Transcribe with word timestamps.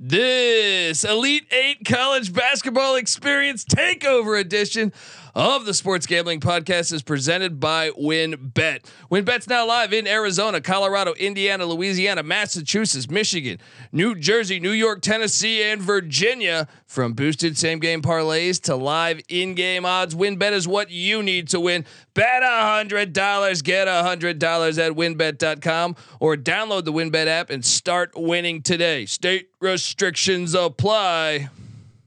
This 0.00 1.02
Elite 1.02 1.52
Eight 1.52 1.84
College 1.84 2.32
Basketball 2.32 2.94
Experience 2.94 3.64
Takeover 3.64 4.40
Edition 4.40 4.92
of 5.38 5.64
the 5.64 5.72
Sports 5.72 6.04
Gambling 6.04 6.40
Podcast 6.40 6.92
is 6.92 7.00
presented 7.00 7.60
by 7.60 7.90
WynnBET. 7.90 8.84
WynnBET's 9.08 9.46
now 9.46 9.64
live 9.68 9.92
in 9.92 10.08
Arizona, 10.08 10.60
Colorado, 10.60 11.12
Indiana, 11.12 11.64
Louisiana, 11.64 12.24
Massachusetts, 12.24 13.08
Michigan, 13.08 13.60
New 13.92 14.16
Jersey, 14.16 14.58
New 14.58 14.72
York, 14.72 15.00
Tennessee, 15.00 15.62
and 15.62 15.80
Virginia. 15.80 16.66
From 16.86 17.12
boosted 17.12 17.56
same 17.56 17.78
game 17.78 18.02
parlays 18.02 18.60
to 18.62 18.74
live 18.74 19.20
in 19.28 19.54
game 19.54 19.86
odds, 19.86 20.12
WynnBET 20.12 20.50
is 20.50 20.66
what 20.66 20.90
you 20.90 21.22
need 21.22 21.46
to 21.50 21.60
win. 21.60 21.84
Bet 22.14 22.42
$100, 22.42 23.62
get 23.62 23.86
$100 23.86 24.78
at 24.78 24.92
wynnbet.com 24.92 25.96
or 26.18 26.34
download 26.34 26.84
the 26.84 26.92
WynnBET 26.92 27.28
app 27.28 27.50
and 27.50 27.64
start 27.64 28.10
winning 28.16 28.60
today. 28.60 29.06
State 29.06 29.50
restrictions 29.60 30.54
apply. 30.54 31.48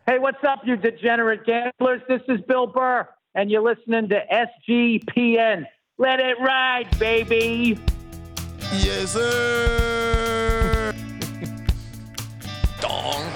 Hey, 0.05 0.20
what's 0.20 0.43
up, 0.45 0.63
you 0.66 0.75
degenerate 0.75 1.45
gamblers? 1.45 2.02
This 2.09 2.21
is 2.27 2.41
Bill 2.41 2.67
Burr, 2.67 3.07
and 3.35 3.49
you're 3.49 3.63
listening 3.63 4.09
to 4.09 4.21
SGPN. 4.70 5.66
Let 5.98 6.20
it 6.20 6.39
ride, 6.39 6.88
baby. 6.99 7.80
Yes, 8.73 9.13
sir. 9.13 10.94
Dong. 12.80 13.27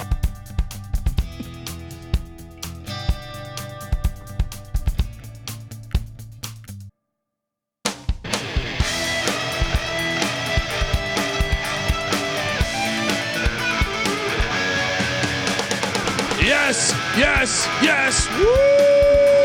Yes, 16.42 16.94
yes, 17.18 17.68
yes. 17.82 18.30
Woo! 18.40 19.45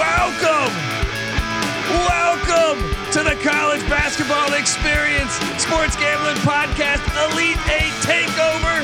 Welcome. 0.00 0.72
Welcome 2.08 2.78
to 3.12 3.22
the 3.22 3.38
college 3.44 3.82
basketball 3.90 4.54
experience, 4.54 5.30
sports 5.62 5.94
gambling 5.96 6.36
podcast, 6.36 7.04
Elite 7.30 7.58
Eight 7.68 7.92
Takeover. 8.00 8.82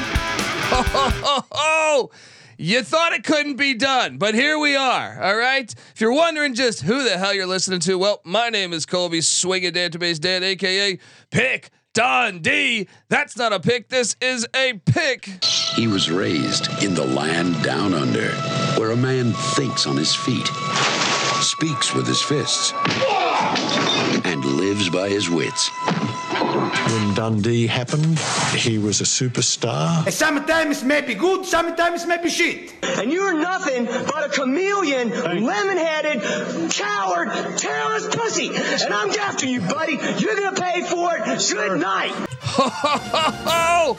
Ho, 0.69 0.83
ho, 0.83 1.11
ho, 1.23 1.45
ho. 1.51 2.11
You 2.59 2.83
thought 2.83 3.15
it 3.15 3.25
couldn't 3.25 3.57
be 3.57 3.73
done, 3.73 4.19
but 4.19 4.35
here 4.35 4.59
we 4.59 4.77
are. 4.77 5.23
All 5.23 5.37
right. 5.37 5.75
If 5.95 6.03
you're 6.03 6.13
wondering 6.13 6.53
just 6.53 6.83
who 6.83 7.03
the 7.03 7.17
hell 7.17 7.33
you're 7.33 7.47
listening 7.47 7.81
to, 7.81 7.97
well, 7.97 8.21
my 8.25 8.51
name 8.51 8.75
is 8.75 8.85
Colby 8.85 9.23
Swinging 9.23 9.73
Database 9.73 10.21
Dad, 10.21 10.43
aka 10.43 10.99
Pick 11.31 11.71
Dundee. 11.95 12.89
That's 13.09 13.39
not 13.39 13.55
a 13.55 13.61
pick. 13.61 13.89
This 13.89 14.17
is 14.21 14.47
a 14.55 14.75
pick. 14.85 15.43
He 15.43 15.87
was 15.87 16.11
raised 16.11 16.69
in 16.85 16.93
the 16.93 17.07
land 17.07 17.63
down 17.63 17.95
under, 17.95 18.33
where 18.77 18.91
a 18.91 18.97
man 18.97 19.33
thinks 19.33 19.87
on 19.87 19.97
his 19.97 20.15
feet, 20.15 20.47
speaks 21.41 21.95
with 21.95 22.07
his 22.07 22.21
fists, 22.21 22.73
and 24.25 24.45
lives 24.45 24.89
by 24.91 25.09
his 25.09 25.31
wits. 25.31 25.71
When 26.93 27.15
Dundee 27.15 27.67
happened, 27.67 28.19
he 28.55 28.79
was 28.79 29.01
a 29.01 29.05
superstar. 29.05 30.11
Sometimes 30.11 30.83
it 30.83 30.87
may 30.87 31.01
be 31.01 31.15
good, 31.15 31.45
sometimes 31.45 32.05
it 32.05 32.09
may 32.09 32.23
be 32.23 32.29
shit. 32.31 32.73
And 32.83 33.11
you're 33.13 33.35
nothing 33.35 33.87
but 33.87 34.25
a 34.25 34.29
chameleon, 34.29 35.11
lemon-headed, 35.11 36.71
coward, 36.71 37.31
terrorist 37.59 38.11
pussy. 38.13 38.49
And 38.49 38.93
I'm 38.95 39.11
after 39.11 39.47
you, 39.47 39.61
buddy. 39.61 39.99
You're 40.19 40.37
gonna 40.37 40.61
pay 40.61 40.83
for 40.83 41.17
it. 41.17 41.25
Good 41.51 41.81
night. 41.81 42.13
Ho, 42.13 42.69
ho, 42.69 42.99
ho, 42.99 43.31
ho. 43.51 43.99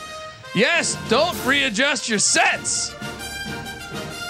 Yes, 0.55 0.97
don't 1.09 1.37
readjust 1.45 2.09
your 2.09 2.19
sets. 2.19 2.93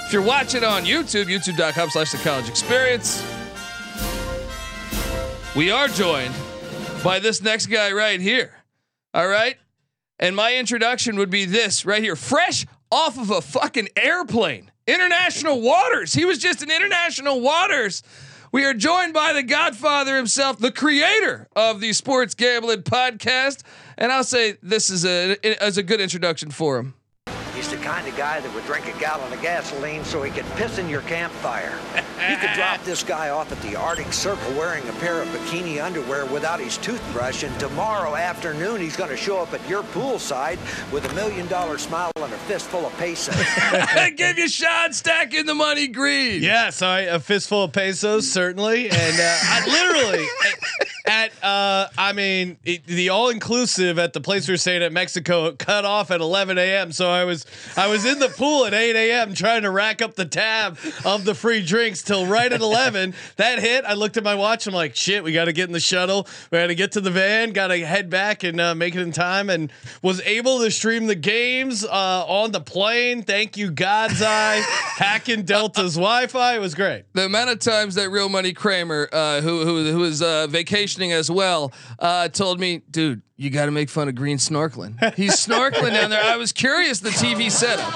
If 0.08 0.14
you're 0.14 0.22
watching 0.22 0.64
on 0.64 0.86
YouTube, 0.86 1.26
youtube.com 1.26 1.90
slash 1.90 2.14
the 2.14 2.18
college 2.20 2.48
experience, 2.48 3.22
we 5.54 5.70
are 5.70 5.90
joined 5.90 6.34
by 7.04 7.20
this 7.20 7.42
next 7.42 7.66
guy 7.66 7.92
right 7.92 8.22
here. 8.22 8.54
All 9.14 9.28
right. 9.28 9.58
And 10.18 10.34
my 10.34 10.56
introduction 10.56 11.18
would 11.18 11.30
be 11.30 11.44
this 11.44 11.86
right 11.86 12.02
here, 12.02 12.16
fresh 12.16 12.66
off 12.90 13.20
of 13.20 13.32
a 13.32 13.42
fucking 13.42 13.90
airplane, 13.98 14.72
international 14.88 15.60
waters. 15.60 16.14
He 16.14 16.24
was 16.24 16.38
just 16.38 16.64
in 16.64 16.72
international 16.72 17.42
waters. 17.42 18.02
We 18.54 18.64
are 18.64 18.74
joined 18.74 19.14
by 19.14 19.34
the 19.34 19.44
Godfather 19.44 20.16
himself, 20.16 20.58
the 20.58 20.72
creator 20.72 21.50
of 21.54 21.82
the 21.82 21.92
Sports 21.92 22.34
Gambling 22.34 22.84
Podcast, 22.84 23.62
and 23.98 24.14
I'll 24.14 24.24
say 24.24 24.56
this 24.64 24.90
is 24.90 25.06
a 25.06 25.36
as 25.62 25.78
a 25.78 25.84
good 25.84 26.00
introduction 26.00 26.50
for 26.50 26.78
him. 26.78 26.94
He's 27.58 27.72
the 27.72 27.78
kind 27.78 28.08
of 28.08 28.16
guy 28.16 28.40
that 28.40 28.54
would 28.54 28.66
drink 28.66 28.86
a 28.88 29.00
gallon 29.00 29.34
of 29.34 29.42
gasoline 29.42 30.04
so 30.06 30.22
he 30.22 30.30
could 30.30 30.46
piss 30.58 30.78
in 30.78 30.88
your 30.88 31.02
campfire. 31.02 31.74
you 32.30 32.38
could 32.38 32.54
drop 32.54 32.84
this 32.84 33.02
guy 33.02 33.30
off 33.30 33.52
at 33.52 33.60
the 33.64 33.76
Arctic 33.76 34.14
Circle 34.14 34.54
wearing 34.54 34.88
a 34.88 34.92
pair 34.94 35.24
of 35.24 35.28
bikini 35.30 35.84
underwear 35.84 36.28
without 36.28 36.60
his 36.60 36.78
toothbrush, 36.78 37.42
and 37.42 37.60
tomorrow 37.60 38.16
afternoon 38.16 38.80
he's 38.80 38.96
going 38.96 39.10
to 39.10 39.18
show 39.18 39.40
up 39.40 39.52
at 39.56 39.68
your 39.68 39.82
poolside 39.82 40.60
with 40.92 41.10
a 41.12 41.14
million 41.16 41.48
dollar 41.48 41.80
smile 41.80 42.12
and 42.18 42.32
a 42.32 42.38
fistful 42.38 42.86
of 42.86 42.96
pesos. 42.98 43.36
Give 44.16 44.38
you 44.38 44.48
Sean 44.48 44.94
stacking 44.94 45.48
the 45.48 45.56
money 45.56 45.88
green. 45.88 46.44
Yeah, 46.44 46.70
so 46.70 46.86
I, 46.86 47.00
a 47.02 47.20
fistful 47.20 47.64
of 47.64 47.72
pesos 47.72 48.32
certainly, 48.32 48.92
and 48.92 49.20
uh, 49.20 49.38
I 49.42 49.66
literally 49.66 50.28
at, 51.08 51.32
uh, 51.44 51.88
I 51.98 52.14
mean 52.14 52.58
it, 52.64 52.86
the 52.86 53.10
all 53.10 53.30
inclusive 53.30 54.00
at 54.00 54.14
the 54.14 54.22
place 54.22 54.48
we 54.48 54.54
are 54.54 54.58
staying 54.58 54.84
at 54.84 54.92
Mexico 54.92 55.52
cut 55.54 55.86
off 55.86 56.12
at 56.12 56.22
11 56.22 56.58
a.m. 56.58 56.92
So 56.92 57.10
I 57.10 57.26
was 57.26 57.46
I 57.76 57.88
was 57.88 58.06
in 58.06 58.20
the 58.20 58.30
pool 58.30 58.66
at 58.66 58.74
8 58.74 58.96
a.m. 58.96 59.34
trying 59.34 59.64
to 59.64 59.72
rack 59.72 60.02
up 60.02 60.16
the 60.16 60.26
tab 60.26 60.78
of 61.06 61.26
the 61.26 61.34
free 61.34 61.64
drinks 61.64 62.02
till 62.04 62.26
right 62.26 62.52
at 62.52 62.62
11. 62.62 63.14
That 63.38 63.60
hit. 63.60 63.86
I 63.86 63.94
looked 63.94 64.18
at 64.18 64.24
my 64.24 64.36
watch. 64.36 64.66
I'm 64.68 64.74
like, 64.74 64.96
shit, 64.96 65.24
we 65.24 65.32
got 65.32 65.46
to 65.46 65.54
get 65.54 65.68
in 65.68 65.74
the 65.74 65.80
shuttle. 65.80 66.28
We 66.52 66.58
got 66.58 66.68
to 66.68 66.76
get 66.76 66.94
to 66.94 67.02
the 67.02 67.12
van. 67.12 67.52
Got 67.52 67.68
to 67.68 67.86
head 67.86 68.10
back 68.10 68.44
and 68.44 68.60
uh, 68.60 68.74
make 68.74 68.96
it 68.96 69.02
in 69.02 69.12
time. 69.12 69.50
And 69.50 69.72
was 70.02 70.22
able 70.22 70.60
to 70.60 70.72
stream 70.72 71.08
the 71.08 71.16
games 71.16 71.86
uh, 71.86 72.26
on 72.28 72.52
the 72.52 72.62
plane. 72.62 73.22
Thank 73.22 73.58
you, 73.58 73.70
God's 73.70 74.22
Eye, 74.22 74.64
hacking 74.98 75.44
Delta's 75.44 75.96
Wi-Fi. 75.96 76.56
It 76.56 76.60
was 76.60 76.74
great. 76.74 77.04
The 77.14 77.26
amount 77.26 77.52
of 77.52 77.60
times 77.60 77.96
that 77.96 78.10
real 78.10 78.30
money 78.30 78.54
Kramer, 78.54 79.08
uh, 79.12 79.42
who 79.42 79.64
who 79.66 79.92
who 79.92 80.04
is 80.04 80.22
uh, 80.22 80.48
vacationing 80.98 81.12
as 81.14 81.30
well, 81.32 81.72
uh, 82.00 82.28
told 82.30 82.60
me, 82.60 82.82
dude, 82.90 83.22
you 83.38 83.50
got 83.50 83.66
to 83.66 83.72
make 83.72 83.90
fun 83.90 84.08
of 84.10 84.16
green 84.16 84.38
snorkeling. 84.38 85.14
He's 85.16 85.34
snorkeling 85.34 85.92
down 85.92 86.10
there. 86.10 86.24
I 86.24 86.38
was 86.38 86.52
curious 86.52 87.00
the 87.00 87.10
TV 87.10 87.52
setup. 87.52 87.94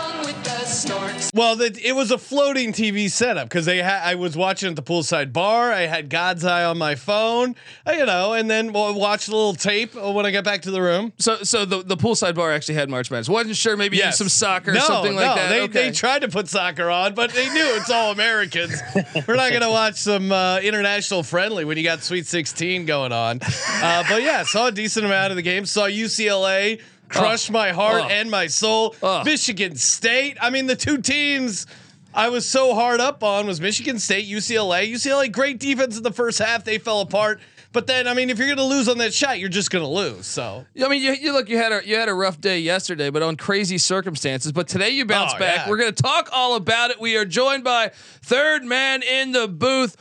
Well, 1.34 1.56
the, 1.56 1.80
it 1.84 1.94
was 1.96 2.12
a 2.12 2.18
floating 2.18 2.72
TV 2.72 3.09
setup 3.09 3.50
because 3.50 3.66
they 3.66 3.78
had. 3.80 4.04
I 4.04 4.16
was 4.16 4.38
watching 4.38 4.70
at 4.70 4.76
the 4.76 4.84
poolside 4.84 5.34
bar. 5.34 5.72
I 5.72 5.82
had 5.82 6.09
God's 6.09 6.46
Eye 6.46 6.64
on 6.64 6.78
my 6.78 6.96
phone, 6.96 7.56
uh, 7.86 7.92
you 7.92 8.06
know, 8.06 8.34
and 8.34 8.50
then 8.50 8.72
we'll 8.74 8.94
watch 8.98 9.28
a 9.28 9.32
little 9.32 9.54
tape 9.54 9.96
uh, 9.96 10.12
when 10.12 10.26
I 10.26 10.32
got 10.32 10.44
back 10.44 10.62
to 10.64 10.72
the 10.72 10.82
room. 10.82 11.14
So 11.18 11.44
so 11.44 11.66
the, 11.66 11.84
the 11.84 11.98
poolside 11.98 12.36
bar 12.36 12.52
actually 12.52 12.76
had 12.76 12.90
March 12.90 13.12
Madness. 13.12 13.30
Wasn't 13.30 13.56
sure 13.56 13.76
maybe 13.78 13.98
Yes. 13.98 14.18
some 14.18 14.30
soccer 14.30 14.72
or 14.72 14.76
no, 14.76 14.80
something 14.82 15.14
no, 15.16 15.22
like 15.22 15.36
that. 15.36 15.50
They, 15.50 15.62
okay. 15.64 15.90
they 15.90 15.92
tried 15.92 16.20
to 16.20 16.30
put 16.30 16.48
soccer 16.48 16.90
on, 16.90 17.14
but 17.16 17.32
they 17.32 17.50
knew 17.50 17.66
it's 17.76 17.90
all 17.90 18.12
Americans. 18.12 18.82
We're 19.28 19.36
not 19.36 19.50
going 19.50 19.62
to 19.62 19.70
watch 19.70 19.96
some 19.96 20.32
uh, 20.32 20.59
international 20.59 21.24
friendly 21.24 21.66
when 21.66 21.78
you 21.78 21.84
got 21.84 22.02
Sweet 22.03 22.26
16 22.26 22.86
going 22.86 23.12
on. 23.12 23.40
Uh, 23.42 24.03
but 24.09 24.22
yeah, 24.22 24.44
saw 24.44 24.68
a 24.68 24.72
decent 24.72 25.06
amount 25.06 25.32
of 25.32 25.36
the 25.36 25.42
game. 25.42 25.66
Saw 25.66 25.88
UCLA 25.88 26.82
crush 27.12 27.50
my 27.50 27.72
heart 27.72 28.04
Oh. 28.06 28.10
and 28.10 28.32
my 28.32 28.48
soul. 28.48 28.96
Oh. 29.04 29.24
Michigan 29.24 29.76
State. 29.76 30.38
I 30.42 30.50
mean, 30.50 30.68
the 30.68 30.76
two 30.76 30.98
teams. 31.00 31.68
I 32.14 32.28
was 32.30 32.46
so 32.46 32.76
hard 32.76 33.00
up 33.00 33.24
on 33.24 33.48
was 33.48 33.62
Michigan 33.62 33.98
State, 33.98 34.28
UCLA. 34.28 34.92
UCLA, 34.92 35.32
great 35.32 35.60
defense 35.60 35.96
in 35.96 36.04
the 36.04 36.12
first 36.12 36.40
half. 36.40 36.64
They 36.66 36.78
fell 36.78 37.00
apart. 37.02 37.40
But 37.74 37.88
then, 37.88 38.06
I 38.06 38.14
mean, 38.14 38.30
if 38.30 38.38
you're 38.38 38.48
going 38.48 38.58
to 38.58 38.66
lose 38.66 38.90
on 38.90 38.98
that 38.98 39.14
shot, 39.14 39.40
you're 39.40 39.48
just 39.48 39.72
going 39.72 39.84
to 39.86 39.90
lose. 39.90 40.26
So 40.28 40.66
I 40.84 40.90
mean, 40.90 41.02
you, 41.02 41.14
you 41.14 41.32
look, 41.32 41.48
you 41.48 41.58
had 41.58 41.72
a 41.72 41.82
you 41.88 41.96
had 41.96 42.10
a 42.10 42.14
rough 42.14 42.42
day 42.42 42.60
yesterday, 42.60 43.10
but 43.10 43.22
on 43.22 43.38
crazy 43.38 43.78
circumstances. 43.78 44.52
But 44.52 44.68
today 44.68 44.90
you 44.90 45.06
bounce 45.06 45.32
Oh, 45.35 45.40
back. 45.40 45.56
yeah. 45.56 45.70
We're 45.70 45.78
going 45.78 45.94
to 45.94 46.03
talk 46.03 46.28
all 46.34 46.56
about 46.58 46.91
it. 46.91 47.00
We 47.00 47.16
are 47.16 47.24
joined 47.24 47.64
by 47.64 47.91
third 48.22 48.66
man 48.66 49.03
in 49.03 49.32
the 49.32 49.47
booth. 49.47 49.96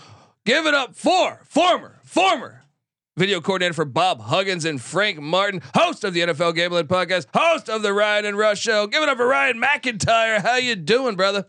Give 0.45 0.67
it 0.67 0.75
up 0.75 0.97
for 0.97 1.43
former 1.45 2.01
former 2.03 2.60
video 3.17 3.41
coordinator 3.41 3.75
for 3.75 3.85
Bob 3.85 4.21
Huggins 4.21 4.65
and 4.65 4.81
Frank 4.81 5.19
Martin, 5.19 5.61
host 5.75 6.05
of 6.05 6.15
the 6.15 6.21
NFL 6.21 6.55
Gambling 6.55 6.87
Podcast, 6.87 7.27
host 7.35 7.69
of 7.69 7.83
the 7.83 7.93
Ryan 7.93 8.25
and 8.25 8.39
Rush 8.39 8.61
Show. 8.61 8.87
Give 8.87 9.03
it 9.03 9.09
up 9.09 9.19
for 9.19 9.27
Ryan 9.27 9.61
McIntyre. 9.61 10.41
How 10.41 10.57
you 10.57 10.77
doing, 10.77 11.17
brother? 11.17 11.47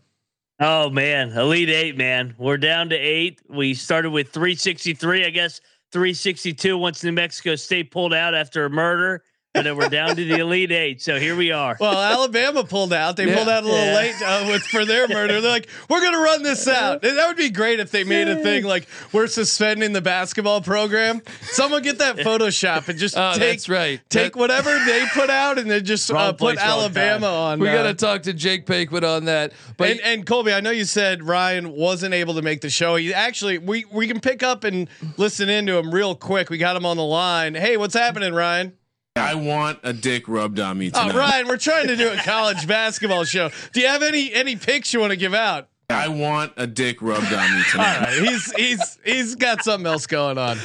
Oh 0.59 0.89
man, 0.89 1.31
Elite 1.31 1.69
Eight, 1.69 1.97
man. 1.97 2.35
We're 2.37 2.57
down 2.57 2.89
to 2.89 2.95
eight. 2.95 3.41
We 3.49 3.73
started 3.73 4.11
with 4.11 4.29
363, 4.29 5.25
I 5.25 5.29
guess 5.29 5.59
362 5.91 6.77
once 6.77 7.03
New 7.03 7.11
Mexico 7.11 7.55
State 7.55 7.91
pulled 7.91 8.13
out 8.13 8.35
after 8.35 8.65
a 8.65 8.69
murder. 8.69 9.23
But 9.53 9.63
then 9.65 9.75
we're 9.75 9.89
down 9.89 10.15
to 10.15 10.23
the 10.25 10.35
Elite 10.37 10.71
Eight. 10.71 11.01
So 11.01 11.19
here 11.19 11.35
we 11.35 11.51
are. 11.51 11.75
Well, 11.79 11.97
Alabama 11.97 12.63
pulled 12.63 12.93
out. 12.93 13.17
They 13.17 13.27
Yeah. 13.27 13.35
pulled 13.35 13.49
out 13.49 13.63
a 13.63 13.65
little 13.65 13.85
Yeah. 13.85 13.95
late 13.95 14.21
uh, 14.21 14.45
with 14.47 14.63
for 14.63 14.85
their 14.85 15.07
murder. 15.09 15.41
They're 15.41 15.51
like, 15.51 15.67
we're 15.89 16.01
gonna 16.01 16.19
run 16.19 16.41
this 16.43 16.67
out. 16.67 17.03
And 17.03 17.17
that 17.17 17.27
would 17.27 17.37
be 17.37 17.49
great 17.49 17.79
if 17.81 17.91
they 17.91 18.03
made 18.05 18.27
a 18.29 18.37
thing 18.37 18.63
like 18.63 18.87
we're 19.11 19.27
suspending 19.27 19.91
the 19.93 20.01
basketball 20.01 20.61
program. 20.61 21.21
Someone 21.41 21.81
get 21.83 21.97
that 21.99 22.15
Photoshop 22.17 22.87
and 22.87 22.97
just 22.97 23.17
Oh, 23.17 23.33
take 23.33 23.39
that's 23.51 23.69
right. 23.69 23.99
take 24.09 24.33
That- 24.33 24.39
whatever 24.39 24.77
they 24.85 25.05
put 25.13 25.29
out 25.29 25.57
and 25.59 25.69
then 25.69 25.83
just 25.83 26.09
uh, 26.11 26.31
put 26.33 26.57
Alabama 26.57 27.27
on. 27.27 27.59
We 27.59 27.67
uh, 27.69 27.73
got 27.73 27.83
to 27.83 27.93
talk 27.93 28.23
to 28.23 28.33
Jake 28.33 28.65
Paquin 28.65 29.03
on 29.03 29.25
that. 29.25 29.51
But 29.77 29.91
and, 29.91 29.99
and 30.01 30.25
Colby, 30.25 30.53
I 30.53 30.61
know 30.61 30.71
you 30.71 30.85
said 30.85 31.23
Ryan 31.23 31.71
wasn't 31.71 32.13
able 32.13 32.35
to 32.35 32.41
make 32.41 32.61
the 32.61 32.69
show. 32.69 32.95
He 32.95 33.13
actually, 33.13 33.57
we 33.57 33.83
we 33.91 34.07
can 34.07 34.21
pick 34.21 34.43
up 34.43 34.63
and 34.63 34.87
listen 35.17 35.49
into 35.49 35.75
him 35.77 35.93
real 35.93 36.15
quick. 36.15 36.49
We 36.49 36.57
got 36.57 36.75
him 36.77 36.85
on 36.85 36.95
the 36.97 37.03
line. 37.03 37.53
Hey, 37.55 37.75
what's 37.75 37.95
happening, 37.95 38.33
Ryan? 38.33 38.73
I 39.17 39.35
want 39.35 39.79
a 39.83 39.91
dick 39.91 40.29
rubbed 40.29 40.59
on 40.59 40.77
me 40.77 40.89
Oh, 40.93 41.01
tonight. 41.07 41.15
Ryan, 41.17 41.47
we're 41.49 41.57
trying 41.57 41.87
to 41.87 41.97
do 41.97 42.09
a 42.11 42.15
college 42.17 42.65
basketball 42.65 43.25
show. 43.25 43.49
Do 43.73 43.81
you 43.81 43.87
have 43.87 44.03
any 44.03 44.33
any 44.33 44.55
picks 44.55 44.93
you 44.93 45.01
want 45.01 45.11
to 45.11 45.17
give 45.17 45.33
out? 45.33 45.67
I 45.89 46.07
want 46.07 46.53
a 46.55 46.65
dick 46.65 47.01
rubbed 47.01 47.33
on 47.33 47.53
me 47.57 47.61
tonight. 47.71 47.99
right, 47.99 48.13
he's 48.23 48.51
he's 48.53 48.97
he's 49.03 49.35
got 49.35 49.63
something 49.65 49.85
else 49.85 50.07
going 50.07 50.37
on. 50.37 50.57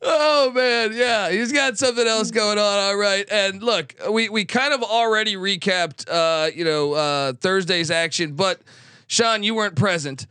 Oh 0.00 0.50
man, 0.52 0.94
yeah, 0.94 1.30
he's 1.30 1.52
got 1.52 1.76
something 1.76 2.06
else 2.06 2.30
going 2.30 2.56
on. 2.58 2.78
All 2.78 2.96
right, 2.96 3.30
and 3.30 3.62
look, 3.62 3.94
we 4.10 4.30
we 4.30 4.46
kind 4.46 4.72
of 4.72 4.82
already 4.82 5.34
recapped, 5.36 6.06
uh, 6.10 6.50
you 6.54 6.64
know, 6.64 6.94
uh, 6.94 7.32
Thursday's 7.34 7.90
action, 7.90 8.32
but 8.32 8.62
Sean, 9.08 9.42
you 9.42 9.54
weren't 9.54 9.76
present. 9.76 10.26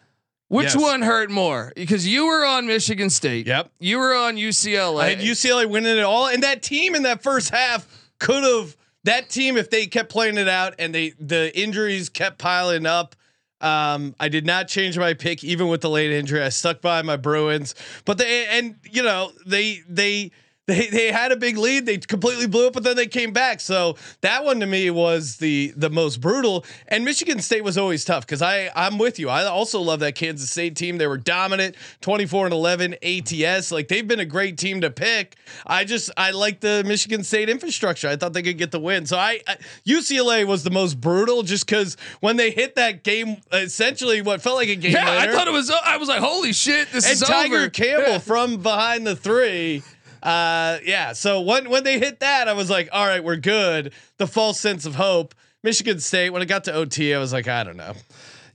Which 0.49 0.73
Yes. 0.73 0.75
one 0.75 1.03
hurt 1.03 1.29
more? 1.29 1.71
Because 1.75 2.07
you 2.07 2.25
were 2.25 2.43
on 2.43 2.65
Michigan 2.67 3.09
State. 3.09 3.45
Yep. 3.47 3.69
You 3.79 3.99
were 3.99 4.15
on 4.15 4.35
UCLA. 4.35 5.03
I 5.03 5.09
had 5.09 5.19
UCLA 5.19 5.65
winning 5.67 5.97
it 5.97 6.03
all, 6.03 6.27
and 6.27 6.43
that 6.43 6.61
team 6.63 6.95
in 6.95 7.03
that 7.03 7.23
first 7.23 7.51
half 7.51 7.87
could 8.19 8.43
have. 8.43 8.75
That 9.05 9.29
team, 9.29 9.55
if 9.57 9.69
they 9.69 9.85
kept 9.87 10.09
playing 10.09 10.37
it 10.37 10.49
out 10.49 10.73
and 10.77 10.93
they 10.93 11.13
the 11.19 11.57
injuries 11.57 12.09
kept 12.09 12.37
piling 12.39 12.85
up, 12.85 13.15
um, 13.61 14.13
I 14.19 14.27
did 14.27 14.45
not 14.45 14.67
change 14.67 14.97
my 14.97 15.13
pick 15.13 15.43
even 15.43 15.67
with 15.69 15.81
the 15.81 15.89
late 15.89 16.11
injury. 16.11 16.41
I 16.41 16.49
stuck 16.49 16.81
by 16.81 17.01
my 17.03 17.15
Bruins, 17.15 17.75
but 18.03 18.17
they 18.17 18.45
and 18.47 18.75
you 18.91 19.03
know 19.03 19.31
they 19.45 19.81
they. 19.87 20.31
They, 20.69 20.87
they 20.87 21.11
had 21.11 21.31
a 21.31 21.35
big 21.35 21.57
lead. 21.57 21.87
They 21.87 21.97
completely 21.97 22.45
blew 22.45 22.67
it, 22.67 22.73
but 22.73 22.83
then 22.83 22.95
they 22.95 23.07
came 23.07 23.33
back. 23.33 23.59
So 23.59 23.95
that 24.21 24.45
one 24.45 24.59
to 24.59 24.67
me 24.67 24.91
was 24.91 25.37
the 25.37 25.73
the 25.75 25.89
most 25.89 26.21
brutal. 26.21 26.63
And 26.87 27.03
Michigan 27.03 27.39
State 27.39 27.63
was 27.63 27.77
always 27.77 28.05
tough 28.05 28.25
because 28.25 28.43
I 28.43 28.69
I'm 28.75 28.99
with 28.99 29.17
you. 29.17 29.29
I 29.29 29.45
also 29.45 29.81
love 29.81 29.99
that 30.01 30.13
Kansas 30.13 30.49
State 30.51 30.75
team. 30.75 30.97
They 30.97 31.07
were 31.07 31.17
dominant, 31.17 31.75
24 32.01 32.45
and 32.45 32.53
11 32.53 32.95
ATS. 33.01 33.71
Like 33.71 33.87
they've 33.87 34.07
been 34.07 34.19
a 34.19 34.25
great 34.25 34.57
team 34.57 34.81
to 34.81 34.91
pick. 34.91 35.37
I 35.65 35.85
just 35.85 36.11
I 36.17 36.31
like 36.31 36.59
the 36.59 36.83
Michigan 36.85 37.23
State 37.23 37.49
infrastructure. 37.49 38.07
I 38.07 38.15
thought 38.15 38.33
they 38.33 38.43
could 38.43 38.57
get 38.57 38.71
the 38.71 38.79
win. 38.79 39.07
So 39.07 39.17
I, 39.17 39.41
I 39.47 39.57
UCLA 39.87 40.45
was 40.45 40.63
the 40.63 40.71
most 40.71 41.01
brutal 41.01 41.41
just 41.41 41.65
because 41.65 41.97
when 42.19 42.37
they 42.37 42.51
hit 42.51 42.75
that 42.75 43.03
game, 43.03 43.37
essentially 43.51 44.21
what 44.21 44.41
felt 44.41 44.57
like 44.57 44.69
a 44.69 44.75
game. 44.75 44.91
yeah, 44.91 45.19
I 45.19 45.31
thought 45.31 45.47
it 45.47 45.53
was. 45.53 45.71
I 45.71 45.97
was 45.97 46.09
like, 46.09 46.19
holy 46.19 46.53
shit, 46.53 46.91
this 46.91 47.05
and 47.05 47.13
is 47.13 47.21
Tiger 47.21 47.57
over. 47.57 47.69
Campbell 47.69 48.19
from 48.19 48.61
behind 48.61 49.07
the 49.07 49.15
three. 49.15 49.83
Uh, 50.23 50.77
yeah. 50.83 51.13
So 51.13 51.41
when 51.41 51.69
when 51.69 51.83
they 51.83 51.99
hit 51.99 52.19
that, 52.19 52.47
I 52.47 52.53
was 52.53 52.69
like, 52.69 52.89
all 52.91 53.05
right, 53.05 53.23
we're 53.23 53.35
good. 53.37 53.93
The 54.17 54.27
false 54.27 54.59
sense 54.59 54.85
of 54.85 54.95
hope. 54.95 55.33
Michigan 55.63 55.99
State. 55.99 56.29
When 56.31 56.41
it 56.41 56.45
got 56.45 56.63
to 56.65 56.73
OT, 56.73 57.13
I 57.13 57.19
was 57.19 57.33
like, 57.33 57.47
I 57.47 57.63
don't 57.63 57.77
know. 57.77 57.93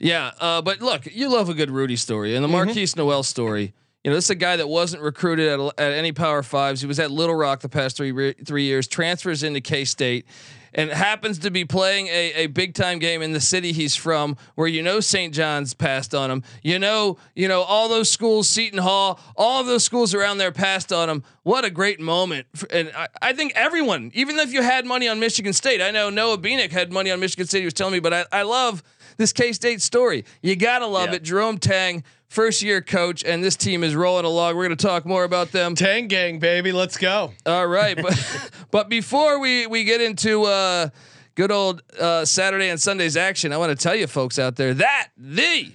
Yeah, 0.01 0.33
uh, 0.41 0.61
but 0.63 0.81
look, 0.81 1.07
you 1.07 1.29
love 1.31 1.49
a 1.49 1.55
good 1.55 1.71
Rudy 1.71 1.97
story, 1.97 2.35
and 2.35 2.45
the 2.45 2.49
Mm-hmm. 2.49 2.71
Markquis 2.71 2.97
Nowell 2.97 3.23
story. 3.23 3.73
You 4.03 4.11
know, 4.11 4.17
this 4.17 4.25
is 4.25 4.31
a 4.31 4.35
guy 4.35 4.57
that 4.57 4.69
wasn't 4.69 5.03
recruited 5.03 5.49
at, 5.49 5.61
at 5.79 5.93
any 5.93 6.13
Power 6.13 6.43
Fives. 6.43 6.81
He 6.83 6.87
was 6.87 6.99
at 7.01 7.11
Little 7.11 7.35
Rock 7.35 7.61
the 7.61 7.69
past 7.71 7.97
three 7.97 8.13
re- 8.13 8.35
three 8.45 8.65
years. 8.65 8.87
Transfers 8.89 9.43
into 9.43 9.61
K 9.63 9.85
State, 9.87 10.27
and 10.75 10.91
happens 10.91 11.39
to 11.41 11.51
be 11.51 11.65
playing 11.65 12.09
a, 12.09 12.33
a 12.35 12.47
big 12.49 12.75
time 12.75 12.99
game 12.99 13.23
in 13.23 13.33
the 13.33 13.41
city 13.41 13.73
he's 13.73 13.95
from, 13.95 14.37
where 14.55 14.67
you 14.67 14.83
know 14.83 15.01
St. 15.01 15.33
John's 15.33 15.75
passed 15.75 16.15
on 16.15 16.31
him. 16.31 16.43
You 16.63 16.79
know, 16.79 17.17
you 17.35 17.49
know 17.49 17.63
all 17.63 17.89
those 17.89 18.11
schools, 18.11 18.49
Seton 18.49 18.79
Hall, 18.81 19.21
all 19.37 19.61
of 19.61 19.67
those 19.67 19.85
schools 19.85 20.15
around 20.15 20.39
there 20.39 20.53
passed 20.53 20.93
on 20.93 21.09
him. 21.09 21.23
What 21.43 21.65
a 21.65 21.71
great 21.71 22.01
moment! 22.01 22.47
And 22.71 22.91
I, 22.97 23.09
I 23.23 23.33
think 23.33 23.53
everyone, 23.55 24.11
even 24.15 24.39
if 24.39 24.53
you 24.53 24.63
had 24.63 24.87
money 24.87 25.09
on 25.09 25.21
Michigan 25.21 25.53
State, 25.53 25.81
I 25.83 25.91
know 25.91 26.11
Noah 26.11 26.39
Beanick 26.39 26.71
had 26.73 26.93
money 26.93 27.11
on 27.11 27.21
Michigan 27.21 27.47
State. 27.47 27.61
He 27.61 27.65
was 27.67 27.75
telling 27.75 27.93
me, 27.93 28.01
but 28.01 28.13
I, 28.13 28.25
I 28.33 28.43
love 28.43 28.83
this 29.17 29.33
K 29.33 29.53
State 29.53 29.81
story. 29.83 30.25
You 30.43 30.57
gotta 30.57 30.87
love 30.87 31.11
Yeah. 31.11 31.17
it. 31.17 31.23
Jerome 31.23 31.59
Tang, 31.59 32.03
first 32.35 32.63
year 32.63 32.83
coach, 32.83 33.23
and 33.25 33.43
this 33.43 33.57
team 33.57 33.85
is 33.85 33.95
rolling 33.95 34.25
along. 34.25 34.57
We're 34.57 34.65
gonna 34.65 34.77
talk 34.77 35.07
more 35.07 35.25
about 35.25 35.53
them. 35.53 35.75
Tang 35.75 36.09
gang, 36.09 36.41
baby, 36.41 36.73
let's 36.73 36.97
go. 36.97 37.33
All 37.47 37.67
right, 37.67 37.97
but 37.97 38.51
but 38.71 38.89
before 38.89 39.39
we 39.39 39.67
we 39.67 39.85
get 39.85 40.01
into 40.01 40.43
uh, 40.43 40.89
good 41.37 41.53
old 41.53 41.83
uh, 41.99 42.25
Saturday 42.25 42.69
and 42.69 42.81
Sunday's 42.81 43.17
action, 43.17 43.53
I 43.53 43.57
want 43.57 43.71
to 43.71 43.83
tell 43.83 43.95
you 43.95 44.09
folks 44.09 44.39
out 44.39 44.57
there 44.57 44.75
that 44.75 45.11
the 45.17 45.73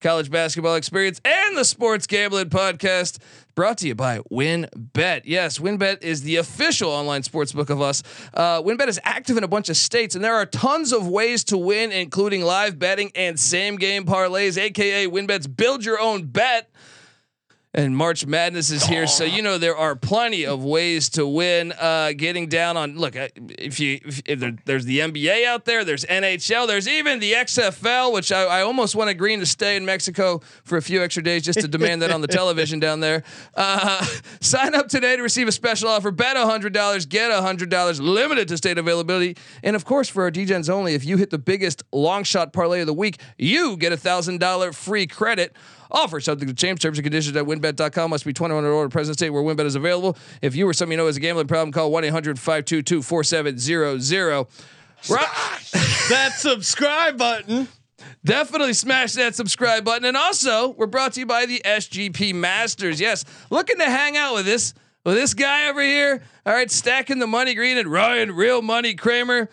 college 0.00 0.30
basketball 0.30 0.74
experience 0.74 1.20
and 1.24 1.56
the 1.56 1.64
sports 1.64 2.08
gambling 2.08 2.50
podcast 2.50 3.18
brought 3.54 3.78
to 3.78 3.88
you 3.88 3.94
by 3.94 4.18
WynnBET. 4.30 5.22
Yes, 5.24 5.58
WynnBET 5.58 6.02
is 6.02 6.22
the 6.22 6.36
official 6.36 6.90
online 6.90 7.22
sports 7.22 7.52
book 7.52 7.70
of 7.70 7.80
us. 7.80 8.02
Uh, 8.32 8.62
WynnBET 8.62 8.88
is 8.88 9.00
active 9.04 9.36
in 9.36 9.44
a 9.44 9.48
bunch 9.48 9.68
of 9.68 9.76
states, 9.76 10.14
and 10.14 10.24
there 10.24 10.34
are 10.34 10.46
tons 10.46 10.92
of 10.92 11.06
ways 11.08 11.44
to 11.44 11.58
win, 11.58 11.92
including 11.92 12.42
live 12.42 12.78
betting 12.78 13.12
and 13.14 13.38
same 13.38 13.76
game 13.76 14.04
parlays, 14.04 14.56
aka 14.56 15.06
WynnBET's 15.06 15.46
build 15.46 15.84
your 15.84 16.00
own 16.00 16.24
bet. 16.24 16.70
And 17.74 17.96
March 17.96 18.26
Madness 18.26 18.70
is 18.70 18.84
here, 18.84 19.06
so 19.06 19.24
you 19.24 19.40
know 19.40 19.56
there 19.56 19.74
are 19.74 19.96
plenty 19.96 20.44
of 20.44 20.62
ways 20.62 21.08
to 21.10 21.26
win. 21.26 21.72
Uh, 21.72 22.12
getting 22.14 22.46
down 22.46 22.76
on 22.76 22.98
look, 22.98 23.16
uh, 23.16 23.28
if 23.58 23.80
you 23.80 23.98
if, 24.04 24.20
if 24.26 24.40
there, 24.40 24.54
there's 24.66 24.84
the 24.84 24.98
NBA 24.98 25.46
out 25.46 25.64
there, 25.64 25.82
there's 25.82 26.04
NHL, 26.04 26.66
there's 26.66 26.86
even 26.86 27.18
the 27.18 27.32
XFL, 27.32 28.12
which 28.12 28.30
I, 28.30 28.42
I 28.42 28.60
almost 28.60 28.94
want 28.94 29.16
green 29.16 29.40
to 29.40 29.46
stay 29.46 29.74
in 29.76 29.86
Mexico 29.86 30.42
for 30.64 30.76
a 30.76 30.82
few 30.82 31.02
extra 31.02 31.22
days 31.22 31.44
just 31.44 31.60
to 31.60 31.68
demand 31.68 32.02
that 32.02 32.10
on 32.10 32.20
the 32.20 32.26
television 32.26 32.78
down 32.78 33.00
there. 33.00 33.22
Uh, 33.54 34.04
sign 34.40 34.74
up 34.74 34.88
today 34.88 35.16
to 35.16 35.22
receive 35.22 35.48
a 35.48 35.52
special 35.52 35.88
offer. 35.88 36.10
Bet 36.10 36.36
hundred 36.36 36.74
dollars, 36.74 37.06
get 37.06 37.32
hundred 37.32 37.70
dollars, 37.70 38.02
limited 38.02 38.48
to 38.48 38.58
state 38.58 38.76
availability, 38.76 39.34
and 39.62 39.76
of 39.76 39.86
course 39.86 40.10
for 40.10 40.24
our 40.24 40.30
DGens 40.30 40.68
only. 40.68 40.92
If 40.92 41.06
you 41.06 41.16
hit 41.16 41.30
the 41.30 41.38
biggest 41.38 41.84
long 41.90 42.24
shot 42.24 42.52
parlay 42.52 42.80
of 42.80 42.86
the 42.86 42.92
week, 42.92 43.18
you 43.38 43.78
get 43.78 43.92
a 43.92 43.96
thousand 43.96 44.40
dollar 44.40 44.74
free 44.74 45.06
credit. 45.06 45.56
Offer 45.92 46.20
subject 46.20 46.48
to 46.48 46.54
change 46.54 46.80
terms 46.80 46.98
and 46.98 47.04
conditions 47.04 47.36
at 47.36 47.44
wynnbet.com. 47.44 48.10
Must 48.10 48.24
be 48.24 48.32
21 48.32 48.64
or 48.64 48.72
older. 48.72 48.88
Present 48.88 49.18
state 49.18 49.30
where 49.30 49.42
WynnBET 49.42 49.66
is 49.66 49.74
available. 49.74 50.16
If 50.40 50.56
you 50.56 50.66
or 50.66 50.72
someone 50.72 50.92
you 50.92 50.96
know 50.96 51.06
has 51.06 51.18
a 51.18 51.20
gambling 51.20 51.46
problem, 51.48 51.70
call 51.70 51.92
1 51.92 52.04
800 52.04 52.38
522 52.38 53.02
4700. 53.02 54.46
That 56.08 56.32
subscribe 56.36 57.18
button. 57.18 57.68
Definitely 58.24 58.72
smash 58.72 59.12
that 59.14 59.34
subscribe 59.34 59.84
button. 59.84 60.04
And 60.04 60.16
also, 60.16 60.70
we're 60.70 60.86
brought 60.86 61.12
to 61.14 61.20
you 61.20 61.26
by 61.26 61.46
the 61.46 61.60
SGP 61.64 62.34
Masters. 62.34 63.00
Yes, 63.00 63.24
looking 63.50 63.78
to 63.78 63.84
hang 63.84 64.16
out 64.16 64.34
with 64.34 64.46
this 64.46 64.74
with 65.04 65.16
this 65.16 65.34
guy 65.34 65.68
over 65.68 65.82
here. 65.82 66.22
All 66.46 66.52
right, 66.52 66.70
stacking 66.70 67.18
the 67.18 67.26
money 67.26 67.54
green 67.54 67.76
and 67.78 67.88
Ryan 67.88 68.32
Real 68.32 68.62
Money 68.62 68.94
Kramer. 68.94 69.48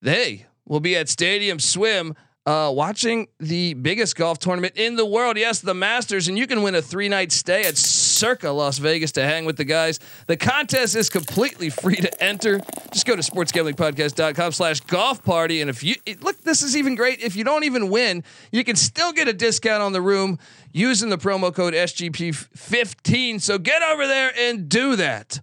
They 0.00 0.46
will 0.64 0.80
be 0.80 0.96
at 0.96 1.08
Stadium 1.08 1.58
Swim. 1.58 2.14
Uh, 2.48 2.70
watching 2.70 3.28
the 3.40 3.74
biggest 3.74 4.16
golf 4.16 4.38
tournament 4.38 4.72
in 4.74 4.96
the 4.96 5.04
world. 5.04 5.36
Yes, 5.36 5.60
the 5.60 5.74
Masters, 5.74 6.28
and 6.28 6.38
you 6.38 6.46
can 6.46 6.62
win 6.62 6.74
a 6.74 6.80
three 6.80 7.06
night 7.06 7.30
stay 7.30 7.66
at 7.66 7.76
Circa 7.76 8.50
Las 8.50 8.78
Vegas 8.78 9.12
to 9.12 9.22
hang 9.22 9.44
with 9.44 9.58
the 9.58 9.66
guys. 9.66 10.00
The 10.28 10.36
contest 10.38 10.96
is 10.96 11.10
completely 11.10 11.68
free 11.68 11.96
to 11.96 12.24
enter. 12.24 12.62
Just 12.90 13.04
go 13.04 13.14
to 13.14 13.20
sportsgamblingpodcast.com 13.20 14.52
slash 14.52 14.80
golf 14.80 15.22
party. 15.22 15.60
And 15.60 15.68
if 15.68 15.84
you 15.84 15.96
look, 16.22 16.40
this 16.40 16.62
is 16.62 16.74
even 16.74 16.94
great. 16.94 17.20
If 17.20 17.36
you 17.36 17.44
don't 17.44 17.64
even 17.64 17.90
win, 17.90 18.24
you 18.50 18.64
can 18.64 18.76
still 18.76 19.12
get 19.12 19.28
a 19.28 19.34
discount 19.34 19.82
on 19.82 19.92
the 19.92 20.00
room 20.00 20.38
using 20.72 21.10
the 21.10 21.18
promo 21.18 21.54
code 21.54 21.74
SGP15. 21.74 23.42
So 23.42 23.58
get 23.58 23.82
over 23.82 24.06
there 24.06 24.32
and 24.38 24.70
do 24.70 24.96
that. 24.96 25.38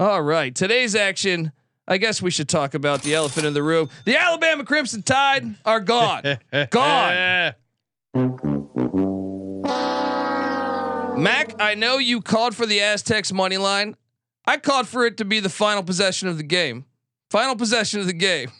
All 0.00 0.20
right, 0.20 0.52
today's 0.52 0.96
action. 0.96 1.52
I 1.86 1.98
guess 1.98 2.22
we 2.22 2.30
should 2.30 2.48
talk 2.48 2.74
about 2.74 3.02
the 3.02 3.14
elephant 3.14 3.46
in 3.46 3.52
the 3.52 3.62
room. 3.62 3.90
The 4.04 4.16
Alabama 4.16 4.64
Crimson 4.64 5.02
Tide 5.02 5.54
are 5.64 5.80
gone. 5.80 6.38
gone. 6.70 7.54
Mac, 11.16 11.54
I 11.60 11.74
know 11.76 11.98
you 11.98 12.20
called 12.20 12.56
for 12.56 12.66
the 12.66 12.80
Aztecs 12.80 13.32
money 13.32 13.56
line. 13.56 13.96
I 14.46 14.56
called 14.56 14.88
for 14.88 15.06
it 15.06 15.16
to 15.18 15.24
be 15.24 15.40
the 15.40 15.48
final 15.48 15.82
possession 15.82 16.28
of 16.28 16.36
the 16.36 16.42
game. 16.42 16.84
Final 17.30 17.56
possession 17.56 18.00
of 18.00 18.06
the 18.06 18.12
game. 18.12 18.50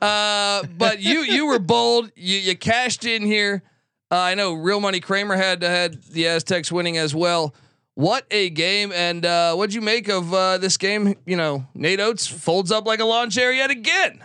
Uh, 0.00 0.64
but 0.76 1.00
you 1.00 1.20
you 1.24 1.46
were 1.46 1.58
bold. 1.58 2.10
You 2.16 2.38
you 2.38 2.56
cashed 2.56 3.04
in 3.04 3.22
here. 3.22 3.62
Uh, 4.10 4.18
I 4.18 4.34
know 4.34 4.52
Real 4.52 4.80
Money 4.80 5.00
Kramer 5.00 5.36
had 5.36 5.62
had 5.62 6.02
the 6.04 6.28
Aztecs 6.28 6.70
winning 6.70 6.98
as 6.98 7.14
well. 7.14 7.54
What 7.94 8.26
a 8.30 8.48
game! 8.50 8.90
And 8.92 9.24
uh, 9.26 9.54
what'd 9.54 9.74
you 9.74 9.82
make 9.82 10.08
of 10.08 10.32
uh, 10.32 10.58
this 10.58 10.76
game? 10.76 11.14
You 11.26 11.36
know, 11.36 11.66
Nate 11.74 12.00
Oats 12.00 12.26
folds 12.26 12.72
up 12.72 12.86
like 12.86 13.00
a 13.00 13.04
lawn 13.04 13.28
chair 13.30 13.52
yet 13.52 13.70
again. 13.70 14.22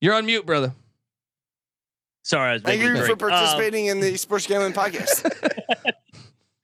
You're 0.00 0.14
on 0.14 0.26
mute, 0.26 0.44
brother. 0.44 0.72
Sorry, 2.24 2.50
I 2.50 2.52
was 2.54 2.62
Thank 2.62 2.80
making 2.80 2.96
you 2.96 3.02
a 3.02 3.06
for 3.06 3.14
drink. 3.16 3.22
Um, 3.22 3.28
participating 3.30 3.86
in 3.86 4.00
the 4.00 4.16
Sports 4.16 4.46
Gambling 4.46 4.72
Podcast. 4.72 5.28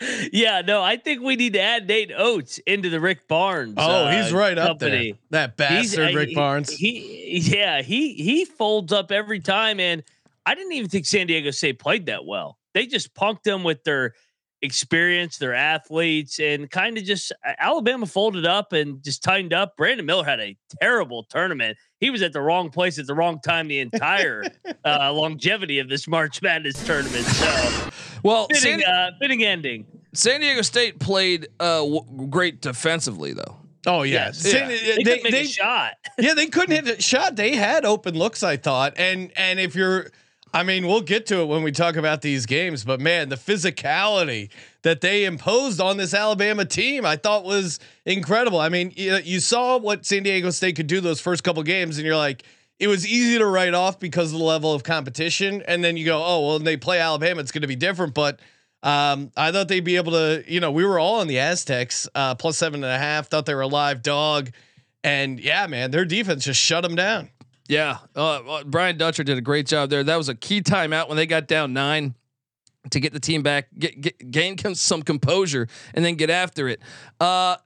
Yeah, 0.33 0.63
no, 0.65 0.81
I 0.81 0.97
think 0.97 1.23
we 1.23 1.35
need 1.35 1.55
to 1.55 1.61
add 1.61 1.89
Nate 1.89 2.13
Oats 2.17 2.59
into 2.59 2.89
the 2.89 3.01
Rick 3.01 3.27
Barnes. 3.27 3.75
Oh, 3.77 4.05
uh, 4.05 4.23
he's 4.23 4.33
right 4.33 4.57
up 4.57 4.79
there. 4.79 5.13
That 5.31 5.55
He's- 5.59 5.87
bastard, 5.97 6.15
uh, 6.15 6.17
Rick 6.17 6.29
he- 6.29 6.35
Barnes. 6.37 6.71
He, 6.71 7.39
yeah, 7.43 7.83
he 7.83 8.13
he 8.15 8.45
folds 8.45 8.93
up 8.93 9.11
every 9.11 9.41
time, 9.41 9.81
and 9.81 10.05
I 10.47 10.55
didn't 10.55 10.71
even 10.73 10.89
think 10.89 11.05
San 11.05 11.27
Diego 11.27 11.51
State 11.51 11.81
played 11.81 12.07
that 12.07 12.25
well. 12.25 12.59
They 12.79 12.87
just 12.87 13.13
punked 13.15 13.43
them 13.43 13.65
with 13.65 13.83
their 13.83 14.15
experience, 14.63 15.39
their 15.39 15.55
athletes, 15.55 16.39
and 16.39 16.71
kind 16.71 16.97
of 16.97 17.03
just 17.05 17.33
uh, 17.45 17.53
Alabama 17.59 18.07
folded 18.07 18.47
up 18.47 18.73
and 18.73 19.03
just 19.03 19.23
tightened 19.25 19.53
up. 19.53 19.77
Brandon 19.77 20.07
Miller 20.07 20.25
had 20.25 20.39
a 20.39 20.57
terrible 20.81 21.25
tournament. 21.25 21.77
He 21.99 22.11
was 22.11 22.23
at 22.23 22.33
the 22.33 22.41
wrong 22.41 22.71
place 22.71 22.99
at 23.01 23.07
the 23.09 23.15
wrong 23.15 23.41
time 23.41 23.67
the 23.67 23.81
entire 23.81 24.45
uh, 24.85 25.13
longevity 25.13 25.81
of 25.81 25.89
this 25.89 26.07
March 26.07 26.41
Madness 26.41 26.85
tournament. 26.87 27.25
So 27.25 27.89
Well, 28.23 28.47
fitting, 28.49 28.81
San, 28.81 28.85
uh, 28.85 29.11
fitting 29.21 29.45
ending. 29.45 29.87
San 30.15 30.41
Diego 30.41 30.63
State 30.63 31.01
played 31.01 31.49
uh, 31.61 31.79
w- 31.81 32.27
great 32.29 32.61
defensively, 32.61 33.33
though. 33.33 33.57
Oh 33.87 34.03
yeah, 34.03 34.27
Yes. 34.27 34.39
San- 34.39 34.69
They, 34.69 34.79
they- 34.79 35.03
couldn't 35.05 35.23
make 35.25 35.33
they- 35.33 35.41
a 35.43 35.47
shot. 35.47 35.93
yeah, 36.19 36.35
they 36.35 36.47
couldn't 36.47 36.75
hit 36.87 36.99
a 36.99 37.03
shot. 37.03 37.37
They 37.37 37.55
had 37.57 37.85
open 37.85 38.15
looks, 38.17 38.43
I 38.43 38.57
thought, 38.57 38.95
and 38.97 39.31
and 39.37 39.61
if 39.61 39.75
you're, 39.77 40.11
I 40.52 40.62
mean, 40.62 40.87
we'll 40.87 41.02
get 41.02 41.26
to 41.26 41.40
it 41.40 41.47
when 41.47 41.62
we 41.62 41.73
talk 41.73 41.97
about 41.97 42.23
these 42.23 42.47
games, 42.47 42.85
but 42.85 43.00
man, 43.00 43.28
the 43.28 43.37
physicality 43.37 44.50
that 44.83 45.00
they 45.00 45.25
imposed 45.25 45.81
on 45.81 45.97
this 45.97 46.14
Alabama 46.14 46.64
team, 46.64 47.05
I 47.05 47.17
thought 47.17 47.45
was 47.45 47.81
incredible. 48.07 48.59
I 48.59 48.69
mean, 48.69 48.93
you, 48.97 49.17
you 49.17 49.40
saw 49.40 49.78
what 49.78 50.07
San 50.07 50.23
Diego 50.23 50.50
State 50.50 50.76
could 50.76 50.87
do 50.87 51.00
those 51.00 51.21
first 51.21 51.45
couple 51.45 51.62
games, 51.62 51.99
and 51.99 52.07
you're 52.07 52.17
like. 52.17 52.45
It 52.81 52.87
was 52.87 53.05
easy 53.05 53.38
to 53.38 53.45
write 53.45 53.75
off 53.75 53.99
because 53.99 54.33
of 54.33 54.38
the 54.38 54.45
level 54.45 54.73
of 54.73 54.85
competition, 54.85 55.64
and 55.67 55.83
then 55.83 55.97
you 55.97 56.05
go, 56.05 56.23
"Oh 56.25 56.47
well." 56.47 56.55
When 56.59 56.64
they 56.64 56.76
play 56.76 57.00
Alabama, 57.00 57.40
it's 57.40 57.50
going 57.50 57.62
to 57.62 57.67
be 57.67 57.75
different. 57.75 58.14
But 58.14 58.38
um, 58.85 59.33
I 59.37 59.50
thought 59.50 59.67
they'd 59.67 59.81
be 59.81 59.97
able 59.97 60.12
to, 60.12 60.45
you 60.47 60.61
know, 60.61 60.71
we 60.71 60.85
were 60.85 61.00
all 61.00 61.17
on 61.19 61.26
the 61.26 61.40
Aztecs 61.40 62.09
uh, 62.14 62.37
plus 62.37 62.57
seven 62.57 62.85
and 62.85 62.93
a 62.93 62.97
half. 62.97 63.26
Thought 63.26 63.47
they 63.47 63.55
were 63.57 63.62
a 63.62 63.67
live 63.67 64.00
dog, 64.02 64.50
and 65.02 65.40
yeah, 65.40 65.67
man, 65.67 65.90
their 65.90 66.05
defense 66.05 66.45
just 66.45 66.61
shut 66.61 66.85
them 66.85 66.95
down. 66.95 67.31
Yeah, 67.69 67.99
uh, 68.17 68.39
uh, 68.39 68.65
Brian 68.65 68.97
Dutcher 68.97 69.23
did 69.23 69.37
a 69.39 69.43
great 69.43 69.67
job 69.67 69.91
there. 69.91 70.03
That 70.03 70.17
was 70.17 70.29
a 70.31 70.35
key 70.35 70.63
timeout 70.63 71.09
when 71.09 71.17
they 71.19 71.27
got 71.27 71.47
down 71.47 71.75
nine 71.75 72.15
to 72.91 73.01
get 73.01 73.13
the 73.13 73.21
team 73.21 73.43
back, 73.43 73.69
get, 73.79 74.01
get 74.01 74.31
gain 74.31 74.57
some 74.75 75.03
composure, 75.03 75.69
and 75.93 76.03
then 76.05 76.15
get 76.15 76.31
after 76.31 76.69
it. 76.69 76.81
Uh, 77.21 77.57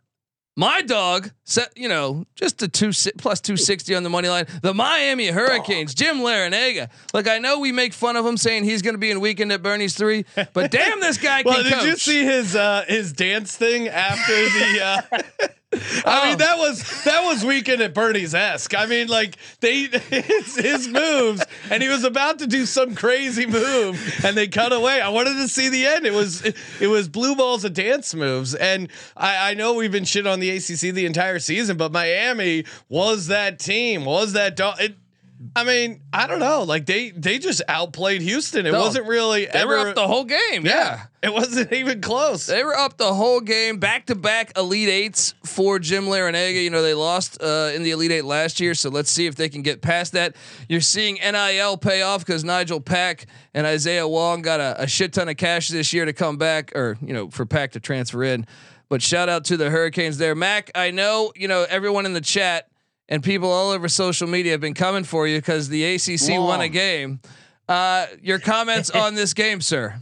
my 0.57 0.83
dog 0.83 1.31
set, 1.45 1.73
you 1.77 1.89
know, 1.89 2.27
just 2.35 2.61
a 2.63 2.69
two 2.69 2.93
si- 2.93 3.13
plus 3.17 3.41
two 3.41 3.57
sixty 3.57 3.95
on 3.95 4.03
the 4.03 4.11
money 4.11 4.29
line. 4.29 4.47
The 4.63 4.75
Miami 4.75 5.29
Hurricanes, 5.29 5.95
Jim 5.95 6.19
Larrañaga. 6.19 6.91
Like 7.15 7.29
I 7.29 7.39
know 7.39 7.61
we 7.61 7.73
make 7.73 7.95
fun 7.95 8.17
of 8.17 8.27
him 8.27 8.37
saying 8.37 8.65
he's 8.65 8.83
going 8.83 8.95
to 8.95 8.99
be 8.99 9.11
in 9.11 9.21
weekend 9.21 9.53
at 9.53 9.63
Bernie's 9.63 9.95
three, 9.95 10.25
but 10.53 10.71
damn, 10.71 11.01
this 11.01 11.17
guy 11.17 11.43
Well, 11.47 11.55
can 11.55 11.65
did 11.65 11.73
coach. 11.75 11.85
you 11.87 11.97
see 11.97 12.25
his 12.25 12.55
uh, 12.57 12.85
his 12.89 13.13
dance 13.13 13.57
thing 13.57 13.89
after 13.89 14.33
the? 14.35 14.81
Uh, 14.83 15.47
I 16.05 16.27
mean, 16.27 16.35
oh. 16.35 16.37
that 16.37 16.59
was 16.59 17.05
that 17.05 17.25
was 17.25 17.45
weekend 17.45 17.81
at 17.81 17.95
Bernie's 17.95 18.35
esque. 18.35 18.75
I 18.77 18.87
mean, 18.87 19.09
like 19.09 19.37
they 19.61 19.85
his, 20.11 20.57
his 20.57 20.89
moves, 20.89 21.45
and 21.71 21.83
he 21.83 21.89
was 21.89 22.05
about 22.05 22.41
to 22.41 22.47
do 22.47 22.67
some 22.67 22.95
crazy 22.95 23.47
move, 23.47 24.21
and 24.25 24.37
they 24.37 24.49
cut 24.49 24.73
away. 24.73 25.01
I 25.01 25.09
wanted 25.09 25.35
to 25.35 25.49
see 25.49 25.69
the 25.71 25.87
end. 25.87 26.07
It 26.07 26.13
was 26.13 26.43
it, 26.43 26.57
it 26.81 26.89
was 26.89 27.09
blue 27.09 27.37
balls 27.37 27.65
of 27.65 27.73
dance 27.73 28.15
moves, 28.15 28.55
and 28.55 28.89
I, 29.17 29.53
I 29.53 29.55
know 29.55 29.75
we've 29.75 29.93
been 29.93 30.05
shit 30.05 30.27
on 30.27 30.41
the 30.41 30.51
ACC 30.51 30.95
the 30.95 31.07
entire 31.07 31.39
season, 31.39 31.77
but 31.77 31.91
Miami 31.91 32.65
was 32.89 33.29
that 33.29 33.59
team, 33.59 34.05
was 34.05 34.35
that 34.35 34.57
dog. 34.57 34.81
It, 34.81 34.97
I 35.57 35.65
mean, 35.65 36.01
I 36.13 36.27
don't 36.27 36.39
know. 36.41 36.63
Like 36.63 36.87
they 36.87 37.11
they 37.11 37.39
just 37.39 37.63
outplayed 37.69 38.23
Houston. 38.23 38.67
It 38.67 38.73
No, 38.73 38.81
wasn't 38.81 39.07
really 39.07 39.47
they 39.47 39.53
ever 39.53 39.77
were 39.79 39.89
up 39.89 39.95
the 39.95 40.07
whole 40.07 40.25
game. 40.25 40.65
yeah, 40.65 41.05
it 41.23 41.33
wasn't 41.33 41.73
even 41.75 42.01
close. 42.01 42.47
They 42.47 42.63
were 42.63 42.77
up 42.77 42.97
the 42.97 43.13
whole 43.13 43.41
game, 43.41 43.79
back 43.79 44.07
to 44.07 44.15
back 44.15 44.57
Elite 44.57 44.89
Eights 44.89 45.35
for 45.45 45.79
Jim 45.79 46.05
Larrañaga. 46.05 46.63
You 46.63 46.71
know, 46.71 46.83
they 46.83 46.95
lost 46.95 47.43
uh, 47.43 47.71
in 47.75 47.83
the 47.83 47.91
Elite 47.91 48.13
Eight 48.13 48.25
last 48.25 48.61
year, 48.61 48.75
so 48.75 48.89
let's 48.91 49.11
see 49.11 49.27
if 49.27 49.35
they 49.35 49.49
can 49.49 49.63
get 49.63 49.83
past 49.83 50.13
that. 50.13 50.37
You're 50.69 50.81
seeing 50.81 51.15
NIL 51.17 51.77
pay 51.77 52.03
off 52.03 52.25
because 52.25 52.45
Nigel 52.45 52.81
Pack 52.81 53.27
and 53.55 53.67
Isaiah 53.67 54.07
Wong 54.07 54.43
got 54.43 54.61
a, 54.61 54.83
a 54.83 54.87
shit 54.87 55.13
ton 55.13 55.29
of 55.29 55.37
cash 55.37 55.69
this 55.69 55.93
year 55.93 56.05
to 56.05 56.13
come 56.13 56.37
back, 56.37 56.73
or, 56.77 56.97
you 57.01 57.13
know, 57.13 57.29
for 57.31 57.47
Pack 57.47 57.73
to 57.73 57.81
transfer 57.81 58.23
in. 58.23 58.47
But 58.89 59.01
shout 59.01 59.29
out 59.29 59.47
to 59.47 59.57
the 59.57 59.71
Hurricanes 59.71 60.19
there. 60.19 60.35
Mac, 60.35 60.71
I 60.75 60.91
know, 60.91 61.33
you 61.35 61.49
know, 61.49 61.65
everyone 61.69 62.05
in 62.05 62.13
the 62.13 62.21
chat 62.21 62.69
and 63.13 63.23
people 63.23 63.51
all 63.51 63.71
over 63.71 63.91
social 63.91 64.27
media 64.27 64.53
have 64.53 64.63
been 64.63 64.73
coming 64.73 65.05
for 65.05 65.29
you 65.29 65.37
because 65.37 65.69
the 65.69 65.85
ACC 65.85 66.31
won 66.31 66.63
a 66.63 66.69
game. 66.69 67.21
Uh, 67.69 68.07
your 68.23 68.39
comments 68.39 68.89
on 68.95 69.15
this 69.15 69.35
game, 69.35 69.61
sir? 69.61 69.97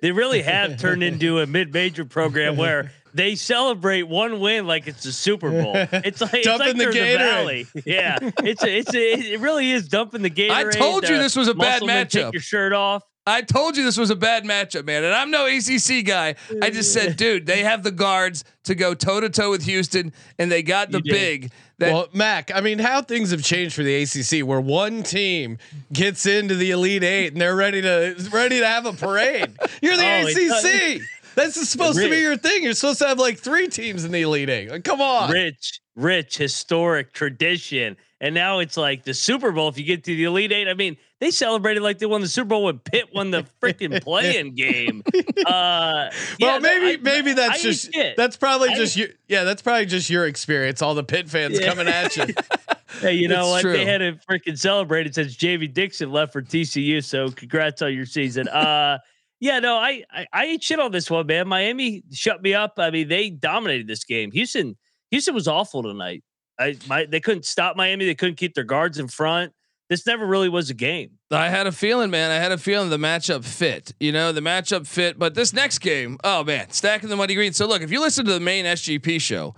They 0.00 0.12
really 0.12 0.42
have 0.42 0.78
turned 0.78 1.02
into 1.02 1.40
a 1.40 1.46
mid-major 1.46 2.04
program 2.04 2.56
where 2.56 2.92
they 3.12 3.34
celebrate 3.34 4.04
one 4.04 4.38
win 4.38 4.68
like 4.68 4.86
it's 4.86 5.04
a 5.04 5.12
Super 5.12 5.50
Bowl. 5.50 5.72
It's 5.74 6.20
like 6.20 6.34
it's 6.34 6.46
Dumping 6.46 6.66
like 6.68 6.76
the 6.76 6.78
they're 6.78 6.90
in 6.90 6.94
the 6.94 7.00
Gatorade. 7.00 7.18
valley. 7.18 7.66
Yeah, 7.84 8.18
it's 8.44 8.62
a, 8.62 8.78
it's 8.78 8.94
a, 8.94 9.32
it 9.34 9.40
really 9.40 9.72
is 9.72 9.88
dumping 9.88 10.22
the 10.22 10.30
Gatorade. 10.30 10.50
I 10.50 10.70
told 10.70 11.08
you 11.08 11.18
this 11.18 11.34
was 11.34 11.48
a 11.48 11.54
bad 11.54 11.82
matchup. 11.82 12.10
Take 12.10 12.32
your 12.34 12.42
shirt 12.42 12.72
off. 12.72 13.02
I 13.26 13.42
told 13.42 13.76
you 13.76 13.84
this 13.84 13.98
was 13.98 14.10
a 14.10 14.16
bad 14.16 14.44
matchup, 14.44 14.86
man. 14.86 15.04
And 15.04 15.12
I'm 15.12 15.30
no 15.30 15.46
ACC 15.46 16.04
guy. 16.04 16.36
I 16.62 16.70
just 16.70 16.92
said, 16.94 17.16
dude, 17.18 17.46
they 17.46 17.62
have 17.62 17.82
the 17.82 17.90
guards 17.90 18.44
to 18.64 18.74
go 18.74 18.94
toe 18.94 19.20
to 19.20 19.28
toe 19.28 19.50
with 19.50 19.64
Houston, 19.64 20.12
and 20.38 20.50
they 20.50 20.62
got 20.62 20.90
the 20.90 21.02
big. 21.02 21.50
That 21.78 21.92
well, 21.92 22.08
Mac, 22.12 22.50
I 22.52 22.60
mean, 22.60 22.80
how 22.80 23.02
things 23.02 23.30
have 23.30 23.42
changed 23.42 23.74
for 23.76 23.84
the 23.84 24.02
ACC, 24.02 24.44
where 24.46 24.60
one 24.60 25.04
team 25.04 25.58
gets 25.92 26.26
into 26.26 26.56
the 26.56 26.72
Elite 26.72 27.04
Eight 27.04 27.32
and 27.32 27.40
they're 27.40 27.54
ready 27.54 27.80
to 27.82 28.16
ready 28.32 28.58
to 28.58 28.66
have 28.66 28.84
a 28.84 28.92
parade. 28.92 29.56
You're 29.80 29.96
the 29.96 30.02
Oh, 30.08 30.26
ACC. 30.26 31.02
That's 31.36 31.68
supposed 31.68 32.00
to 32.00 32.10
be 32.10 32.18
your 32.18 32.36
thing. 32.36 32.64
You're 32.64 32.72
supposed 32.72 32.98
to 32.98 33.06
have 33.06 33.20
like 33.20 33.38
three 33.38 33.68
teams 33.68 34.04
in 34.04 34.10
the 34.10 34.22
Elite 34.22 34.50
Eight. 34.50 34.70
Like, 34.72 34.82
come 34.82 35.00
on. 35.00 35.30
Rich, 35.30 35.80
rich, 35.94 36.36
historic 36.36 37.12
tradition. 37.12 37.96
And 38.20 38.34
now 38.34 38.58
it's 38.58 38.76
like 38.76 39.04
the 39.04 39.14
Super 39.14 39.52
Bowl. 39.52 39.68
If 39.68 39.78
you 39.78 39.84
get 39.84 40.02
to 40.02 40.16
the 40.16 40.24
Elite 40.24 40.50
Eight, 40.50 40.66
I 40.66 40.74
mean, 40.74 40.96
they 41.20 41.30
celebrated 41.30 41.82
like 41.82 41.98
they 41.98 42.06
won 42.06 42.20
the 42.20 42.28
Super 42.28 42.48
Bowl 42.48 42.64
when 42.64 42.78
Pitt 42.78 43.06
won 43.14 43.30
the 43.30 43.44
freaking 43.62 44.02
playing 44.04 44.54
game. 44.54 45.02
Uh, 45.46 46.10
Well, 46.40 46.54
yeah, 46.54 46.58
maybe 46.58 46.98
I- 46.98 47.00
maybe 47.00 47.32
that's 47.32 47.60
I 47.60 47.62
just 47.62 47.96
that's 48.16 48.36
probably 48.36 48.70
I 48.70 48.74
just 48.74 48.96
you. 48.96 49.12
Yeah, 49.28 49.44
that's 49.44 49.62
probably 49.62 49.86
just 49.86 50.10
your 50.10 50.26
experience. 50.26 50.82
All 50.82 50.94
the 50.94 51.04
Pitt 51.04 51.28
fans 51.30 51.58
Yeah. 51.60 51.68
coming 51.68 51.88
at 51.88 52.16
you. 52.16 52.26
Hey, 53.00 53.12
you 53.12 53.28
know 53.28 53.42
It's 53.42 53.50
what? 53.50 53.60
true. 53.60 53.72
They 53.74 53.84
had 53.84 54.00
it 54.00 54.18
freaking 54.28 54.58
celebrated 54.58 55.14
since 55.14 55.36
Jamie 55.36 55.68
Dixon 55.68 56.10
left 56.10 56.32
for 56.32 56.40
TCU. 56.42 57.04
So 57.04 57.28
congrats 57.30 57.82
on 57.82 57.92
your 57.94 58.06
season. 58.06 58.48
Uh, 58.48 58.98
yeah, 59.40 59.60
no, 59.60 59.76
I, 59.76 60.04
I 60.10 60.26
I 60.32 60.44
ain't 60.46 60.62
shit 60.62 60.80
on 60.80 60.90
this 60.90 61.08
one, 61.10 61.26
man. 61.26 61.46
Miami 61.46 62.02
shut 62.10 62.42
me 62.42 62.54
up. 62.54 62.72
I 62.78 62.90
mean, 62.90 63.06
they 63.08 63.28
dominated 63.30 63.86
this 63.86 64.04
game. 64.04 64.32
Houston, 64.32 64.76
Houston 65.10 65.34
was 65.34 65.46
awful 65.46 65.82
tonight. 65.82 66.24
I 66.58 66.76
my 66.88 67.04
they 67.04 67.20
couldn't 67.20 67.44
stop 67.44 67.76
Miami. 67.76 68.06
They 68.06 68.14
couldn't 68.14 68.36
keep 68.36 68.54
their 68.54 68.64
guards 68.64 68.98
in 68.98 69.06
front. 69.06 69.52
This 69.88 70.06
never 70.06 70.26
really 70.26 70.48
was 70.50 70.68
a 70.68 70.74
game. 70.74 71.12
I 71.30 71.48
had 71.48 71.66
a 71.66 71.72
feeling, 71.72 72.10
man. 72.10 72.30
I 72.30 72.34
had 72.34 72.52
a 72.52 72.58
feeling 72.58 72.90
the 72.90 72.98
matchup 72.98 73.42
fit. 73.44 73.94
You 73.98 74.12
know, 74.12 74.32
the 74.32 74.42
matchup 74.42 74.86
fit. 74.86 75.18
But 75.18 75.34
this 75.34 75.52
next 75.54 75.78
game, 75.78 76.18
oh 76.24 76.44
man, 76.44 76.70
stacking 76.70 77.08
the 77.08 77.16
money 77.16 77.34
green. 77.34 77.52
So 77.54 77.66
look, 77.66 77.80
if 77.82 77.90
you 77.90 78.00
listen 78.00 78.26
to 78.26 78.32
the 78.32 78.40
main 78.40 78.66
SGP 78.66 79.18
show, 79.20 79.54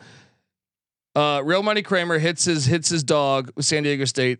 uh, 1.16 1.42
Real 1.44 1.62
Money 1.62 1.82
Kramer 1.82 2.18
hits 2.18 2.44
his 2.44 2.66
hits 2.66 2.88
his 2.88 3.02
dog 3.02 3.50
with 3.56 3.66
San 3.66 3.82
Diego 3.82 4.04
State. 4.04 4.38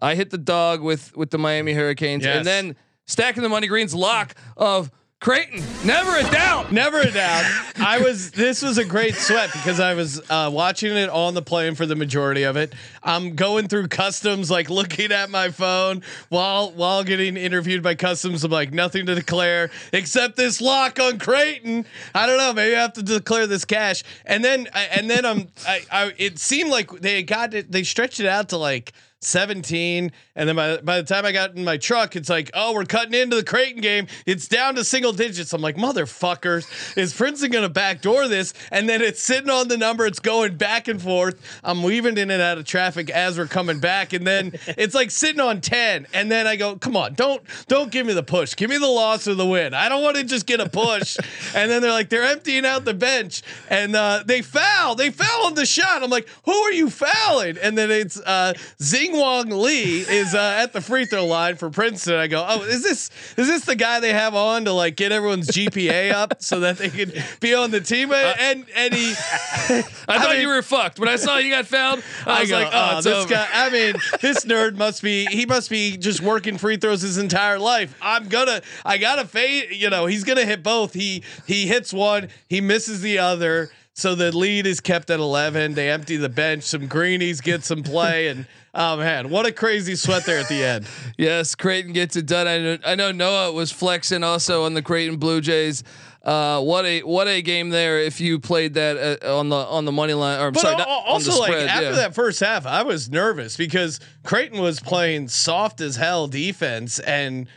I 0.00 0.14
hit 0.16 0.30
the 0.30 0.38
dog 0.38 0.80
with 0.82 1.16
with 1.16 1.30
the 1.30 1.38
Miami 1.38 1.72
Hurricanes, 1.72 2.24
Yes. 2.24 2.36
and 2.38 2.46
then 2.46 2.76
stacking 3.06 3.42
the 3.42 3.48
money 3.48 3.66
greens 3.68 3.94
lock 3.94 4.34
of 4.56 4.90
Creighton. 5.20 5.64
Never 5.84 6.16
a 6.16 6.22
doubt. 6.30 6.70
Never 6.70 7.00
a 7.00 7.10
doubt. 7.10 7.44
I 7.76 7.98
was. 7.98 8.30
This 8.30 8.62
was 8.62 8.78
a 8.78 8.84
great 8.84 9.16
sweat 9.16 9.50
because 9.52 9.80
I 9.80 9.94
was 9.94 10.22
uh, 10.30 10.48
watching 10.52 10.94
it 10.96 11.10
on 11.10 11.34
the 11.34 11.42
plane 11.42 11.74
for 11.74 11.86
the 11.86 11.96
majority 11.96 12.44
of 12.44 12.56
it. 12.56 12.72
I'm 13.02 13.34
going 13.34 13.66
through 13.66 13.88
customs, 13.88 14.48
like 14.48 14.70
looking 14.70 15.10
at 15.10 15.28
my 15.28 15.48
phone 15.48 16.02
while 16.28 16.70
while 16.70 17.02
getting 17.02 17.36
interviewed 17.36 17.82
by 17.82 17.96
customs. 17.96 18.44
I'm 18.44 18.52
like 18.52 18.72
nothing 18.72 19.06
to 19.06 19.16
declare 19.16 19.70
except 19.92 20.36
this 20.36 20.60
lock 20.60 21.00
on 21.00 21.18
Creighton. 21.18 21.84
I 22.14 22.26
don't 22.26 22.38
know. 22.38 22.52
Maybe 22.52 22.76
I 22.76 22.80
have 22.80 22.92
to 22.92 23.02
declare 23.02 23.48
this 23.48 23.64
cash. 23.64 24.04
And 24.24 24.44
then 24.44 24.68
and 24.72 25.10
then 25.10 25.26
I'm. 25.26 25.48
I, 25.66 25.80
I 25.90 26.12
it 26.16 26.38
seemed 26.38 26.70
like 26.70 26.92
they 26.92 27.24
got 27.24 27.54
it. 27.54 27.72
They 27.72 27.82
stretched 27.82 28.20
it 28.20 28.26
out 28.26 28.50
to 28.50 28.56
like. 28.56 28.92
17 29.20 30.12
and 30.36 30.48
then 30.48 30.54
by, 30.54 30.76
by 30.76 31.00
the 31.00 31.06
time 31.06 31.26
I 31.26 31.32
got 31.32 31.56
in 31.56 31.64
my 31.64 31.76
truck 31.76 32.14
it's 32.14 32.28
like 32.28 32.50
oh 32.54 32.72
we're 32.72 32.84
cutting 32.84 33.14
into 33.14 33.34
the 33.34 33.42
Creighton 33.42 33.80
game. 33.80 34.06
It's 34.26 34.46
down 34.46 34.76
to 34.76 34.84
single 34.84 35.12
digits. 35.12 35.52
I'm 35.52 35.60
like 35.60 35.76
motherfuckers 35.76 36.96
is 36.96 37.12
Princeton 37.12 37.50
gonna 37.50 37.68
backdoor 37.68 38.28
this? 38.28 38.54
And 38.70 38.88
then 38.88 39.02
it's 39.02 39.20
sitting 39.20 39.50
on 39.50 39.68
the 39.68 39.76
number. 39.76 40.06
It's 40.06 40.20
going 40.20 40.56
back 40.56 40.86
and 40.86 41.02
forth. 41.02 41.40
I'm 41.64 41.82
weaving 41.82 42.16
in 42.16 42.30
and 42.30 42.40
out 42.40 42.58
of 42.58 42.64
traffic 42.64 43.10
as 43.10 43.36
we're 43.36 43.46
coming 43.46 43.80
back. 43.80 44.12
And 44.12 44.24
then 44.26 44.52
it's 44.68 44.94
like 44.94 45.10
sitting 45.10 45.40
on 45.40 45.60
10 45.60 46.06
and 46.14 46.30
then 46.30 46.46
I 46.46 46.54
go 46.54 46.76
come 46.76 46.96
on 46.96 47.14
don't 47.14 47.42
don't 47.66 47.90
give 47.90 48.06
me 48.06 48.12
the 48.12 48.22
push. 48.22 48.54
Give 48.54 48.70
me 48.70 48.78
the 48.78 48.86
loss 48.86 49.26
or 49.26 49.34
the 49.34 49.46
win. 49.46 49.74
I 49.74 49.88
don't 49.88 50.02
want 50.02 50.16
to 50.16 50.24
just 50.24 50.46
get 50.46 50.60
a 50.60 50.68
push. 50.68 51.16
And 51.54 51.70
then 51.70 51.82
they're 51.82 51.92
like 51.92 52.08
they're 52.08 52.24
emptying 52.24 52.66
out 52.66 52.84
the 52.84 52.94
bench. 52.94 53.42
And 53.70 53.96
uh, 53.96 54.22
they 54.24 54.42
foul. 54.42 54.94
They 54.94 55.10
foul 55.10 55.46
on 55.46 55.54
the 55.54 55.64
shot 55.64 56.02
I'm 56.02 56.10
like 56.10 56.28
who 56.44 56.52
are 56.52 56.72
you 56.72 56.90
fouling? 56.90 57.56
And 57.58 57.76
then 57.76 57.90
it's 57.90 58.20
uh, 58.20 58.52
Zing 58.82 59.07
Ming 59.08 59.20
Wong 59.20 59.48
Lee 59.50 60.00
is 60.00 60.34
uh, 60.34 60.58
at 60.58 60.72
the 60.72 60.80
free 60.80 61.04
throw 61.04 61.24
line 61.26 61.56
for 61.56 61.70
Princeton. 61.70 62.14
I 62.14 62.26
go, 62.26 62.44
oh, 62.46 62.62
is 62.62 62.82
this 62.82 63.10
is 63.36 63.46
this 63.46 63.64
the 63.64 63.76
guy 63.76 64.00
they 64.00 64.12
have 64.12 64.34
on 64.34 64.64
to 64.66 64.72
like 64.72 64.96
get 64.96 65.12
everyone's 65.12 65.48
GPA 65.48 66.12
up 66.12 66.42
so 66.42 66.60
that 66.60 66.78
they 66.78 66.90
can 66.90 67.12
be 67.40 67.54
on 67.54 67.70
the 67.70 67.80
team? 67.80 68.12
And 68.12 68.66
and 68.74 68.94
he, 68.94 69.10
I, 69.12 69.82
thought 69.82 70.30
mean- 70.30 70.42
you 70.42 70.48
were 70.48 70.62
fucked 70.62 70.98
when 70.98 71.08
I 71.08 71.16
saw 71.16 71.38
you 71.38 71.50
got 71.50 71.66
fouled. 71.66 72.02
I, 72.26 72.38
I, 72.38 72.40
was 72.40 72.50
go, 72.50 72.56
like, 72.58 72.68
oh, 72.68 72.90
oh, 72.92 72.96
it's 72.96 73.04
this 73.04 73.14
over. 73.14 73.28
guy. 73.28 73.48
I 73.52 73.70
mean, 73.70 73.94
this 74.20 74.44
nerd 74.44 74.76
must 74.76 75.02
be. 75.02 75.26
He 75.26 75.46
must 75.46 75.70
be 75.70 75.96
just 75.96 76.20
working 76.20 76.58
free 76.58 76.76
throws 76.76 77.02
his 77.02 77.18
entire 77.18 77.58
life. 77.58 77.96
I'm 78.02 78.28
gonna. 78.28 78.62
I 78.84 78.98
gotta 78.98 79.26
fade. 79.26 79.70
You 79.70 79.90
know, 79.90 80.06
he's 80.06 80.24
gonna 80.24 80.44
hit 80.44 80.62
both. 80.62 80.92
He 80.92 81.22
he 81.46 81.66
hits 81.66 81.92
one. 81.92 82.28
He 82.48 82.60
misses 82.60 83.00
the 83.00 83.18
other. 83.18 83.70
So 83.94 84.14
the 84.14 84.30
lead 84.30 84.64
is 84.68 84.78
kept 84.78 85.10
at 85.10 85.18
11. 85.18 85.74
They 85.74 85.90
empty 85.90 86.16
the 86.16 86.28
bench. 86.28 86.62
Some 86.62 86.86
greenies 86.86 87.40
get 87.40 87.64
some 87.64 87.82
play, 87.82 88.28
and 88.28 88.46
oh 88.78 88.96
man, 88.96 89.28
what 89.28 89.44
a 89.44 89.52
crazy 89.52 89.94
sweat 89.96 90.24
there 90.24 90.38
at 90.38 90.48
the 90.48 90.64
end. 90.64 90.86
Yes, 91.18 91.56
Creighton 91.56 91.92
gets 91.92 92.14
it 92.14 92.26
done. 92.26 92.46
I 92.46 92.58
know, 92.58 92.78
I 92.86 92.94
know 92.94 93.10
Noah 93.10 93.52
was 93.52 93.72
flexing 93.72 94.22
also 94.22 94.64
on 94.64 94.74
the 94.74 94.82
Creighton 94.82 95.16
Blue 95.16 95.40
Jays. 95.40 95.82
Uh, 96.22 96.60
what 96.60 96.84
a 96.84 97.00
what 97.00 97.26
a 97.26 97.42
game 97.42 97.70
there! 97.70 97.98
If 97.98 98.20
you 98.20 98.38
played 98.38 98.74
that 98.74 99.20
uh, 99.24 99.38
on 99.38 99.48
the 99.48 99.56
on 99.56 99.84
the 99.84 99.90
money 99.92 100.14
line, 100.14 100.38
or 100.40 100.46
I'm 100.46 100.52
But 100.52 100.60
sorry, 100.60 100.74
al- 100.74 100.78
not- 100.78 100.88
on 100.88 101.22
the 101.22 101.30
also, 101.30 101.40
like 101.40 101.52
after 101.54 101.82
yeah. 101.86 101.90
that 101.92 102.14
first 102.14 102.38
half, 102.38 102.66
I 102.66 102.82
was 102.84 103.10
nervous 103.10 103.56
because 103.56 103.98
Creighton 104.22 104.60
was 104.60 104.78
playing 104.78 105.26
soft 105.28 105.80
as 105.80 105.96
hell 105.96 106.28
defense, 106.28 107.00
and 107.00 107.48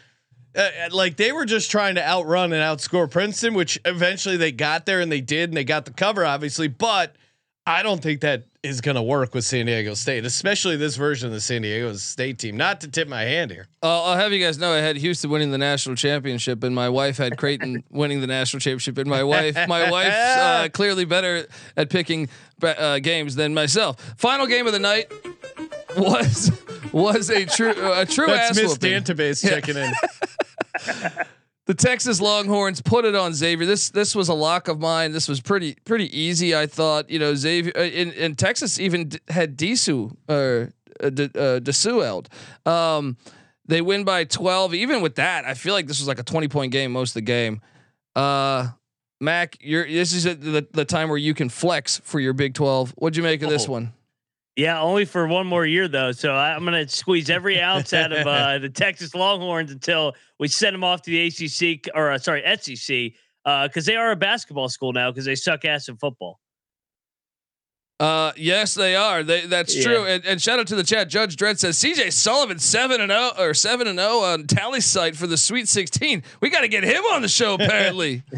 uh, 0.56 0.70
like 0.92 1.18
they 1.18 1.32
were 1.32 1.46
just 1.46 1.70
trying 1.70 1.96
to 1.96 2.08
outrun 2.08 2.54
and 2.54 2.62
outscore 2.64 3.10
Princeton, 3.10 3.54
which 3.54 3.80
eventually 3.86 4.38
they 4.38 4.52
got 4.52 4.86
there 4.88 5.02
and 5.02 5.12
they 5.12 5.22
did, 5.22 5.50
and 5.50 5.58
they 5.58 5.64
got 5.66 5.86
the 5.86 5.92
cover, 5.94 6.26
obviously. 6.26 6.68
But 6.68 7.16
I 7.66 7.84
don't 7.84 8.02
think 8.02 8.22
that 8.22 8.46
is 8.64 8.82
going 8.82 8.96
to 8.96 9.04
work 9.04 9.36
with 9.36 9.46
San 9.46 9.68
Diego 9.68 9.94
State, 9.94 10.26
especially 10.26 10.78
this 10.78 10.96
version 10.96 11.28
of 11.28 11.34
the 11.34 11.42
San 11.42 11.62
Diego 11.62 11.94
State 11.94 12.40
team. 12.40 12.58
Not 12.58 12.82
to 12.82 12.88
tip 12.88 13.08
my 13.08 13.22
hand 13.22 13.52
here. 13.52 13.68
Uh, 13.84 14.04
I'll 14.04 14.18
have 14.18 14.34
you 14.34 14.44
guys 14.44 14.58
know 14.58 14.72
I 14.72 14.78
had 14.78 14.98
Houston 14.98 15.30
winning 15.30 15.52
the 15.52 15.60
national 15.60 15.96
championship, 15.96 16.64
and 16.64 16.74
my 16.74 16.90
wife 16.90 17.18
had 17.18 17.38
Creighton 17.38 17.84
winning 17.92 18.20
the 18.20 18.28
national 18.28 18.62
championship. 18.62 18.98
And 18.98 19.08
my 19.08 19.24
wife, 19.24 19.56
my 19.68 19.92
wife's 19.92 20.16
uh, 20.16 20.70
clearly 20.74 21.06
better 21.06 21.48
at 21.78 21.92
picking 21.92 22.30
uh, 22.64 22.98
games 23.00 23.36
than 23.36 23.54
myself. 23.54 24.16
Final 24.18 24.48
game 24.48 24.66
of 24.66 24.74
the 24.74 24.80
night 24.80 25.12
was 25.98 26.52
was 26.92 27.30
a 27.30 27.46
true 27.46 27.74
a 27.94 28.06
true 28.08 28.28
That's 28.28 28.58
ass 28.58 28.64
Miss. 28.64 28.78
Dantabase 28.78 29.48
checking 29.48 29.78
in. 29.78 29.94
The 31.68 31.74
Texas 31.76 32.20
Longhorns 32.20 32.82
put 32.82 33.06
it 33.06 33.16
on 33.16 33.34
Xavier. 33.34 33.66
This 33.68 33.90
this 33.92 34.16
was 34.16 34.30
a 34.30 34.34
lock 34.34 34.68
of 34.68 34.80
mine. 34.80 35.12
This 35.12 35.28
was 35.30 35.40
pretty 35.42 35.76
pretty 35.86 36.10
easy. 36.20 36.56
I 36.56 36.66
thought 36.66 37.10
you 37.10 37.20
know 37.20 37.36
Xavier 37.36 37.72
uh, 37.78 37.82
in, 37.82 38.12
in 38.14 38.36
Texas 38.36 38.80
even 38.80 39.10
d- 39.10 39.20
had 39.30 39.58
Disu 39.58 40.16
or 40.28 40.74
uh, 41.02 41.10
D- 41.10 41.30
uh. 41.36 42.70
Um, 42.70 43.18
they 43.68 43.82
win 43.82 44.04
by 44.04 44.24
twelve. 44.24 44.74
Even 44.74 45.02
with 45.02 45.16
that, 45.16 45.46
I 45.46 45.54
feel 45.54 45.74
like 45.74 45.88
this 45.88 46.00
was 46.00 46.08
like 46.08 46.20
a 46.20 46.24
twenty 46.24 46.48
point 46.48 46.72
game 46.72 46.92
most 46.92 47.12
of 47.12 47.14
the 47.16 47.22
game. 47.22 47.62
Uh, 48.16 48.70
Mac, 49.22 49.56
you're 49.62 49.88
this 49.88 50.14
is 50.14 50.24
the 50.24 50.68
the 50.74 50.84
time 50.86 51.10
where 51.10 51.18
you 51.18 51.34
can 51.36 51.48
flex 51.48 52.02
for 52.04 52.20
your 52.20 52.34
Big 52.34 52.54
Twelve. 52.56 52.92
What'd 52.98 53.16
you 53.16 53.24
make 53.24 53.44
of 53.44 53.50
this 53.50 53.68
Oh. 53.68 53.74
one? 53.74 53.94
Yeah, 54.58 54.82
only 54.82 55.06
for 55.06 55.28
one 55.28 55.48
more 55.48 55.66
year 55.66 55.88
though. 55.88 56.12
So 56.12 56.34
I- 56.34 56.54
I'm 56.54 56.66
going 56.66 56.86
to 56.86 56.94
squeeze 56.94 57.30
every 57.30 57.60
ounce 57.62 57.94
out 57.94 58.12
of 58.12 58.28
uh, 58.28 58.58
the 58.60 58.70
Texas 58.70 59.16
Longhorns 59.16 59.72
until 59.72 60.14
we 60.40 60.48
send 60.50 60.74
them 60.74 60.84
off 60.84 61.02
to 61.04 61.10
the 61.12 61.28
ACC 61.28 61.90
or 61.96 62.12
uh, 62.12 62.18
sorry 62.18 62.44
SEC 62.60 63.14
because 63.46 63.86
they 63.86 63.96
are 63.96 64.12
a 64.12 64.16
basketball 64.16 64.70
school 64.70 64.92
now 64.94 65.10
because 65.10 65.26
they 65.26 65.36
suck 65.36 65.64
ass 65.66 65.88
in 65.88 65.96
football. 65.98 66.40
Uh, 68.00 68.32
yes, 68.36 68.74
they 68.74 68.96
are. 68.96 69.22
They, 69.24 69.46
that's 69.46 69.76
Yeah. 69.76 69.84
true. 69.84 70.06
And, 70.06 70.26
and 70.26 70.42
shout 70.42 70.60
out 70.60 70.66
to 70.68 70.76
the 70.76 70.84
chat. 70.84 71.08
Judge 71.08 71.36
Dredd 71.38 71.60
says 71.60 71.78
CJ 71.78 72.12
Sullivan 72.12 72.58
seven 72.58 73.00
and 73.00 73.12
zero 73.12 73.32
or 73.38 73.54
seven 73.54 73.86
and 73.88 74.00
zero 74.00 74.22
on 74.22 74.48
tally 74.48 74.82
site 74.82 75.16
for 75.16 75.28
the 75.28 75.38
Sweet 75.38 75.68
Sixteen. 75.68 76.24
We 76.42 76.50
got 76.50 76.62
to 76.62 76.68
get 76.68 76.84
him 76.84 77.04
on 77.14 77.22
the 77.22 77.28
show. 77.28 77.54
Apparently, 77.54 78.24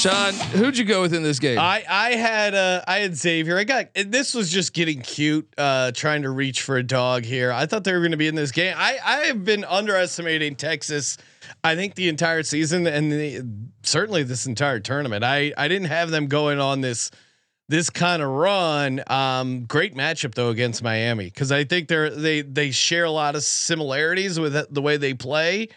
Sean, 0.00 0.32
who'd 0.32 0.78
you 0.78 0.86
go 0.86 1.02
with 1.02 1.12
in 1.12 1.22
this 1.22 1.38
game? 1.38 1.58
I 1.58 1.84
I 1.86 2.10
had 2.12 2.54
uh 2.54 2.82
I 2.88 3.00
had 3.00 3.14
Xavier. 3.14 3.58
I 3.58 3.64
got 3.64 3.88
this 3.94 4.32
was 4.32 4.50
just 4.50 4.72
getting 4.72 5.02
cute, 5.02 5.52
uh, 5.58 5.92
trying 5.92 6.22
to 6.22 6.30
reach 6.30 6.62
for 6.62 6.78
a 6.78 6.82
dog 6.82 7.24
here. 7.24 7.52
I 7.52 7.66
thought 7.66 7.84
they 7.84 7.92
were 7.92 7.98
going 7.98 8.12
to 8.12 8.16
be 8.16 8.26
in 8.26 8.34
this 8.34 8.50
game. 8.50 8.74
I 8.78 8.96
I 9.04 9.16
have 9.26 9.44
been 9.44 9.62
underestimating 9.62 10.56
Texas. 10.56 11.18
I 11.62 11.76
think 11.76 11.96
the 11.96 12.08
entire 12.08 12.42
season 12.44 12.86
and 12.86 13.12
the, 13.12 13.46
certainly 13.82 14.22
this 14.22 14.46
entire 14.46 14.80
tournament. 14.80 15.22
I 15.22 15.52
I 15.58 15.68
didn't 15.68 15.88
have 15.88 16.10
them 16.10 16.28
going 16.28 16.58
on 16.58 16.80
this 16.80 17.10
this 17.68 17.90
kind 17.90 18.22
of 18.22 18.30
run. 18.30 19.02
Um, 19.06 19.66
great 19.66 19.94
matchup 19.94 20.34
though 20.34 20.48
against 20.48 20.82
Miami 20.82 21.26
because 21.26 21.52
I 21.52 21.64
think 21.64 21.88
they're 21.88 22.08
they 22.08 22.40
they 22.40 22.70
share 22.70 23.04
a 23.04 23.10
lot 23.10 23.36
of 23.36 23.42
similarities 23.42 24.40
with 24.40 24.56
the 24.72 24.80
way 24.80 24.96
they 24.96 25.12
play. 25.12 25.68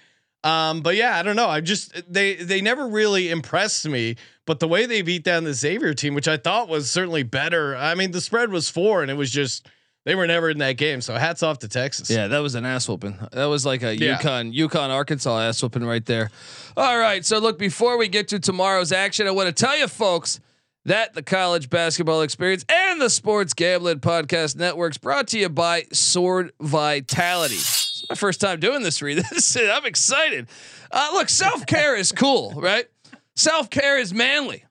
Um, 0.43 0.81
but 0.81 0.95
yeah, 0.95 1.17
I 1.17 1.23
don't 1.23 1.35
know. 1.35 1.47
I 1.47 1.61
just 1.61 2.11
they 2.11 2.35
they 2.35 2.61
never 2.61 2.87
really 2.87 3.29
impressed 3.29 3.87
me. 3.87 4.15
But 4.45 4.59
the 4.59 4.67
way 4.67 4.85
they 4.85 5.01
beat 5.01 5.23
down 5.23 5.45
the 5.45 5.53
Xavier 5.53 5.93
team, 5.93 6.15
which 6.15 6.27
I 6.27 6.35
thought 6.35 6.67
was 6.67 6.91
certainly 6.91 7.23
better. 7.23 7.77
I 7.77 7.95
mean, 7.95 8.11
the 8.11 8.19
spread 8.19 8.49
was 8.51 8.69
four, 8.69 9.01
and 9.01 9.09
it 9.09 9.13
was 9.13 9.31
just 9.31 9.67
they 10.05 10.15
were 10.15 10.27
never 10.27 10.49
in 10.49 10.57
that 10.57 10.73
game. 10.73 10.99
So 10.99 11.15
hats 11.15 11.43
off 11.43 11.59
to 11.59 11.69
Texas. 11.69 12.09
Yeah, 12.09 12.27
that 12.27 12.39
was 12.39 12.55
an 12.55 12.65
ass 12.65 12.89
whooping. 12.89 13.17
That 13.31 13.45
was 13.45 13.65
like 13.65 13.83
a 13.83 13.95
Yeah. 13.97 14.17
UConn, 14.17 14.53
UConn, 14.53 14.89
Arkansas 14.89 15.39
ass 15.39 15.63
whooping 15.63 15.85
right 15.85 16.05
there. 16.05 16.29
All 16.75 16.97
right, 16.97 17.23
so 17.25 17.37
look, 17.39 17.57
before 17.57 17.97
we 17.97 18.09
get 18.09 18.27
to 18.29 18.39
tomorrow's 18.39 18.91
action, 18.91 19.27
I 19.27 19.31
want 19.31 19.47
to 19.47 19.53
tell 19.53 19.77
you, 19.77 19.87
folks, 19.87 20.41
that 20.83 21.13
the 21.13 21.23
college 21.23 21.69
basketball 21.69 22.21
experience 22.21 22.65
and 22.67 22.99
the 22.99 23.09
Sports 23.09 23.53
Gambling 23.53 24.01
Podcast 24.01 24.57
Networks 24.57 24.97
brought 24.97 25.29
to 25.29 25.39
you 25.39 25.47
by 25.47 25.85
Sword 25.93 26.51
Vitality. 26.59 27.59
It's 28.13 28.21
my 28.21 28.27
first 28.27 28.41
time 28.41 28.59
doing 28.59 28.83
this, 28.83 29.01
Reed. 29.01 29.17
This 29.31 29.55
is- 29.55 29.69
I'm 29.69 29.85
excited. 29.85 30.47
Uh, 30.91 31.09
look, 31.13 31.29
self 31.29 31.65
care 31.65 31.95
is 31.95 32.11
cool, 32.11 32.51
right? 32.55 32.85
Self 33.35 33.69
care 33.71 33.97
is 33.97 34.13
manly. 34.13 34.65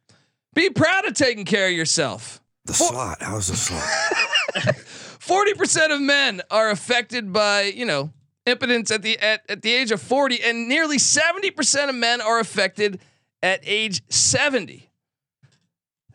Be 0.54 0.70
proud 0.70 1.06
of 1.06 1.14
taking 1.14 1.44
care 1.44 1.66
of 1.66 1.72
yourself. 1.72 2.40
The 2.66 2.74
slot. 2.74 3.18
How's 3.20 3.48
the 3.48 3.56
slot? 3.56 3.82
40% 5.18 5.92
of 5.94 6.00
men 6.00 6.42
are 6.50 6.70
affected 6.70 7.32
by, 7.32 7.62
you 7.62 7.84
know, 7.84 8.10
impotence 8.46 8.90
at 8.92 9.02
the 9.02 9.18
at, 9.18 9.42
at 9.48 9.62
the 9.62 9.72
age 9.72 9.90
of 9.90 10.00
40 10.00 10.42
and 10.42 10.68
nearly 10.68 10.98
70% 10.98 11.88
of 11.88 11.94
men 11.96 12.20
are 12.20 12.38
affected 12.38 13.00
at 13.42 13.60
age 13.64 14.02
70. 14.08 14.88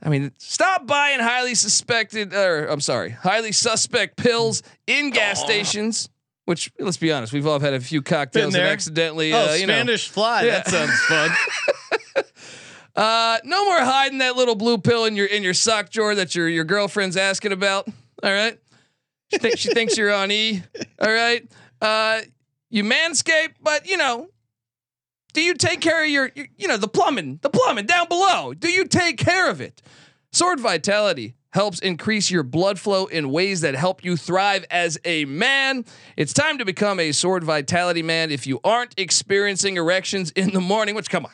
I 0.02 0.10
mean, 0.10 0.32
stop 0.38 0.88
buying 0.88 1.20
highly 1.20 1.56
suspected 1.56 2.34
or 2.34 2.68
I'm 2.68 2.80
sorry, 2.82 3.10
highly 3.10 3.52
suspect 3.52 4.16
pills 4.16 4.62
in 4.86 5.10
gas 5.10 5.42
stations, 5.42 6.08
which 6.48 6.72
let's 6.80 6.96
be 6.96 7.12
honest, 7.12 7.34
we've 7.34 7.46
all 7.46 7.60
had 7.60 7.74
a 7.74 7.80
few 7.82 8.02
cocktails 8.02 8.56
and 8.56 8.64
accidentally 8.64 9.34
Oh, 9.34 9.50
uh, 9.50 9.54
you 9.54 9.68
know. 9.68 9.74
Spanish 9.74 10.08
fly. 10.08 10.44
Yeah. 10.44 10.62
That 10.64 10.68
sounds 10.70 11.00
fun. 11.02 11.30
Uh, 12.96 13.38
no 13.44 13.64
more 13.64 13.78
hiding 13.80 14.18
that 14.18 14.36
little 14.36 14.56
blue 14.56 14.80
pill 14.80 15.06
in 15.06 15.16
your 15.16 15.28
in 15.28 15.44
your 15.44 15.54
sock 15.54 15.92
drawer 15.92 16.16
that 16.16 16.34
your 16.34 16.50
your 16.50 16.64
girlfriend's 16.64 17.16
asking 17.16 17.52
about. 17.52 17.88
All 18.24 18.32
right, 18.32 18.58
she 19.32 19.38
thinks 19.38 19.60
she 19.60 19.72
thinks 19.72 19.96
you're 19.96 20.12
on 20.12 20.32
E. 20.32 20.64
All 21.00 21.14
right, 21.14 21.48
uh, 21.80 22.22
you 22.72 22.84
manscape, 22.84 23.50
but 23.62 23.88
you 23.88 23.98
know, 23.98 24.30
do 25.34 25.44
you 25.44 25.54
take 25.54 25.80
care 25.80 26.04
of 26.04 26.10
your, 26.10 26.32
your 26.34 26.48
you 26.58 26.68
know 26.68 26.78
the 26.78 26.88
plumbing, 26.88 27.38
the 27.44 27.52
plumbing 27.52 27.86
down 27.86 28.08
below? 28.08 28.56
Do 28.56 28.68
you 28.68 28.86
take 28.86 29.20
care 29.20 29.48
of 29.48 29.62
it? 29.62 29.80
Sword 30.32 30.60
Vitality 30.60 31.36
helps 31.58 31.80
increase 31.80 32.30
your 32.30 32.44
blood 32.44 32.80
flow 32.80 33.08
in 33.08 33.32
ways 33.32 33.62
that 33.62 33.74
help 33.74 34.04
you 34.04 34.16
thrive 34.16 34.64
as 34.70 35.00
a 35.04 35.26
man. 35.26 35.84
It's 36.16 36.32
time 36.32 36.60
to 36.60 36.66
become 36.66 37.00
a 37.00 37.12
Sword 37.12 37.44
Vitality 37.44 38.04
man. 38.04 38.30
If 38.30 38.46
you 38.46 38.60
aren't 38.64 38.94
experiencing 38.96 39.76
erections 39.76 40.30
in 40.30 40.52
the 40.54 40.62
morning, 40.62 40.94
which 40.94 41.10
come 41.10 41.26
on. 41.26 41.32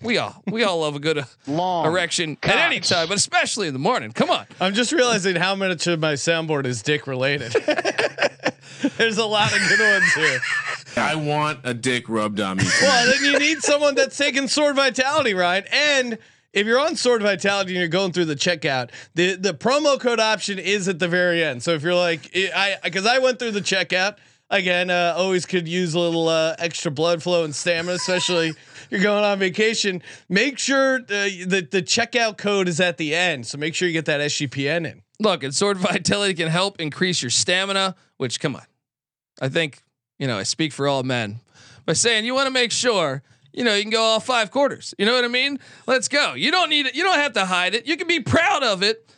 We 0.00 0.16
all 0.16 0.42
we 0.46 0.64
all 0.64 0.80
love 0.80 0.96
a 0.96 0.98
good 0.98 1.18
uh, 1.18 1.24
Long. 1.46 1.84
erection 1.84 2.38
at 2.42 2.56
any 2.56 2.80
time, 2.80 3.08
but 3.08 3.18
especially 3.18 3.66
in 3.68 3.74
the 3.74 3.78
morning. 3.78 4.10
Come 4.12 4.30
on. 4.30 4.46
I'm 4.58 4.72
just 4.72 4.90
realizing 4.90 5.36
how 5.36 5.54
much 5.54 5.86
of 5.86 6.00
my 6.00 6.14
soundboard 6.14 6.64
is 6.64 6.80
dick 6.80 7.06
related. 7.06 7.52
There's 8.96 9.18
a 9.18 9.26
lot 9.26 9.52
of 9.52 9.58
good 9.68 9.80
ones 9.80 10.14
here. 10.14 10.40
I 10.96 11.14
want 11.14 11.60
a 11.64 11.74
dick 11.74 12.08
rubbed 12.08 12.40
on 12.40 12.56
me. 12.56 12.64
Well, 12.80 13.12
then 13.12 13.22
you 13.22 13.38
need 13.38 13.58
someone 13.58 13.94
that's 13.94 14.16
taking 14.16 14.48
Sword 14.48 14.76
Vitality, 14.76 15.34
right? 15.34 15.66
And 15.70 16.16
if 16.52 16.66
you're 16.66 16.80
on 16.80 16.96
Sword 16.96 17.22
Vitality 17.22 17.72
and 17.72 17.78
you're 17.78 17.88
going 17.88 18.12
through 18.12 18.26
the 18.26 18.36
checkout, 18.36 18.90
the 19.14 19.36
the 19.36 19.54
promo 19.54 19.98
code 19.98 20.20
option 20.20 20.58
is 20.58 20.88
at 20.88 20.98
the 20.98 21.08
very 21.08 21.42
end. 21.44 21.62
So 21.62 21.72
if 21.72 21.82
you're 21.82 21.94
like, 21.94 22.30
I 22.34 22.76
because 22.82 23.06
I 23.06 23.18
went 23.18 23.38
through 23.38 23.52
the 23.52 23.60
checkout 23.60 24.16
again, 24.50 24.90
uh, 24.90 25.14
always 25.16 25.46
could 25.46 25.68
use 25.68 25.94
a 25.94 26.00
little 26.00 26.28
uh, 26.28 26.56
extra 26.58 26.90
blood 26.90 27.22
flow 27.22 27.44
and 27.44 27.54
stamina, 27.54 27.94
especially 27.94 28.52
you're 28.90 29.02
going 29.02 29.24
on 29.24 29.38
vacation. 29.38 30.02
Make 30.28 30.58
sure 30.58 31.00
the 31.00 31.66
the 31.70 31.82
checkout 31.82 32.36
code 32.36 32.68
is 32.68 32.80
at 32.80 32.96
the 32.96 33.14
end. 33.14 33.46
So 33.46 33.58
make 33.58 33.74
sure 33.74 33.86
you 33.88 33.94
get 33.94 34.06
that 34.06 34.20
SGPN 34.20 34.90
in. 34.90 35.02
Look, 35.20 35.44
and 35.44 35.54
Sword 35.54 35.76
Vitality 35.78 36.34
can 36.34 36.48
help 36.48 36.80
increase 36.80 37.22
your 37.22 37.30
stamina, 37.30 37.94
which 38.16 38.40
come 38.40 38.56
on. 38.56 38.64
I 39.40 39.48
think, 39.48 39.82
you 40.18 40.26
know, 40.26 40.38
I 40.38 40.42
speak 40.42 40.72
for 40.72 40.86
all 40.86 41.02
men 41.02 41.40
by 41.86 41.94
saying 41.94 42.24
you 42.24 42.34
want 42.34 42.46
to 42.46 42.52
make 42.52 42.72
sure 42.72 43.22
you 43.52 43.64
know, 43.64 43.74
you 43.74 43.82
can 43.82 43.90
go 43.90 44.02
all 44.02 44.20
five 44.20 44.50
quarters. 44.50 44.94
You 44.98 45.06
know 45.06 45.14
what 45.14 45.24
I 45.24 45.28
mean? 45.28 45.58
Let's 45.86 46.08
go. 46.08 46.34
You 46.34 46.50
don't 46.50 46.70
need 46.70 46.86
it. 46.86 46.94
You 46.94 47.02
don't 47.02 47.18
have 47.18 47.32
to 47.34 47.44
hide 47.44 47.74
it. 47.74 47.86
You 47.86 47.96
can 47.96 48.06
be 48.06 48.20
proud 48.20 48.62
of 48.62 48.82
it. 48.82 49.12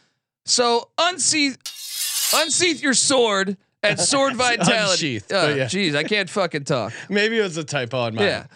So 0.44 0.90
unseath, 0.98 1.56
unsheath 2.34 2.82
your 2.82 2.94
sword 2.94 3.56
at 3.82 4.00
Sword 4.10 4.34
Vitality. 4.36 5.16
Unsheath, 5.16 5.32
Uh, 5.32 5.54
yeah. 5.56 5.64
Jeez, 5.66 5.94
I 5.94 6.04
can't 6.04 6.28
fucking 6.30 6.64
talk. 6.64 6.92
Maybe 7.08 7.38
it 7.38 7.42
was 7.42 7.56
a 7.56 7.64
typo 7.64 7.98
on 7.98 8.14
mine. 8.14 8.24
Yeah. 8.24 8.46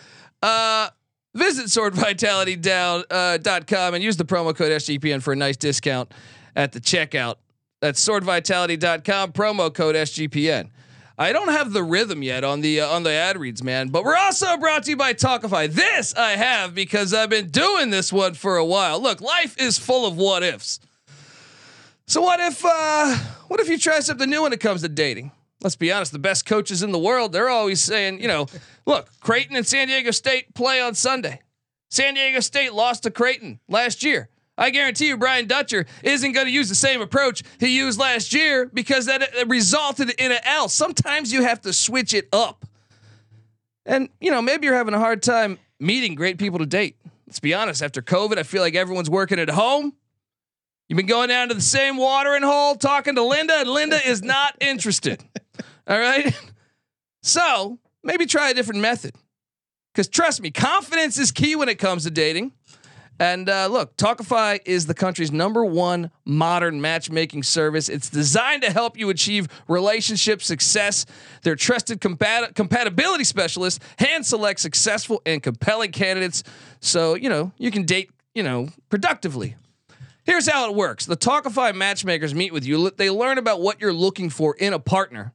Uh, 0.42 0.88
visit 1.34 1.66
swordvitality.com 1.66 3.04
uh, 3.10 3.36
dot 3.38 3.66
com 3.66 3.94
and 3.94 4.02
use 4.02 4.16
the 4.16 4.24
promo 4.24 4.54
code 4.56 4.72
SGPN 4.72 5.22
for 5.22 5.32
a 5.32 5.36
nice 5.36 5.56
discount 5.56 6.12
at 6.54 6.72
the 6.72 6.80
checkout. 6.80 7.36
That's 7.80 8.02
swordvitality.com, 8.06 9.32
promo 9.32 9.72
code 9.72 9.94
SGPN. 9.96 10.70
I 11.18 11.32
don't 11.32 11.48
have 11.48 11.72
the 11.72 11.82
rhythm 11.82 12.22
yet 12.22 12.44
on 12.44 12.60
the 12.60 12.82
uh, 12.82 12.88
on 12.88 13.02
the 13.02 13.12
ad 13.12 13.38
reads, 13.38 13.62
man. 13.62 13.88
But 13.88 14.04
we're 14.04 14.16
also 14.16 14.56
brought 14.58 14.84
to 14.84 14.90
you 14.90 14.96
by 14.96 15.14
Tawkify. 15.14 15.72
This 15.72 16.14
I 16.14 16.32
have 16.32 16.74
because 16.74 17.14
I've 17.14 17.30
been 17.30 17.48
doing 17.48 17.90
this 17.90 18.12
one 18.12 18.34
for 18.34 18.56
a 18.56 18.64
while. 18.64 19.00
Look, 19.00 19.20
life 19.20 19.58
is 19.58 19.78
full 19.78 20.06
of 20.06 20.16
what 20.16 20.42
ifs. 20.42 20.78
So 22.06 22.20
what 22.20 22.38
if 22.40 22.62
uh, 22.64 23.16
what 23.48 23.60
if 23.60 23.68
you 23.68 23.78
try 23.78 24.00
something 24.00 24.28
new 24.28 24.42
when 24.42 24.52
it 24.52 24.60
comes 24.60 24.82
to 24.82 24.88
dating? 24.88 25.32
Let's 25.62 25.76
be 25.76 25.90
honest, 25.90 26.12
the 26.12 26.18
best 26.18 26.44
coaches 26.44 26.82
in 26.82 26.92
the 26.92 26.98
world, 26.98 27.32
they're 27.32 27.48
always 27.48 27.82
saying, 27.82 28.20
you 28.20 28.28
know, 28.28 28.46
look, 28.84 29.08
Creighton 29.20 29.56
and 29.56 29.66
San 29.66 29.88
Diego 29.88 30.10
State 30.10 30.54
play 30.54 30.82
on 30.82 30.94
Sunday. 30.94 31.40
San 31.90 32.14
Diego 32.14 32.40
State 32.40 32.74
lost 32.74 33.04
to 33.04 33.10
Creighton 33.10 33.58
last 33.68 34.02
year. 34.02 34.28
I 34.58 34.70
guarantee 34.70 35.08
you, 35.08 35.16
Brian 35.16 35.46
Dutcher 35.46 35.86
isn't 36.02 36.32
going 36.32 36.46
to 36.46 36.52
use 36.52 36.68
the 36.68 36.74
same 36.74 37.02
approach 37.02 37.42
he 37.60 37.76
used 37.76 37.98
last 37.98 38.32
year 38.32 38.66
because 38.66 39.06
that 39.06 39.28
resulted 39.46 40.10
in 40.18 40.32
an 40.32 40.38
L. 40.44 40.68
Sometimes 40.68 41.32
you 41.32 41.42
have 41.42 41.60
to 41.62 41.72
switch 41.72 42.14
it 42.14 42.28
up. 42.32 42.64
And, 43.84 44.08
you 44.20 44.30
know, 44.30 44.40
maybe 44.40 44.66
you're 44.66 44.74
having 44.74 44.94
a 44.94 44.98
hard 44.98 45.22
time 45.22 45.58
meeting 45.78 46.14
great 46.14 46.38
people 46.38 46.58
to 46.58 46.66
date. 46.66 46.96
Let's 47.26 47.40
be 47.40 47.54
honest, 47.54 47.82
after 47.82 48.00
COVID, 48.00 48.38
I 48.38 48.44
feel 48.44 48.62
like 48.62 48.74
everyone's 48.74 49.10
working 49.10 49.38
at 49.38 49.50
home. 49.50 49.92
You've 50.88 50.96
been 50.96 51.06
going 51.06 51.28
down 51.28 51.48
to 51.48 51.54
the 51.54 51.60
same 51.60 51.96
watering 51.96 52.42
hole 52.42 52.76
talking 52.76 53.16
to 53.16 53.22
Linda, 53.22 53.54
and 53.54 53.68
Linda 53.68 53.98
is 54.06 54.22
not 54.22 54.56
interested. 54.60 55.22
All 55.86 55.98
right. 55.98 56.34
So 57.22 57.78
maybe 58.02 58.26
try 58.26 58.50
a 58.50 58.54
different 58.54 58.80
method. 58.80 59.14
Because 59.92 60.08
trust 60.08 60.40
me, 60.40 60.50
confidence 60.50 61.18
is 61.18 61.32
key 61.32 61.56
when 61.56 61.68
it 61.68 61.78
comes 61.78 62.04
to 62.04 62.10
dating. 62.10 62.52
And 63.18 63.48
uh, 63.48 63.68
look, 63.68 63.96
Tawkify 63.96 64.60
is 64.64 64.86
the 64.86 64.94
country's 64.94 65.32
number 65.32 65.64
one 65.64 66.10
modern 66.24 66.80
matchmaking 66.80 67.42
service. 67.44 67.88
It's 67.88 68.10
designed 68.10 68.62
to 68.62 68.70
help 68.70 68.98
you 68.98 69.08
achieve 69.10 69.48
relationship 69.68 70.42
success. 70.42 71.06
Their 71.42 71.56
trusted 71.56 72.00
compat- 72.00 72.54
compatibility 72.54 73.24
specialists 73.24 73.84
hand 73.98 74.26
select 74.26 74.60
successful 74.60 75.22
and 75.24 75.42
compelling 75.42 75.92
candidates 75.92 76.42
so, 76.80 77.14
you 77.14 77.28
know, 77.28 77.52
you 77.58 77.70
can 77.70 77.84
date, 77.84 78.10
you 78.34 78.42
know, 78.42 78.68
productively. 78.90 79.56
Here's 80.24 80.48
how 80.48 80.68
it 80.68 80.76
works. 80.76 81.06
The 81.06 81.16
Tawkify 81.16 81.74
matchmakers 81.74 82.34
meet 82.34 82.52
with 82.52 82.66
you. 82.66 82.90
They 82.90 83.10
learn 83.10 83.38
about 83.38 83.60
what 83.60 83.80
you're 83.80 83.92
looking 83.92 84.28
for 84.28 84.56
in 84.56 84.72
a 84.72 84.78
partner. 84.78 85.32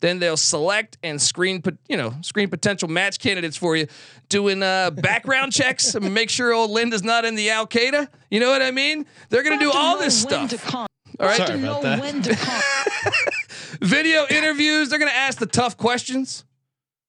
Then 0.00 0.18
they'll 0.18 0.36
select 0.36 0.98
and 1.02 1.20
screen, 1.20 1.62
you 1.88 1.96
know, 1.96 2.14
screen 2.22 2.48
potential 2.48 2.88
match 2.88 3.18
candidates 3.18 3.56
for 3.56 3.76
you, 3.76 3.86
doing 4.28 4.62
uh, 4.62 4.90
background 4.90 5.52
checks, 5.52 5.94
and 5.94 6.14
make 6.14 6.30
sure 6.30 6.52
old 6.52 6.70
Linda's 6.70 7.02
not 7.02 7.24
in 7.24 7.34
the 7.34 7.50
Al 7.50 7.66
Qaeda. 7.66 8.08
You 8.30 8.40
know 8.40 8.50
what 8.50 8.62
I 8.62 8.70
mean? 8.70 9.06
They're 9.28 9.42
gonna 9.42 9.58
do 9.58 9.70
all 9.72 9.98
this 9.98 10.20
stuff. 10.20 10.74
All 10.74 10.86
right. 11.18 11.36
Sorry 11.36 11.58
about 11.58 11.82
that. 11.82 13.34
Video 13.80 14.26
interviews. 14.30 14.88
They're 14.88 14.98
gonna 14.98 15.10
ask 15.10 15.38
the 15.38 15.46
tough 15.46 15.76
questions. 15.76 16.44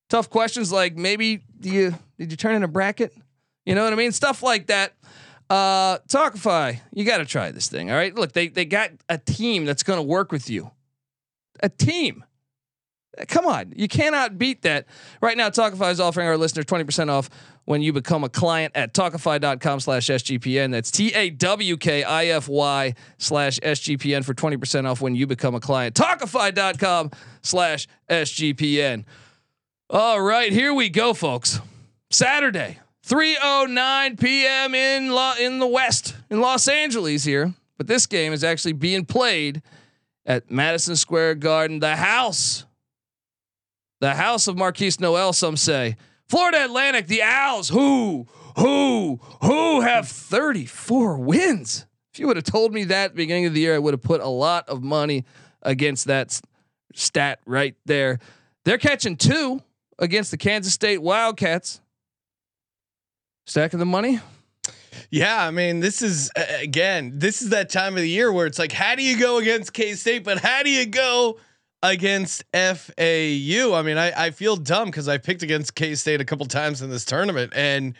Tough 0.09 0.29
questions 0.29 0.71
like 0.71 0.97
maybe 0.97 1.41
do 1.59 1.69
you 1.69 1.95
did 2.17 2.31
you 2.31 2.37
turn 2.37 2.55
in 2.55 2.63
a 2.63 2.67
bracket? 2.67 3.13
You 3.65 3.75
know 3.75 3.83
what 3.83 3.93
I 3.93 3.95
mean? 3.95 4.11
Stuff 4.11 4.43
like 4.43 4.67
that. 4.67 4.93
Uh, 5.49 5.99
Tawkify, 6.07 6.79
you 6.93 7.03
got 7.03 7.17
to 7.17 7.25
try 7.25 7.51
this 7.51 7.67
thing. 7.67 7.91
All 7.91 7.97
right. 7.97 8.15
Look, 8.15 8.31
they 8.31 8.47
they 8.47 8.65
got 8.65 8.91
a 9.09 9.17
team 9.17 9.65
that's 9.65 9.83
going 9.83 9.97
to 9.97 10.03
work 10.03 10.31
with 10.31 10.49
you. 10.49 10.71
A 11.61 11.69
team. 11.69 12.23
Come 13.27 13.45
on, 13.45 13.73
you 13.75 13.87
cannot 13.87 14.37
beat 14.37 14.61
that. 14.61 14.85
Right 15.21 15.35
now, 15.35 15.49
Tawkify 15.49 15.91
is 15.91 15.99
offering 15.99 16.27
our 16.27 16.37
listeners 16.37 16.65
20% 16.65 17.09
off 17.09 17.29
when 17.65 17.81
you 17.81 17.91
become 17.93 18.23
a 18.23 18.29
client 18.29 18.71
at 18.75 18.93
tawkify.com 18.93 19.79
slash 19.81 20.07
SGPN. 20.07 20.71
That's 20.71 20.91
T 20.91 21.13
A 21.13 21.29
W 21.29 21.77
K 21.77 22.03
I 22.03 22.27
F 22.27 22.47
Y 22.47 22.95
slash 23.17 23.59
SGPN 23.59 24.23
for 24.23 24.33
20% 24.33 24.89
off 24.89 25.01
when 25.01 25.15
you 25.15 25.27
become 25.27 25.55
a 25.55 25.59
client. 25.59 25.95
Tawkify.com 25.95 27.11
slash 27.41 27.87
SGPN. 28.09 29.05
All 29.89 30.21
right, 30.21 30.51
here 30.53 30.73
we 30.73 30.87
go, 30.87 31.13
folks. 31.13 31.59
Saturday, 32.09 32.79
3:09 33.05 34.19
p.m. 34.19 34.73
in 34.73 35.09
Lo- 35.11 35.33
in 35.39 35.59
the 35.59 35.67
West 35.67 36.15
in 36.29 36.39
Los 36.39 36.67
Angeles 36.67 37.25
here, 37.25 37.53
but 37.77 37.87
this 37.87 38.05
game 38.05 38.31
is 38.31 38.43
actually 38.43 38.73
being 38.73 39.05
played 39.05 39.61
at 40.25 40.49
Madison 40.49 40.95
Square 40.95 41.35
Garden, 41.35 41.79
the 41.79 41.95
house, 41.95 42.65
the 44.01 44.15
house 44.15 44.47
of 44.47 44.57
Markquis 44.57 44.99
Nowell. 44.99 45.31
Some 45.31 45.55
say 45.55 45.95
Florida 46.27 46.65
Atlantic, 46.65 47.07
the 47.07 47.21
Owls, 47.23 47.69
who 47.69 48.27
who 48.57 49.21
who 49.41 49.81
have 49.81 50.09
34 50.09 51.17
wins. 51.17 51.85
If 52.11 52.19
you 52.19 52.27
would 52.27 52.35
have 52.35 52.43
told 52.43 52.73
me 52.73 52.83
that 52.85 53.05
at 53.05 53.11
the 53.11 53.17
beginning 53.17 53.45
of 53.45 53.53
the 53.53 53.61
year, 53.61 53.75
I 53.75 53.79
would 53.79 53.93
have 53.93 54.01
put 54.01 54.19
a 54.19 54.27
lot 54.27 54.67
of 54.67 54.83
money 54.83 55.23
against 55.61 56.07
that 56.07 56.41
stat 56.93 57.39
right 57.45 57.75
there. 57.85 58.19
They're 58.65 58.77
catching 58.77 59.15
two 59.15 59.61
against 59.97 60.31
the 60.31 60.37
Kansas 60.37 60.73
State 60.73 61.01
Wildcats. 61.01 61.79
Stacking 63.45 63.79
the 63.79 63.85
money. 63.85 64.19
Yeah, 65.09 65.45
I 65.45 65.51
mean, 65.51 65.79
this 65.79 66.01
is 66.01 66.31
again, 66.35 67.13
this 67.15 67.41
is 67.41 67.49
that 67.49 67.69
time 67.69 67.93
of 67.93 68.01
the 68.01 68.09
year 68.09 68.31
where 68.31 68.45
it's 68.45 68.59
like, 68.59 68.71
how 68.71 68.95
do 68.95 69.03
you 69.03 69.17
go 69.17 69.37
against 69.37 69.73
K 69.73 69.93
State, 69.95 70.23
but 70.23 70.39
how 70.39 70.63
do 70.63 70.69
you 70.69 70.85
go 70.85 71.37
against 71.83 72.43
FAU? 72.53 73.73
I 73.73 73.81
mean, 73.83 73.97
I, 73.97 74.25
I 74.27 74.31
feel 74.31 74.55
dumb 74.55 74.85
because 74.87 75.07
I 75.07 75.17
picked 75.17 75.43
against 75.43 75.75
K 75.75 75.95
State 75.95 76.21
a 76.21 76.25
couple 76.25 76.45
times 76.45 76.81
in 76.81 76.89
this 76.89 77.05
tournament, 77.05 77.53
and 77.55 77.95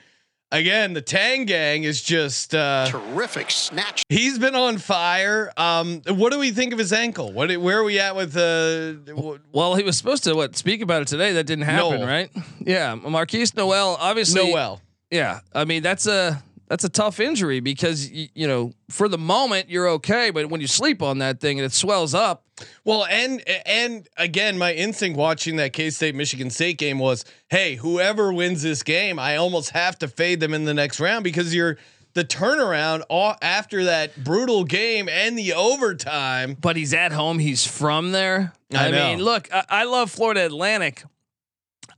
again, 0.52 0.94
the 0.94 1.02
Tang 1.02 1.46
Gang 1.46 1.84
is 1.84 2.02
just 2.02 2.54
uh, 2.54 2.86
Terrific 2.90 3.50
snatch. 3.52 4.04
he's 4.10 4.38
been 4.38 4.56
on 4.56 4.78
fire. 4.78 5.52
Um, 5.58 6.02
what 6.10 6.32
do 6.32 6.40
we 6.40 6.52
think 6.52 6.74
of 6.74 6.80
his 6.80 6.92
ankle? 6.94 7.32
What 7.32 7.56
where 7.58 7.80
are 7.80 7.84
we 7.84 8.00
at 8.00 8.16
with 8.16 8.36
uh, 8.38 8.94
w- 8.94 9.40
Well, 9.54 9.76
he 9.76 9.84
was 9.84 9.98
supposed 9.98 10.24
to 10.26 10.34
what 10.36 10.56
speak 10.56 10.82
about 10.82 11.02
it 11.04 11.08
today. 11.08 11.34
That 11.34 11.46
didn't 11.46 11.66
happen, 11.66 11.92
Nowell. 12.02 12.08
right? 12.08 12.30
Yeah, 12.60 12.96
Markquis 12.96 13.56
Nowell. 13.56 13.98
Obviously, 14.00 14.50
Nowell? 14.52 14.82
Yeah, 15.10 15.40
I 15.54 15.66
mean 15.66 15.84
that's 15.84 16.06
a 16.08 16.42
that's 16.72 16.86
a 16.86 16.90
tough 16.90 17.20
injury 17.20 17.60
because 17.60 18.10
y- 18.10 18.30
you 18.34 18.48
know 18.48 18.72
for 18.90 19.10
the 19.10 19.18
moment 19.18 19.70
you're 19.70 19.90
okay, 19.90 20.30
but 20.32 20.50
when 20.50 20.62
you 20.62 20.68
sleep 20.68 21.02
on 21.02 21.18
that 21.18 21.42
thing 21.42 21.60
and 21.60 21.66
it 21.66 21.74
swells 21.74 22.14
up, 22.14 22.46
Well, 22.86 23.06
and 23.06 23.44
and 23.66 24.08
again, 24.16 24.58
my 24.58 24.74
instinct 24.74 25.18
watching 25.18 25.58
that 25.58 25.74
K 25.74 25.90
State 25.90 26.16
Michigan 26.16 26.50
State 26.50 26.78
game 26.78 26.98
was, 26.98 27.26
hey, 27.50 27.76
whoever 27.76 28.32
wins 28.32 28.62
this 28.62 28.84
game, 28.84 29.20
I 29.20 29.36
almost 29.36 29.72
have 29.72 30.00
to 30.00 30.08
fade 30.08 30.40
them 30.40 30.54
in 30.54 30.64
the 30.64 30.74
next 30.74 31.02
round 31.02 31.26
because 31.26 31.54
you're 31.54 31.78
the 32.14 32.24
turnaround 32.24 33.04
after 33.42 33.84
that 33.86 34.24
brutal 34.24 34.64
game 34.64 35.10
and 35.10 35.38
the 35.38 35.52
overtime. 35.54 36.56
but 36.60 36.78
he's 36.78 36.94
at 36.94 37.12
home. 37.12 37.38
He's 37.40 37.68
from 37.68 38.14
there. 38.14 38.54
I 38.74 38.88
I, 38.88 38.92
mean, 38.92 39.22
look, 39.22 39.50
I, 39.54 39.66
I 39.70 39.84
love 39.84 40.10
Florida 40.10 40.46
Atlantic. 40.46 41.04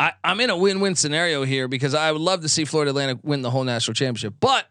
I, 0.04 0.12
I'm 0.22 0.42
in 0.42 0.50
a 0.50 0.58
win-win 0.58 0.96
scenario 0.96 1.44
here 1.46 1.70
because 1.70 1.94
I 1.96 2.12
would 2.12 2.20
love 2.20 2.42
to 2.42 2.50
see 2.50 2.66
Florida 2.66 2.90
Atlantic 2.90 3.20
win 3.24 3.42
the 3.42 3.50
whole 3.50 3.64
national 3.64 3.94
championship. 3.94 4.34
But 4.40 4.66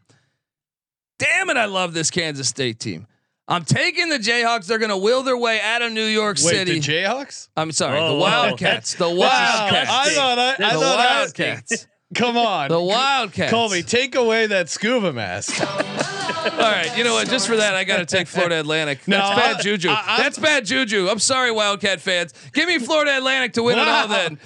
damn 1.19 1.49
it, 1.49 1.57
I 1.57 1.65
love 1.65 1.95
this 1.95 2.11
Kansas 2.11 2.49
State 2.49 2.79
team. 2.79 3.07
I'm 3.49 3.65
taking 3.65 4.11
the 4.11 4.19
Jayhawks. 4.19 4.67
They're 4.67 4.79
going 4.79 4.91
to 4.91 4.97
will 4.99 5.23
their 5.23 5.39
way 5.39 5.59
out 5.59 5.81
of 5.81 5.91
New 5.93 6.05
York 6.05 6.37
Wait, 6.43 6.51
City. 6.51 6.79
the 6.79 6.81
Jayhawks? 6.81 7.49
I'm 7.57 7.73
sorry, 7.73 7.99
Whoa, 7.99 8.09
the 8.09 8.15
whoa. 8.15 8.21
Wildcats. 8.21 8.95
The 8.95 9.09
Wildcats. 9.11 9.91
I 9.91 10.11
thought 10.11 10.39
I, 10.39 10.51
I 10.51 10.55
the 10.75 10.81
thought 10.81 10.99
I- 11.01 11.19
Wildcats. 11.21 11.87
come 12.15 12.37
on, 12.37 12.69
The 12.69 12.81
Wildcats. 12.81 13.51
Colby, 13.51 13.83
take 13.83 14.15
away 14.15 14.49
that 14.49 14.69
scuba 14.69 15.15
mask. 15.15 15.55
All 16.45 16.59
right, 16.59 16.97
you 16.97 17.05
know 17.05 17.15
what? 17.15 17.29
Just 17.29 17.47
for 17.47 17.57
that, 17.57 17.75
I 17.75 17.85
got 17.85 17.99
to 17.99 18.07
take 18.07 18.27
Florida 18.27 18.59
Atlantic. 18.61 19.07
No, 19.07 19.17
That's 19.19 19.37
bad 19.41 19.57
I- 19.57 19.63
juju. 19.63 19.89
I- 19.91 20.17
That's 20.19 20.39
bad 20.39 20.65
juju. 20.67 21.09
I'm 21.09 21.19
sorry, 21.19 21.51
Wildcat 21.53 22.01
fans. 22.01 22.35
Give 22.53 22.69
me 22.69 22.79
Florida 22.79 23.17
Atlantic 23.17 23.53
to 23.55 23.63
win 23.63 23.79
it 23.79 23.87
all. 23.87 24.09
Then 24.09 24.37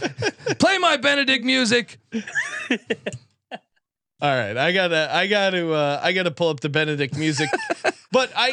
play 0.58 0.78
my 0.78 0.96
Benedict 0.96 1.44
music. 1.44 1.98
All 4.18 4.34
right, 4.34 4.56
I 4.56 4.72
gotta, 4.72 5.14
I 5.14 5.26
gotta, 5.26 5.70
uh, 5.72 6.00
I 6.02 6.12
gotta 6.12 6.30
pull 6.30 6.48
up 6.48 6.60
the 6.60 6.70
Benedict 6.70 7.16
music, 7.18 7.50
but 8.12 8.30
I, 8.34 8.52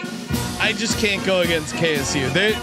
I 0.60 0.74
just 0.74 0.98
can't 1.00 1.26
go 1.26 1.40
against 1.40 1.74
KSU. 1.76 2.34
They, 2.34 2.58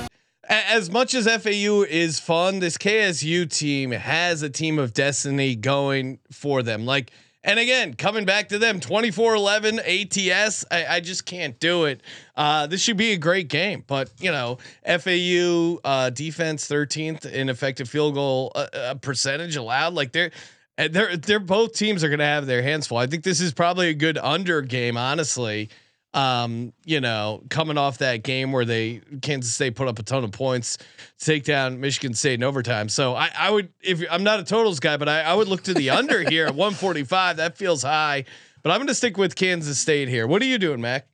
as 0.49 0.90
much 0.90 1.14
as 1.14 1.25
FAU 1.27 1.83
is 1.88 2.21
fun, 2.21 2.59
this 2.59 2.77
KSU 2.77 3.51
team 3.51 3.93
has 3.93 4.43
a 4.43 4.51
team 4.51 4.79
of 4.79 4.93
destiny 4.93 5.57
going 5.57 6.19
for 6.31 6.62
them. 6.62 6.85
Like, 6.85 7.11
and 7.42 7.59
again, 7.59 7.94
coming 7.94 8.24
back 8.24 8.50
to 8.50 8.59
them, 8.59 8.81
24-11 8.81 9.79
ATS, 9.79 10.64
I, 10.70 10.96
I 10.96 11.00
just 11.00 11.24
can't 11.24 11.59
do 11.59 11.85
it. 11.85 12.03
Uh, 12.37 12.66
this 12.66 12.83
should 12.83 12.98
be 12.98 13.12
a 13.12 13.16
great 13.16 13.48
game, 13.48 13.83
but 13.87 14.11
you 14.18 14.31
know, 14.31 14.59
FAU 14.87 15.79
uh, 15.83 16.11
defense 16.11 16.68
13th 16.68 17.24
in 17.31 17.48
effective 17.48 17.88
field 17.88 18.14
goal 18.14 18.53
uh, 18.55 18.66
uh, 18.72 18.94
percentage 18.94 19.57
allowed. 19.57 19.94
Like 19.94 20.12
they're 20.12 20.31
and 20.76 20.92
they're 20.92 21.16
they're 21.16 21.38
both 21.38 21.74
teams 21.74 22.03
are 22.05 22.09
going 22.09 22.20
to 22.20 22.24
have 22.24 22.46
their 22.46 22.62
hands 22.62 22.87
full. 22.87 22.98
I 22.98 23.07
think 23.07 23.22
this 23.22 23.40
is 23.40 23.53
probably 23.53 23.88
a 23.88 23.94
good 23.94 24.18
under 24.18 24.62
game, 24.62 24.96
honestly. 24.96 25.70
Um, 26.12 26.73
you 26.85 27.01
know, 27.01 27.42
coming 27.51 27.79
off 27.79 27.99
that 27.99 28.25
game 28.25 28.51
where 28.51 28.64
they 28.64 29.01
Kansas 29.23 29.55
State 29.55 29.77
put 29.77 29.87
up 29.87 29.99
a 30.01 30.03
ton 30.03 30.25
of 30.25 30.33
points, 30.33 30.77
take 31.20 31.44
down 31.44 31.79
Michigan 31.79 32.14
State 32.14 32.35
in 32.35 32.42
overtime. 32.42 32.88
So 32.88 33.14
I, 33.14 33.31
I 33.38 33.51
would 33.51 33.73
if 33.81 34.03
I'm 34.11 34.25
not 34.25 34.40
a 34.40 34.44
totals 34.44 34.81
guy, 34.81 34.96
but 34.96 35.09
I, 35.09 35.20
I 35.20 35.35
would 35.35 35.46
look 35.46 35.62
to 35.64 35.75
the 35.75 35.90
under 35.90 36.29
here 36.29 36.46
at 36.46 36.55
145. 36.57 37.37
That 37.37 37.57
feels 37.57 37.85
high, 37.85 38.25
but 38.62 38.73
I'm 38.73 38.79
going 38.79 38.88
to 38.88 38.94
stick 38.94 39.16
with 39.18 39.37
Kansas 39.37 39.79
State 39.79 40.09
here. 40.09 40.27
What 40.27 40.42
are 40.42 40.46
you 40.46 40.59
doing, 40.59 40.81
Mac? 40.81 41.07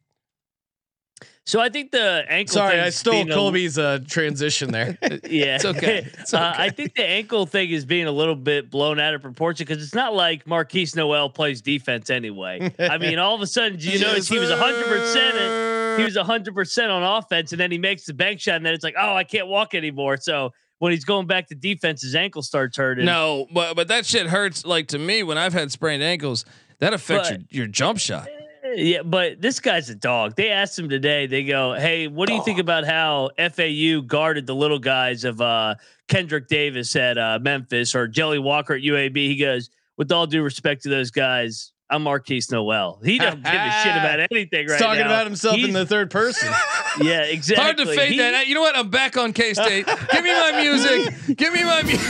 So 1.46 1.60
I 1.60 1.68
think 1.68 1.92
the 1.92 2.24
ankle. 2.28 2.54
Sorry, 2.54 2.80
I 2.80 2.90
stole 2.90 3.24
Colby's 3.24 3.78
uh, 3.78 4.00
transition 4.08 4.72
there. 4.72 4.98
yeah, 5.30 5.54
It's 5.54 5.64
okay. 5.64 6.08
It's 6.18 6.34
Uh, 6.34 6.52
I 6.56 6.70
think 6.70 6.94
the 6.96 7.04
ankle 7.04 7.46
thing 7.46 7.70
is 7.70 7.84
being 7.84 8.06
a 8.06 8.12
little 8.12 8.34
bit 8.34 8.68
blown 8.68 8.98
out 8.98 9.14
of 9.14 9.22
proportion 9.22 9.64
because 9.64 9.82
it's 9.82 9.94
not 9.94 10.12
like 10.12 10.44
Markquis 10.44 10.96
Nowell 10.96 11.30
plays 11.30 11.62
defense 11.62 12.10
anyway. 12.10 12.74
I 12.80 12.98
mean, 12.98 13.20
all 13.20 13.36
of 13.36 13.40
a 13.42 13.46
sudden, 13.46 13.78
you 13.78 14.00
notice 14.00 14.28
he 14.28 14.38
was 14.38 14.50
hundred 14.50 14.86
percent. 14.86 15.98
He 16.00 16.04
was 16.04 16.16
hundred 16.16 16.54
percent 16.54 16.90
on 16.90 17.04
offense, 17.04 17.52
and 17.52 17.60
then 17.60 17.70
he 17.70 17.78
makes 17.78 18.04
the 18.06 18.14
bank 18.14 18.40
shot, 18.40 18.56
and 18.56 18.66
then 18.66 18.74
it's 18.74 18.84
like, 18.84 18.96
oh, 18.98 19.14
I 19.14 19.22
can't 19.22 19.46
walk 19.46 19.74
anymore. 19.74 20.16
So 20.16 20.52
when 20.78 20.90
he's 20.92 21.04
going 21.04 21.28
back 21.28 21.46
to 21.48 21.54
defense, 21.54 22.02
his 22.02 22.16
ankle 22.16 22.42
starts 22.42 22.76
hurting. 22.76 23.04
No, 23.04 23.46
but 23.54 23.76
but 23.76 23.86
that 23.86 24.04
shit 24.04 24.26
hurts. 24.26 24.66
Like 24.66 24.88
to 24.88 24.98
me, 24.98 25.22
when 25.22 25.38
I've 25.38 25.52
had 25.52 25.70
sprained 25.70 26.02
ankles, 26.02 26.44
that 26.80 26.92
affects 26.92 27.30
But- 27.30 27.40
your, 27.52 27.62
your 27.62 27.66
jump 27.68 28.00
shot. 28.00 28.28
Yeah, 28.74 29.02
but 29.02 29.40
this 29.40 29.60
guy's 29.60 29.88
a 29.90 29.94
dog. 29.94 30.34
They 30.36 30.50
asked 30.50 30.78
him 30.78 30.88
today. 30.88 31.26
They 31.26 31.44
go, 31.44 31.74
"Hey, 31.74 32.08
what 32.08 32.28
do 32.28 32.34
you 32.34 32.42
think 32.42 32.58
about 32.58 32.84
how 32.84 33.30
FAU 33.38 34.00
guarded 34.06 34.46
the 34.46 34.54
little 34.54 34.78
guys 34.78 35.24
of 35.24 35.40
uh, 35.40 35.76
Kendrick 36.08 36.48
Davis 36.48 36.94
at 36.96 37.16
uh, 37.18 37.38
Memphis 37.40 37.94
or 37.94 38.08
Jelly 38.08 38.38
Walker 38.38 38.74
at 38.74 38.82
UAB?" 38.82 39.16
He 39.16 39.36
goes, 39.36 39.70
"With 39.96 40.10
all 40.12 40.26
due 40.26 40.42
respect 40.42 40.82
to 40.82 40.88
those 40.88 41.10
guys, 41.10 41.72
I'm 41.88 42.02
Markquis 42.04 42.50
Nowell. 42.50 43.00
He 43.04 43.18
doesn't 43.18 43.44
give 43.44 43.52
a 43.54 43.70
shit 43.82 43.92
about 43.96 44.20
anything 44.32 44.62
He's 44.62 44.72
right 44.72 44.80
talking 44.80 45.00
now. 45.02 45.06
about 45.06 45.26
himself 45.26 45.56
in 45.58 45.72
the 45.72 45.86
third 45.86 46.10
person. 46.10 46.52
yeah, 47.00 47.20
exactly. 47.22 47.62
Hard 47.64 47.76
to 47.78 47.86
fade 47.86 48.12
He- 48.12 48.18
that. 48.18 48.46
You 48.48 48.54
know 48.56 48.62
what? 48.62 48.76
I'm 48.76 48.90
back 48.90 49.16
on 49.16 49.32
K 49.32 49.54
State. 49.54 49.86
Give 50.12 50.24
me 50.24 50.32
my 50.32 50.60
music. 50.62 51.36
Give 51.36 51.52
me 51.52 51.62
my 51.64 51.82
music. 51.82 52.06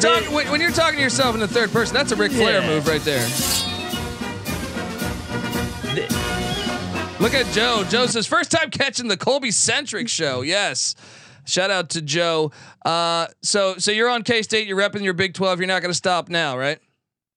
Talk, 0.00 0.22
when, 0.32 0.48
when 0.50 0.60
you're 0.60 0.70
talking 0.70 0.96
to 0.96 1.02
yourself 1.02 1.34
in 1.34 1.40
the 1.40 1.48
third 1.48 1.70
person, 1.72 1.94
that's 1.94 2.12
a 2.12 2.16
Ric 2.16 2.30
Flair 2.32 2.60
Yeah. 2.60 2.66
move 2.68 2.86
right 2.86 3.00
there. 3.02 3.26
Look 7.18 7.32
at 7.32 7.46
Joe. 7.54 7.82
Joe 7.88 8.06
says 8.06 8.26
first 8.26 8.50
time 8.50 8.70
catching 8.70 9.08
the 9.08 9.16
Colby 9.16 9.50
centric 9.50 10.08
show. 10.08 10.42
Yes. 10.42 10.94
Shout 11.46 11.70
out 11.70 11.90
to 11.90 12.02
Joe. 12.02 12.52
Uh, 12.84 13.28
so 13.42 13.78
so 13.78 13.90
you're 13.90 14.10
on 14.10 14.22
K 14.22 14.42
State. 14.42 14.68
You're 14.68 14.76
repping 14.76 15.02
your 15.02 15.14
Big 15.14 15.32
Twelve. 15.32 15.58
You're 15.58 15.66
not 15.66 15.80
going 15.80 15.90
to 15.90 15.96
stop 15.96 16.28
now, 16.28 16.58
right? 16.58 16.78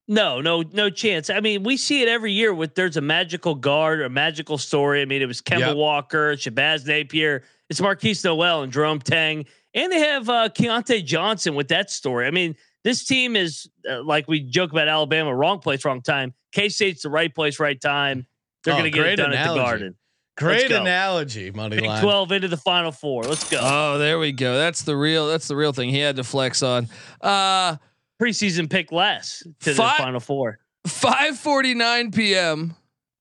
No, 0.08 0.42
no, 0.42 0.64
no 0.74 0.90
chance. 0.90 1.30
I 1.30 1.40
mean, 1.40 1.64
we 1.64 1.78
see 1.78 2.02
it 2.02 2.10
every 2.10 2.34
year 2.34 2.54
with 2.54 2.76
there's 2.76 2.98
a 2.98 3.02
magical 3.02 3.56
guard, 3.56 4.02
a 4.02 4.10
magical 4.10 4.58
story. 4.58 5.02
I 5.02 5.06
mean, 5.06 5.22
it 5.22 5.28
was 5.28 5.42
Kemba 5.42 5.60
Yep. 5.60 5.78
Walker, 5.78 6.34
Shabazz 6.36 6.86
Napier, 6.86 7.44
it's 7.70 7.80
Markquis 7.80 8.26
Nowell 8.26 8.64
and 8.64 8.74
Jerome 8.74 9.00
Tang, 9.00 9.46
and 9.76 9.92
they 9.92 10.00
have 10.00 10.28
uh, 10.28 10.50
Keyontae 10.50 11.06
Johnson 11.06 11.54
with 11.54 11.68
that 11.68 11.92
story. 11.92 12.26
I 12.26 12.32
mean, 12.32 12.56
this 12.84 13.06
team 13.06 13.36
is 13.36 13.70
uh, 13.88 14.04
like 14.04 14.28
we 14.28 14.40
joke 14.42 14.72
about 14.72 14.88
Alabama, 14.88 15.34
wrong 15.34 15.60
place, 15.60 15.86
wrong 15.86 16.02
time. 16.02 16.34
K 16.52 16.70
State's 16.70 17.04
the 17.04 17.10
right 17.10 17.34
place, 17.34 17.60
right 17.60 17.80
time. 17.80 18.26
They're 18.64 18.74
Oh, 18.74 18.78
going 18.78 18.86
to 18.86 18.90
get 18.92 19.00
it 19.00 19.04
great 19.04 19.16
done 19.18 19.34
at 19.34 19.46
the 19.46 19.52
analogy. 19.54 19.64
Garden. 19.70 19.96
Great 20.38 20.72
analogy, 20.72 21.52
money 21.52 21.76
Big 21.78 21.86
line. 21.86 22.02
Twelve 22.02 22.32
into 22.32 22.48
the 22.48 22.56
Final 22.58 22.94
Four. 22.94 23.24
Let's 23.24 23.50
go. 23.50 23.60
Oh, 23.62 23.98
there 23.98 24.20
we 24.20 24.32
go. 24.32 24.58
That's 24.58 24.84
the 24.84 24.96
real. 24.96 25.28
That's 25.28 25.50
the 25.50 25.56
real 25.58 25.74
thing. 25.74 25.90
He 25.90 26.00
had 26.00 26.16
to 26.16 26.24
flex 26.24 26.64
on. 26.64 26.88
Uh, 27.20 27.76
Preseason 28.22 28.70
pick 28.70 28.92
less 28.94 29.44
to 29.62 29.74
the 29.74 29.84
Final 29.98 30.22
Four. 30.22 30.60
5:49 30.88 32.16
p.m. 32.16 32.76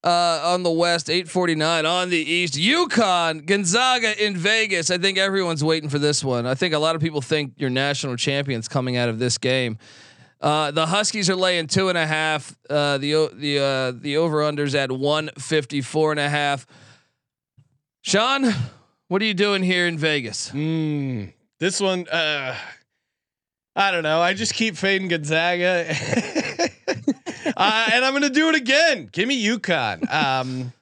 Uh, 0.04 0.40
on 0.44 0.62
the 0.62 0.70
west, 0.70 1.08
8:49 1.08 1.84
on 1.90 2.08
the 2.10 2.16
east. 2.18 2.54
UConn, 2.54 3.44
Gonzaga 3.46 4.24
in 4.24 4.36
Vegas. 4.36 4.90
I 4.90 4.98
think 4.98 5.18
everyone's 5.18 5.64
waiting 5.64 5.88
for 5.88 5.98
this 5.98 6.22
one. 6.22 6.46
I 6.46 6.54
think 6.54 6.72
a 6.72 6.78
lot 6.78 6.94
of 6.94 7.02
people 7.02 7.20
think 7.20 7.54
you're 7.56 7.68
national 7.68 8.14
champions 8.16 8.68
coming 8.68 8.96
out 8.96 9.08
of 9.08 9.18
this 9.18 9.38
game. 9.38 9.76
Uh, 10.40 10.70
the 10.70 10.86
Huskies 10.86 11.28
are 11.28 11.36
laying 11.36 11.66
two 11.66 11.88
and 11.88 11.98
a 11.98 12.06
half. 12.06 12.56
Uh, 12.70 12.98
the 12.98 13.30
the 13.34 13.58
uh, 13.58 13.92
the 14.00 14.16
over 14.18 14.38
unders 14.38 14.74
at 14.74 14.92
154 14.92 16.12
and 16.12 16.20
a 16.20 16.28
half. 16.28 16.66
Sean, 18.02 18.54
what 19.08 19.20
are 19.20 19.24
you 19.24 19.34
doing 19.34 19.62
here 19.62 19.86
in 19.86 19.98
Vegas? 19.98 20.50
Mm, 20.50 21.32
this 21.58 21.80
one, 21.80 22.06
uh, 22.08 22.54
I 23.74 23.90
don't 23.90 24.04
know. 24.04 24.20
I 24.20 24.34
just 24.34 24.54
keep 24.54 24.76
fading 24.76 25.08
Gonzaga, 25.08 25.86
uh, 27.56 27.90
and 27.92 28.04
I'm 28.04 28.12
gonna 28.12 28.30
do 28.30 28.48
it 28.48 28.54
again. 28.54 29.08
Give 29.10 29.26
me 29.26 29.44
UConn. 29.44 30.12
Um, 30.12 30.72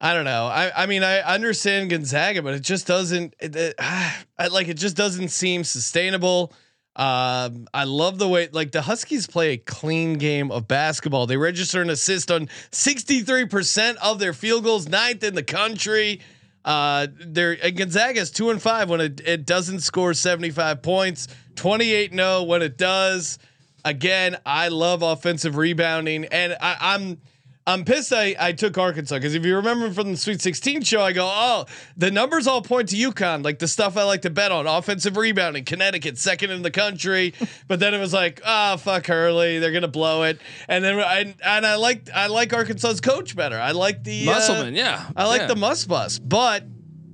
I 0.00 0.14
don't 0.14 0.24
know. 0.24 0.46
I, 0.46 0.84
I 0.84 0.86
mean, 0.86 1.02
I 1.02 1.20
understand 1.20 1.90
Gonzaga, 1.90 2.42
but 2.42 2.54
it 2.54 2.60
just 2.60 2.86
doesn't. 2.86 3.34
It, 3.38 3.54
it, 3.54 3.74
I, 3.78 4.46
like 4.50 4.68
it 4.68 4.78
just 4.78 4.96
doesn't 4.96 5.28
seem 5.28 5.64
sustainable. 5.64 6.52
Um, 7.00 7.66
I 7.72 7.84
love 7.84 8.18
the 8.18 8.28
way 8.28 8.50
like 8.52 8.72
the 8.72 8.82
Huskies 8.82 9.26
play 9.26 9.52
a 9.52 9.56
clean 9.56 10.18
game 10.18 10.50
of 10.50 10.68
basketball. 10.68 11.26
They 11.26 11.38
register 11.38 11.80
an 11.80 11.88
assist 11.88 12.30
on 12.30 12.48
63% 12.72 13.96
of 14.02 14.18
their 14.18 14.34
field 14.34 14.64
goals, 14.64 14.86
ninth 14.86 15.24
in 15.24 15.34
the 15.34 15.42
country. 15.42 16.20
Uh, 16.62 17.06
they're 17.18 17.56
and 17.62 17.74
Gonzaga's 17.74 18.30
two 18.30 18.50
and 18.50 18.60
five 18.60 18.90
when 18.90 19.00
it, 19.00 19.22
it 19.24 19.46
doesn't 19.46 19.80
score 19.80 20.12
75 20.12 20.82
points, 20.82 21.28
28 21.56 22.12
no 22.12 22.44
when 22.44 22.60
it 22.60 22.76
does. 22.76 23.38
Again, 23.82 24.36
I 24.44 24.68
love 24.68 25.00
offensive 25.00 25.56
rebounding, 25.56 26.26
and 26.26 26.54
I, 26.60 26.76
I'm 26.80 27.22
I'm 27.70 27.84
pissed 27.84 28.12
I, 28.12 28.34
I 28.38 28.52
took 28.52 28.76
Arkansas 28.76 29.16
because 29.16 29.34
if 29.34 29.44
you 29.44 29.54
remember 29.56 29.92
from 29.92 30.10
the 30.10 30.16
Sweet 30.16 30.42
16 30.42 30.82
show, 30.82 31.02
I 31.02 31.12
go, 31.12 31.30
oh, 31.32 31.66
the 31.96 32.10
numbers 32.10 32.48
all 32.48 32.62
point 32.62 32.88
to 32.88 32.96
UConn, 32.96 33.44
like 33.44 33.60
the 33.60 33.68
stuff 33.68 33.96
I 33.96 34.02
like 34.02 34.22
to 34.22 34.30
bet 34.30 34.50
on, 34.50 34.66
offensive 34.66 35.16
rebounding, 35.16 35.64
Connecticut 35.64 36.18
second 36.18 36.50
in 36.50 36.62
the 36.62 36.70
country. 36.70 37.32
but 37.68 37.78
then 37.78 37.94
it 37.94 37.98
was 37.98 38.12
like, 38.12 38.40
ah, 38.44 38.74
oh, 38.74 38.76
fuck 38.76 39.06
Hurley, 39.06 39.60
they're 39.60 39.72
gonna 39.72 39.88
blow 39.88 40.24
it. 40.24 40.40
And 40.68 40.82
then 40.82 40.98
I 40.98 41.34
and 41.44 41.64
I 41.66 41.76
like 41.76 42.10
I 42.12 42.26
like 42.26 42.52
Arkansas's 42.52 43.00
coach 43.00 43.36
better. 43.36 43.58
I 43.58 43.70
like 43.70 44.02
the 44.02 44.28
uh, 44.28 44.32
Musselman, 44.32 44.74
yeah. 44.74 45.08
I 45.14 45.26
like 45.26 45.42
yeah. 45.42 45.46
the 45.46 45.56
must 45.56 45.86
bus, 45.86 46.18
but 46.18 46.64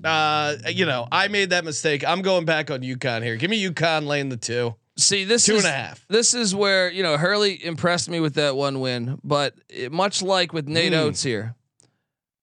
uh, 0.04 0.56
you 0.68 0.86
know, 0.86 1.06
I 1.12 1.28
made 1.28 1.50
that 1.50 1.64
mistake. 1.64 2.02
I'm 2.06 2.22
going 2.22 2.46
back 2.46 2.70
on 2.70 2.80
UConn 2.80 3.22
here. 3.22 3.36
Give 3.36 3.50
me 3.50 3.62
UConn 3.62 4.06
laying 4.06 4.30
the 4.30 4.36
two. 4.36 4.74
See, 4.98 5.24
this 5.24 5.44
Two 5.44 5.56
is 5.56 5.64
and 5.64 5.72
a 5.74 5.76
half. 5.76 6.04
This 6.08 6.32
is 6.34 6.54
where 6.54 6.90
you 6.90 7.02
know 7.02 7.16
Hurley 7.16 7.62
impressed 7.64 8.08
me 8.08 8.20
with 8.20 8.34
that 8.34 8.56
one 8.56 8.80
win, 8.80 9.18
but 9.22 9.54
it, 9.68 9.92
much 9.92 10.22
like 10.22 10.52
with 10.52 10.68
Nate 10.68 10.92
Hmm. 10.92 11.00
Oats 11.00 11.22
here. 11.22 11.54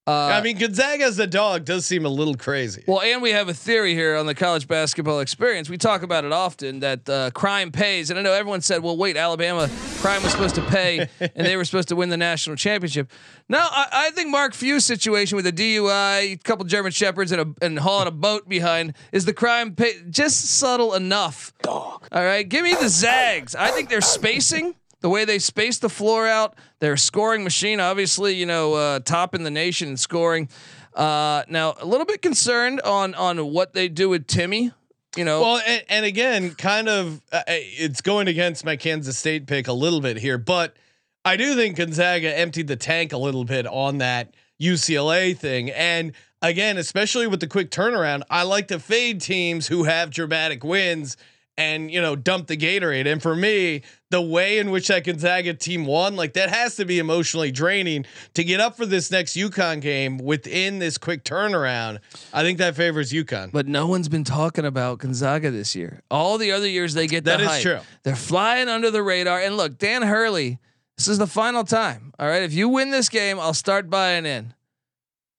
Uh, 0.06 0.12
I 0.12 0.42
mean, 0.42 0.58
Gonzaga 0.58 1.04
as 1.04 1.18
a 1.18 1.26
dog 1.26 1.64
does 1.64 1.86
seem 1.86 2.04
a 2.04 2.10
little 2.10 2.34
crazy. 2.34 2.84
well, 2.86 3.00
and 3.00 3.22
we 3.22 3.30
have 3.30 3.48
a 3.48 3.54
theory 3.54 3.94
here 3.94 4.16
on 4.16 4.26
the 4.26 4.34
college 4.34 4.68
basketball 4.68 5.20
experience. 5.20 5.70
We 5.70 5.78
talk 5.78 6.02
about 6.02 6.26
it 6.26 6.32
often 6.32 6.80
that 6.80 7.08
uh, 7.08 7.30
crime 7.30 7.72
pays, 7.72 8.10
and 8.10 8.18
I 8.18 8.22
know 8.22 8.34
everyone 8.34 8.60
said, 8.60 8.82
"Well, 8.82 8.98
wait, 8.98 9.16
Alabama 9.16 9.70
crime 10.00 10.22
was 10.22 10.32
supposed 10.32 10.56
to 10.56 10.62
pay, 10.62 11.08
and 11.20 11.46
they 11.46 11.56
were 11.56 11.64
supposed 11.64 11.88
to 11.88 11.96
win 11.96 12.10
the 12.10 12.18
national 12.18 12.56
championship." 12.56 13.10
No, 13.48 13.58
I, 13.58 13.86
I 13.90 14.10
think 14.10 14.28
Mark 14.28 14.52
Few's 14.52 14.84
situation 14.84 15.36
with 15.36 15.46
a 15.46 15.52
DUI, 15.52 16.32
a 16.32 16.36
couple 16.36 16.66
German 16.66 16.92
shepherds, 16.92 17.32
and 17.32 17.40
a 17.40 17.64
and 17.64 17.78
hauling 17.78 18.08
a 18.08 18.10
boat 18.10 18.46
behind 18.46 18.92
is 19.10 19.24
the 19.24 19.32
crime 19.32 19.74
pay 19.74 19.94
just 20.10 20.44
subtle 20.44 20.92
enough. 20.92 21.54
Dog. 21.62 22.06
All 22.12 22.24
right, 22.24 22.46
give 22.46 22.62
me 22.62 22.74
the 22.74 22.90
Zags. 22.90 23.54
I 23.54 23.70
think 23.70 23.88
they're 23.88 24.02
spacing 24.02 24.74
the 25.04 25.10
way 25.10 25.26
they 25.26 25.38
space 25.38 25.76
the 25.76 25.90
floor 25.90 26.26
out. 26.26 26.54
They're 26.80 26.96
scoring 26.96 27.44
machine, 27.44 27.78
obviously, 27.78 28.36
you 28.36 28.46
know, 28.46 28.72
uh, 28.72 29.00
top 29.00 29.34
in 29.34 29.42
the 29.42 29.50
nation 29.50 29.90
in 29.90 29.96
scoring. 29.98 30.48
Uh, 30.94 31.42
now, 31.46 31.74
a 31.78 31.84
little 31.84 32.06
bit 32.06 32.22
concerned 32.22 32.80
on 32.80 33.14
on 33.14 33.52
what 33.52 33.74
they 33.74 33.88
do 33.90 34.08
with 34.08 34.26
Timme. 34.26 34.72
You 35.14 35.24
know, 35.26 35.42
Well, 35.42 35.60
and, 35.66 35.82
and 35.90 36.04
again, 36.06 36.54
kind 36.54 36.88
of, 36.88 37.20
uh, 37.30 37.42
it's 37.46 38.00
going 38.00 38.28
against 38.28 38.64
my 38.64 38.76
Kansas 38.76 39.18
State 39.18 39.46
pick 39.46 39.68
a 39.68 39.74
little 39.74 40.00
bit 40.00 40.16
here, 40.16 40.38
but 40.38 40.74
I 41.22 41.36
do 41.36 41.54
think 41.54 41.76
Gonzaga 41.76 42.34
emptied 42.36 42.68
the 42.68 42.76
tank 42.76 43.12
a 43.12 43.18
little 43.18 43.44
bit 43.44 43.66
on 43.66 43.98
that 43.98 44.32
UCLA 44.58 45.36
thing. 45.36 45.70
And 45.70 46.12
again, 46.40 46.78
especially 46.78 47.26
with 47.26 47.40
the 47.40 47.46
quick 47.46 47.70
turnaround, 47.70 48.22
I 48.30 48.44
like 48.44 48.68
to 48.68 48.78
fade 48.78 49.20
teams 49.20 49.66
who 49.66 49.84
have 49.84 50.08
dramatic 50.08 50.64
wins 50.64 51.18
and 51.56 51.90
you 51.90 52.00
know 52.00 52.16
dump 52.16 52.46
the 52.48 52.56
Gatorade. 52.56 53.06
And 53.06 53.22
for 53.22 53.36
me, 53.36 53.82
the 54.10 54.20
way 54.20 54.58
in 54.58 54.70
which 54.70 54.88
that 54.88 55.04
Gonzaga 55.04 55.54
team 55.54 55.86
won, 55.86 56.16
like 56.16 56.32
that 56.34 56.48
has 56.50 56.76
to 56.76 56.84
be 56.84 56.98
emotionally 56.98 57.50
draining 57.52 58.06
to 58.34 58.42
get 58.44 58.60
up 58.60 58.76
for 58.76 58.86
this 58.86 59.10
next 59.10 59.36
UConn 59.36 59.80
game 59.80 60.18
within 60.18 60.78
this 60.80 60.98
quick 60.98 61.22
turnaround. 61.24 61.98
I 62.32 62.42
think 62.42 62.58
that 62.58 62.74
favors 62.74 63.12
UConn. 63.12 63.52
but 63.52 63.66
no 63.68 63.86
one's 63.86 64.08
been 64.08 64.24
talking 64.24 64.64
about 64.64 64.98
Gonzaga 64.98 65.50
this 65.50 65.74
year. 65.76 66.02
All 66.10 66.38
the 66.38 66.52
other 66.52 66.68
years 66.68 66.94
they 66.94 67.06
get 67.06 67.24
That 67.24 67.36
the 67.38 67.44
is 67.44 67.48
hype. 67.50 67.62
true. 67.62 67.78
They're 68.02 68.16
flying 68.16 68.68
under 68.68 68.90
the 68.90 69.02
radar. 69.02 69.40
And 69.40 69.56
look, 69.56 69.78
Dan 69.78 70.02
Hurley, 70.02 70.58
this 70.96 71.08
is 71.08 71.18
the 71.18 71.26
final 71.26 71.64
time. 71.64 72.12
All 72.18 72.26
right, 72.28 72.42
if 72.42 72.52
you 72.52 72.68
win 72.68 72.90
this 72.90 73.08
game, 73.08 73.38
I'll 73.40 73.54
start 73.54 73.88
buying 73.90 74.26
in. 74.26 74.54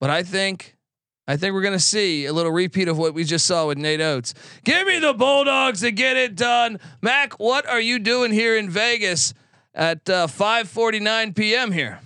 But 0.02 0.10
I 0.10 0.24
think 0.24 0.75
I 1.28 1.38
think 1.38 1.54
we're 1.54 1.62
going 1.62 1.74
to 1.74 1.80
see 1.80 2.26
a 2.26 2.34
little 2.34 2.52
repeat 2.52 2.88
of 2.88 2.98
what 2.98 3.14
we 3.16 3.24
just 3.24 3.46
saw 3.48 3.66
with 3.68 3.78
Nate 3.80 4.02
Oats. 4.02 4.34
Give 4.64 4.86
me 4.86 5.00
the 5.00 5.14
Bulldogs 5.14 5.82
to 5.82 5.92
get 5.92 6.18
it 6.18 6.36
done. 6.36 6.80
Mac, 7.02 7.40
what 7.40 7.66
are 7.68 7.82
you 7.82 7.98
doing 8.00 8.32
here 8.32 8.56
in 8.58 8.70
Vegas 8.70 9.34
at 9.74 10.08
uh, 10.10 10.28
5:49 10.28 11.36
p.m. 11.36 11.72
here? 11.72 12.00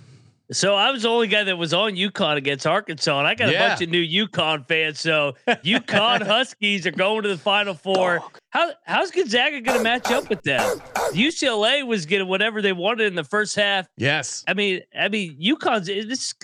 So 0.52 0.74
I 0.74 0.90
was 0.90 1.02
the 1.02 1.08
only 1.08 1.28
guy 1.28 1.44
that 1.44 1.56
was 1.56 1.72
on 1.72 1.92
UConn 1.92 2.36
against 2.36 2.66
Arkansas, 2.66 3.16
and 3.16 3.28
I 3.28 3.36
got 3.36 3.52
Yeah. 3.52 3.66
a 3.66 3.68
bunch 3.68 3.82
of 3.82 3.88
new 3.90 4.26
UConn 4.26 4.66
fans. 4.66 4.98
So 4.98 5.36
UConn 5.46 6.22
Huskies 6.26 6.86
are 6.88 6.90
going 6.90 7.22
to 7.22 7.28
the 7.28 7.38
Final 7.38 7.74
Four. 7.74 8.20
How 8.48 8.72
how's 8.84 9.12
Gonzaga 9.12 9.60
going 9.60 9.78
to 9.78 9.84
match 9.84 10.10
up 10.10 10.28
with 10.28 10.42
them? 10.42 10.80
UCLA 11.12 11.86
was 11.86 12.04
getting 12.06 12.26
whatever 12.26 12.62
they 12.62 12.72
wanted 12.72 13.06
in 13.06 13.14
the 13.14 13.22
first 13.22 13.54
half. 13.54 13.86
Yes. 13.96 14.42
I 14.48 14.54
mean, 14.54 14.80
I 14.98 15.08
mean, 15.08 15.38
UConn's 15.40 15.86
this 15.86 16.34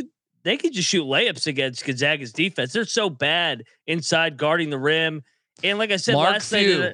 they 0.47 0.57
could 0.57 0.73
just 0.73 0.89
shoot 0.89 1.05
layups 1.05 1.49
against 1.49 1.85
Gonzaga's 1.85 2.33
defense. 2.33 2.73
They're 2.73 2.85
so 2.85 3.11
bad 3.11 3.65
inside 3.89 4.37
guarding 4.37 4.71
the 4.71 4.79
rim, 4.79 5.25
and 5.65 5.77
like 5.77 5.91
I 5.91 5.97
said 5.97 6.15
Mark 6.15 6.35
last 6.35 6.53
night, 6.53 6.65
Few. 6.67 6.93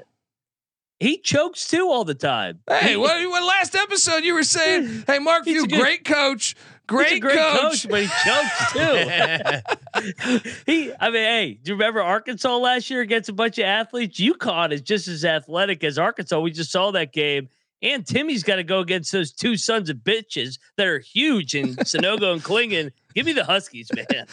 he 1.01 1.19
chokes 1.19 1.69
too 1.69 1.87
all 1.89 2.05
the 2.05 2.15
time. 2.15 2.61
Hey, 2.67 2.97
what, 2.97 3.29
what 3.29 3.43
last 3.45 3.75
episode 3.77 4.25
you 4.25 4.33
were 4.33 4.43
saying? 4.43 5.05
Hey, 5.07 5.19
Mark 5.19 5.45
Few, 5.45 5.67
good- 5.67 5.79
great 5.79 6.05
coach, 6.07 6.57
great, 6.87 7.21
great 7.21 7.37
coach. 7.37 7.61
coach, 7.61 7.89
but 7.91 8.01
he 8.01 8.09
chokes 8.25 8.73
too. 8.73 10.53
he, 10.67 10.93
I 10.99 11.11
mean, 11.11 11.23
hey, 11.23 11.59
do 11.63 11.73
you 11.73 11.75
remember 11.75 12.01
Arkansas 12.01 12.57
last 12.57 12.89
year 12.89 13.03
against 13.03 13.29
a 13.29 13.35
bunch 13.35 13.59
of 13.59 13.65
athletes? 13.67 14.19
UConn 14.19 14.73
is 14.73 14.81
just 14.81 15.09
as 15.09 15.27
athletic 15.27 15.85
as 15.85 15.99
Arkansas. 15.99 16.41
We 16.41 16.53
just 16.53 16.73
saw 16.73 16.91
that 16.93 17.13
game. 17.13 17.51
And 17.83 18.07
Timme's 18.07 18.43
got 18.45 18.57
to 18.57 18.65
go 18.65 18.79
against 18.81 19.11
those 19.13 19.33
two 19.33 19.57
sons 19.57 19.91
of 19.91 19.99
bitches 19.99 20.59
that 20.77 20.87
are 20.87 21.01
huge 21.01 21.55
in 21.55 21.75
Sanogo 21.77 22.33
and 22.33 22.43
Clingan. 22.43 22.93
Give 23.15 23.27
me 23.27 23.33
the 23.33 23.45
Huskies, 23.45 23.91
man. 23.95 24.27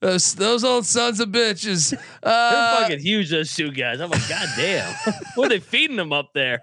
Those, 0.00 0.34
those 0.34 0.64
old 0.64 0.86
sons 0.86 1.20
of 1.20 1.28
bitches. 1.30 1.90
They're 2.22 2.32
Uh, 2.32 2.80
fucking 2.80 3.00
huge, 3.00 3.30
those 3.30 3.54
two 3.54 3.70
guys. 3.70 4.00
I'm 4.00 4.10
like, 4.10 4.26
God 4.28 4.48
damn. 4.56 4.94
what 5.34 5.46
are 5.46 5.48
they 5.50 5.60
feeding 5.60 5.96
them 5.96 6.12
up 6.12 6.32
there? 6.34 6.60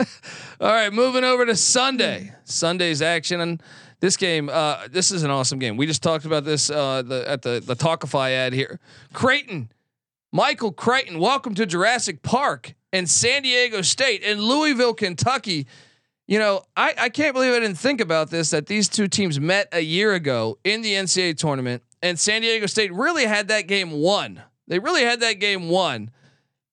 all 0.60 0.68
right, 0.72 0.92
moving 0.92 1.24
over 1.24 1.44
to 1.46 1.56
Sunday. 1.56 2.32
Sunday's 2.44 3.02
action 3.02 3.40
and 3.40 3.62
this 4.00 4.16
game. 4.16 4.48
Uh, 4.48 4.86
this 4.88 5.10
is 5.10 5.24
an 5.24 5.30
awesome 5.30 5.58
game. 5.58 5.76
We 5.76 5.86
just 5.86 6.02
talked 6.04 6.24
about 6.24 6.44
this 6.44 6.70
uh, 6.70 7.02
the, 7.02 7.28
at 7.28 7.42
the 7.42 7.60
the 7.64 7.74
Tawkify 7.74 8.30
ad 8.30 8.52
here. 8.52 8.78
Creighton, 9.12 9.72
Michael 10.32 10.70
Crichton, 10.70 11.18
welcome 11.18 11.56
to 11.56 11.66
Jurassic 11.66 12.22
Park 12.22 12.74
and 12.92 13.08
San 13.08 13.42
Diego 13.42 13.82
State 13.82 14.22
and 14.24 14.40
Louisville, 14.40 14.94
Kentucky. 14.94 15.66
You 16.26 16.38
know, 16.38 16.62
I, 16.76 16.94
I 16.98 17.08
can't 17.08 17.34
believe 17.34 17.52
I 17.52 17.60
didn't 17.60 17.78
think 17.78 18.00
about 18.00 18.30
this 18.30 18.50
that 18.50 18.66
these 18.66 18.88
two 18.88 19.08
teams 19.08 19.40
met 19.40 19.68
a 19.72 19.80
year 19.80 20.14
ago 20.14 20.58
in 20.64 20.82
the 20.82 20.92
NCAA 20.92 21.36
tournament, 21.36 21.82
and 22.02 22.18
San 22.18 22.42
Diego 22.42 22.66
State 22.66 22.92
really 22.92 23.24
had 23.24 23.48
that 23.48 23.62
game 23.62 23.92
won. 23.92 24.42
They 24.66 24.78
really 24.78 25.02
had 25.02 25.20
that 25.20 25.34
game 25.34 25.68
won, 25.70 26.10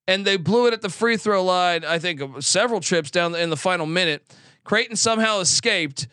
and 0.06 0.26
they 0.26 0.36
blew 0.36 0.66
it 0.66 0.74
at 0.74 0.82
the 0.82 0.90
free 0.90 1.16
throw 1.16 1.42
line. 1.42 1.84
I 1.84 1.98
think 1.98 2.20
several 2.42 2.80
trips 2.80 3.10
down 3.10 3.34
in 3.34 3.50
the 3.50 3.56
final 3.56 3.86
minute. 3.86 4.30
Creighton 4.64 4.96
somehow 4.96 5.40
escaped. 5.40 6.08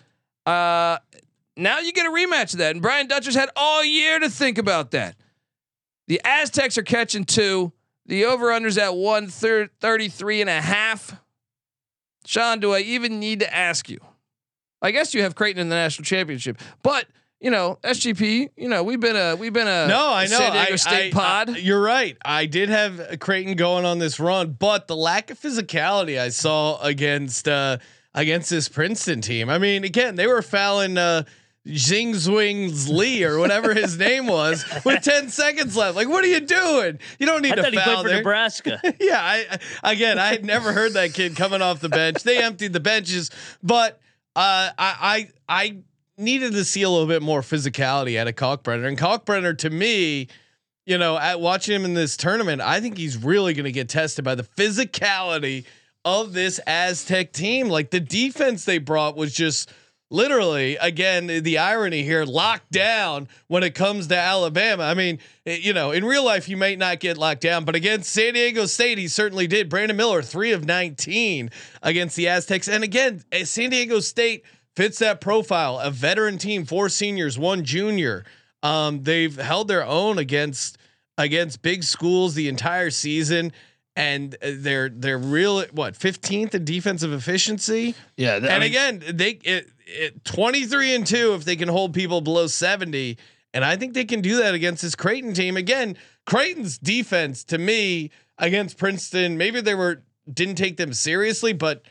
Uh, 0.46 1.00
now 1.58 1.80
you 1.80 1.92
get 1.92 2.06
a 2.06 2.10
rematch 2.10 2.54
of 2.54 2.60
that, 2.60 2.72
and 2.72 2.82
Brian 2.82 3.08
Dutcher's 3.08 3.36
had 3.36 3.50
all 3.56 3.84
year 3.84 4.20
to 4.20 4.30
think 4.30 4.58
about 4.58 4.92
that. 4.92 5.16
The 6.08 6.22
Aztecs 6.24 6.78
are 6.78 6.84
catching 6.84 7.26
two. 7.26 7.74
The 8.06 8.26
over-under's 8.26 8.78
at 8.78 8.96
one 8.96 9.28
thir- 9.28 9.70
33 9.80 10.42
and 10.42 10.50
a 10.50 10.62
half. 10.62 11.16
Sean, 12.26 12.60
do 12.60 12.74
I 12.74 12.80
even 12.80 13.20
need 13.20 13.40
to 13.42 13.54
ask 13.54 13.90
you? 13.90 14.00
I 14.82 14.92
guess 14.92 15.14
you 15.14 15.22
have 15.24 15.36
Creighton 15.36 15.62
in 15.62 15.70
the 15.70 15.76
national 15.76 16.04
championship, 16.06 16.58
but 16.84 17.06
you 17.40 17.52
know 17.52 17.80
SGP. 17.84 18.50
You 18.58 18.68
know 18.70 18.84
we've 18.84 19.00
been 19.00 19.16
a 19.16 19.36
we've 19.36 19.54
been 19.54 19.68
a 19.68 19.88
No, 19.88 20.12
I 20.14 20.26
know. 20.26 20.38
San 20.38 20.52
Diego 20.54 20.74
I- 20.74 20.76
State 20.76 21.16
I- 21.16 21.18
pod. 21.18 21.50
I- 21.52 21.58
you're 21.60 21.82
right. 21.82 22.18
I 22.24 22.46
did 22.46 22.68
have 22.70 23.20
Creighton 23.20 23.56
going 23.56 23.86
on 23.86 24.00
this 24.00 24.20
run, 24.20 24.58
but 24.60 24.88
the 24.88 24.96
lack 24.96 25.30
of 25.32 25.40
physicality 25.40 26.20
I 26.20 26.30
saw 26.30 26.82
against 26.82 27.48
uh 27.48 27.78
against 28.14 28.50
this 28.50 28.68
Princeton 28.70 29.22
team. 29.22 29.50
I 29.50 29.58
mean, 29.58 29.84
again, 29.86 30.16
they 30.16 30.28
were 30.28 30.42
fouling 30.42 30.98
uh 30.98 31.24
Jing 31.66 32.14
Zwings 32.14 32.90
Lee 32.90 33.24
or 33.24 33.40
whatever 33.40 33.74
his 33.74 33.98
name 33.98 34.28
was 34.28 34.66
with 34.84 35.02
10 35.04 35.30
seconds 35.30 35.78
left. 35.78 35.96
Like, 35.96 36.10
what 36.10 36.24
are 36.24 36.28
you 36.28 36.42
doing? 36.42 37.00
You 37.20 37.26
don't 37.26 37.42
need 37.42 37.54
I 37.54 37.56
to 37.56 37.62
thought 37.64 37.72
he 37.74 37.80
played 37.80 37.86
foul 37.96 38.04
for. 38.04 38.10
Nebraska. 38.10 38.82
yeah, 39.00 39.20
I 39.22 39.60
I- 39.84 39.92
again, 39.94 40.20
I 40.20 40.28
had 40.28 40.44
never 40.44 40.74
heard 40.74 40.94
that 40.94 41.14
kid 41.14 41.36
coming 41.38 41.62
off 41.62 41.80
the 41.80 41.90
bench. 41.90 42.24
They 42.24 42.44
emptied 42.44 42.74
the 42.74 42.80
benches, 42.82 43.32
but 43.62 44.02
uh, 44.36 44.72
I 44.78 44.78
I 44.78 45.30
I 45.48 45.78
needed 46.18 46.52
to 46.54 46.66
see 46.66 46.82
a 46.84 46.90
little 46.90 47.08
bit 47.08 47.22
more 47.22 47.42
physicality 47.42 48.18
out 48.20 48.28
of 48.28 48.36
Kalkbrenner. 48.36 48.86
And 48.88 48.98
Kalkbrenner, 48.98 49.58
to 49.60 49.70
me, 49.70 50.28
you 50.86 50.98
know, 50.98 51.18
at 51.18 51.40
watching 51.40 51.76
him 51.76 51.86
in 51.86 51.94
this 51.94 52.18
tournament, 52.18 52.62
I 52.62 52.82
think 52.82 52.98
he's 52.98 53.18
really 53.18 53.54
going 53.54 53.64
to 53.66 53.72
get 53.72 53.88
tested 53.90 54.26
by 54.26 54.36
the 54.36 54.44
physicality 54.44 55.66
of 56.06 56.34
this 56.34 56.60
Aztec 56.68 57.32
team. 57.32 57.70
Like 57.70 57.90
the 57.90 58.00
defense 58.00 58.66
they 58.66 58.78
brought 58.80 59.16
was 59.16 59.34
just 59.34 59.72
literally 60.14 60.78
again 60.78 61.26
the 61.26 61.58
irony 61.58 62.04
here 62.04 62.24
locked 62.24 62.72
down 62.72 63.28
when 63.48 63.64
it 63.64 63.74
comes 63.74 64.08
to 64.08 64.18
Alabama. 64.18 64.84
I 64.84 64.94
mean, 64.94 65.20
eh, 65.46 65.58
you 65.60 65.74
know, 65.74 65.92
in 65.92 66.06
real 66.06 66.24
life 66.24 66.48
you 66.48 66.56
might 66.56 66.78
not 66.78 67.00
get 67.00 67.18
locked 67.18 67.42
down, 67.42 67.66
but 67.66 67.76
against 67.76 68.12
San 68.12 68.36
Diego 68.36 68.68
State 68.68 68.98
he 69.00 69.08
certainly 69.08 69.48
did. 69.48 69.68
Brandon 69.68 69.98
Miller 69.98 70.22
3 70.22 70.52
of 70.52 70.66
19 70.66 71.50
against 71.82 72.16
the 72.16 72.28
Aztecs. 72.28 72.70
And 72.70 72.84
again, 72.84 73.24
eh, 73.32 73.44
San 73.44 73.72
Diego 73.72 74.00
State 74.00 74.46
fits 74.76 75.00
that 75.00 75.20
profile, 75.20 75.80
a 75.80 75.90
veteran 75.90 76.38
team, 76.38 76.66
four 76.66 76.90
seniors, 76.90 77.38
one 77.38 77.64
junior. 77.64 78.24
Um, 78.62 79.04
they've 79.04 79.36
held 79.36 79.68
their 79.68 79.86
own 79.86 80.20
against 80.20 80.78
against 81.18 81.62
big 81.62 81.84
schools 81.84 82.34
the 82.34 82.48
entire 82.48 82.90
season 82.90 83.52
and 83.96 84.36
they're 84.42 84.90
they're 84.90 85.18
real 85.18 85.64
what 85.72 85.94
15th 85.94 86.56
in 86.56 86.66
defensive 86.66 87.14
efficiency. 87.14 87.96
Yeah, 88.18 88.40
th- 88.40 88.50
I 88.52 88.56
and 88.56 88.62
mean- 88.62 88.72
again, 88.72 89.04
they 89.18 89.32
it, 89.44 89.70
it, 89.86 90.26
23 90.26 90.96
and 90.96 91.06
2 91.08 91.34
if 91.36 91.46
they 91.46 91.56
can 91.56 91.68
hold 91.70 91.94
people 91.94 92.22
below 92.22 92.48
70 92.48 93.18
and 93.54 93.64
I 93.64 93.76
think 93.76 93.94
they 93.94 94.06
can 94.06 94.22
do 94.22 94.38
that 94.38 94.56
against 94.56 94.82
this 94.82 94.96
Creighton 94.96 95.34
team. 95.34 95.58
Again, 95.58 95.96
Creighton's 96.26 96.78
defense 96.80 97.44
to 97.46 97.58
me 97.58 98.10
against 98.40 98.78
Princeton, 98.78 99.38
maybe 99.38 99.62
they 99.62 99.76
were 99.76 100.02
didn't 100.32 100.56
take 100.56 100.78
them 100.78 100.94
seriously, 100.94 101.54
but 101.54 101.84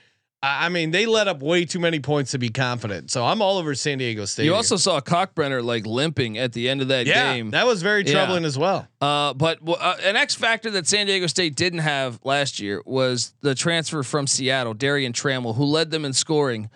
I 0.45 0.71
mean, 0.71 0.91
they 0.91 1.07
let 1.07 1.29
up 1.29 1.41
way 1.41 1.65
too 1.65 1.79
many 1.79 2.01
points 2.01 2.33
to 2.33 2.39
be 2.39 2.49
confident. 2.49 3.13
So 3.13 3.25
I'm 3.25 3.41
all 3.41 3.59
over 3.59 3.77
San 3.77 3.99
Diego 3.99 4.25
State. 4.25 4.45
You 4.45 4.55
also 4.55 4.75
saw 4.77 5.01
Kalkbrenner 5.01 5.63
like 5.63 5.87
limping 5.87 6.37
at 6.37 6.53
the 6.53 6.69
end 6.69 6.83
of 6.83 6.89
that 6.89 7.07
yeah, 7.07 7.35
game. 7.35 7.51
that 7.53 7.65
was 7.65 7.81
very 7.81 8.03
Yeah. 8.05 8.13
troubling 8.13 8.45
as 8.45 8.59
well. 8.59 8.89
Uh, 9.01 9.35
but 9.35 9.59
uh, 9.67 9.95
an 10.03 10.17
X 10.17 10.35
factor 10.35 10.69
that 10.73 10.89
San 10.89 11.07
Diego 11.07 11.29
State 11.29 11.55
didn't 11.55 11.79
have 11.79 12.19
last 12.25 12.59
year 12.59 12.83
was 12.85 13.35
the 13.41 13.55
transfer 13.55 14.03
from 14.03 14.27
Seattle, 14.27 14.75
Darrion 14.75 15.13
Trammell, 15.13 15.55
who 15.55 15.65
led 15.65 15.93
them 15.93 16.05
in 16.05 16.13
scoring 16.13 16.69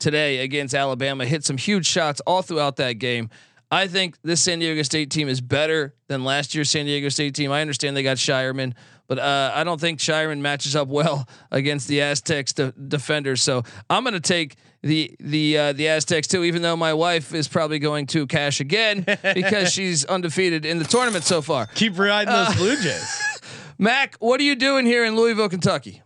today 0.00 0.38
against 0.38 0.74
Alabama. 0.74 1.24
Hit 1.24 1.44
some 1.44 1.56
huge 1.58 1.86
shots 1.86 2.20
all 2.26 2.42
throughout 2.42 2.74
that 2.76 2.94
game. 2.94 3.30
I 3.70 3.86
think 3.86 4.18
this 4.22 4.42
San 4.42 4.58
Diego 4.58 4.82
State 4.82 5.10
team 5.10 5.28
is 5.28 5.40
better 5.40 5.94
than 6.08 6.24
last 6.24 6.54
year's 6.54 6.70
San 6.70 6.86
Diego 6.86 7.08
State 7.08 7.34
team. 7.34 7.52
I 7.52 7.60
understand 7.62 7.96
they 7.96 8.02
got 8.02 8.18
Scheierman, 8.18 8.74
but 9.12 9.18
uh, 9.18 9.52
I 9.54 9.62
don't 9.62 9.78
think 9.78 9.98
Scheierman 9.98 10.38
matches 10.38 10.74
up 10.74 10.88
well 10.88 11.28
against 11.50 11.86
the 11.86 12.00
Aztecs 12.00 12.54
de- 12.54 12.72
defenders. 12.72 13.42
So 13.42 13.62
I'm 13.90 14.04
going 14.04 14.14
to 14.14 14.20
take 14.20 14.56
the 14.80 15.14
the 15.20 15.58
uh, 15.58 15.72
the 15.74 15.88
Aztecs 15.88 16.28
too, 16.28 16.44
even 16.44 16.62
though 16.62 16.76
my 16.76 16.94
wife 16.94 17.34
is 17.34 17.46
probably 17.46 17.78
going 17.78 18.06
to 18.06 18.26
cash 18.26 18.60
again 18.60 19.04
because 19.34 19.70
she's 19.70 20.06
undefeated 20.06 20.64
in 20.64 20.78
the 20.78 20.86
tournament 20.86 21.24
so 21.24 21.42
far. 21.42 21.66
Keep 21.66 21.98
riding 21.98 22.32
those 22.32 22.56
Blue 22.56 22.74
Jays. 22.76 23.42
Mac, 23.78 24.16
what 24.16 24.40
are 24.40 24.44
you 24.44 24.56
doing 24.56 24.86
here 24.86 25.04
in 25.04 25.14
Louisville, 25.14 25.50
Kentucky? 25.50 26.00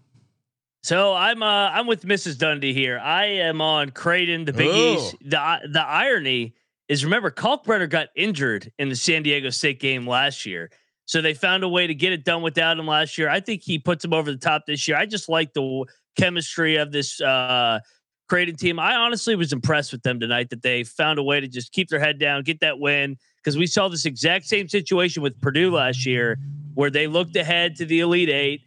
So 0.83 1.15
I'm 1.15 1.45
uh 1.45 1.47
I'm 1.47 1.87
with 1.87 2.03
Mrs. 2.03 2.39
Dundee 2.39 2.75
here. 2.75 2.99
I 2.99 3.27
am 3.27 3.61
on 3.61 3.91
Creighton, 3.91 4.47
the 4.47 4.53
Big 4.53 4.67
Ooh. 4.67 4.97
East. 4.97 5.15
The 5.21 5.61
the 5.71 5.87
irony 5.87 6.57
is 6.89 7.05
remember 7.05 7.31
Kalkbrenner 7.31 7.89
got 7.89 8.09
injured 8.17 8.73
in 8.81 8.89
the 8.89 8.97
San 8.97 9.23
Diego 9.23 9.51
State 9.51 9.79
game 9.79 10.09
last 10.09 10.45
year. 10.45 10.73
So 11.07 11.23
they 11.23 11.35
found 11.35 11.63
a 11.63 11.69
way 11.69 11.87
to 11.87 11.95
get 11.95 12.13
it 12.13 12.25
done 12.25 12.43
without 12.43 12.79
him 12.79 12.87
last 12.87 13.17
year. 13.17 13.29
I 13.29 13.41
think 13.41 13.63
he 13.63 13.79
puts 13.79 14.05
him 14.05 14.13
over 14.13 14.31
the 14.31 14.39
top 14.39 14.67
this 14.67 14.87
year. 14.87 14.97
I 14.97 15.07
just 15.07 15.29
like 15.29 15.55
the 15.55 15.85
chemistry 16.17 16.77
of 16.77 16.93
this 16.93 17.21
uh 17.21 17.81
Creighton 18.29 18.57
team. 18.57 18.79
I 18.79 18.97
honestly 18.97 19.37
was 19.37 19.53
impressed 19.53 19.93
with 19.93 20.03
them 20.03 20.19
tonight 20.19 20.51
that 20.51 20.63
they 20.63 20.85
found 20.85 21.19
a 21.19 21.23
way 21.23 21.41
to 21.41 21.49
just 21.49 21.73
keep 21.73 21.89
their 21.89 22.01
head 22.01 22.19
down, 22.19 22.43
get 22.43 22.61
that 22.61 22.79
win. 22.79 23.17
Because 23.37 23.57
we 23.57 23.69
saw 23.69 23.89
this 23.89 24.05
exact 24.05 24.47
same 24.47 24.69
situation 24.69 25.23
with 25.23 25.41
Purdue 25.41 25.71
last 25.71 26.05
year, 26.05 26.37
where 26.75 26.91
they 26.91 27.07
looked 27.07 27.37
ahead 27.37 27.77
to 27.77 27.85
the 27.85 28.01
Elite 28.01 28.29
Eight, 28.29 28.63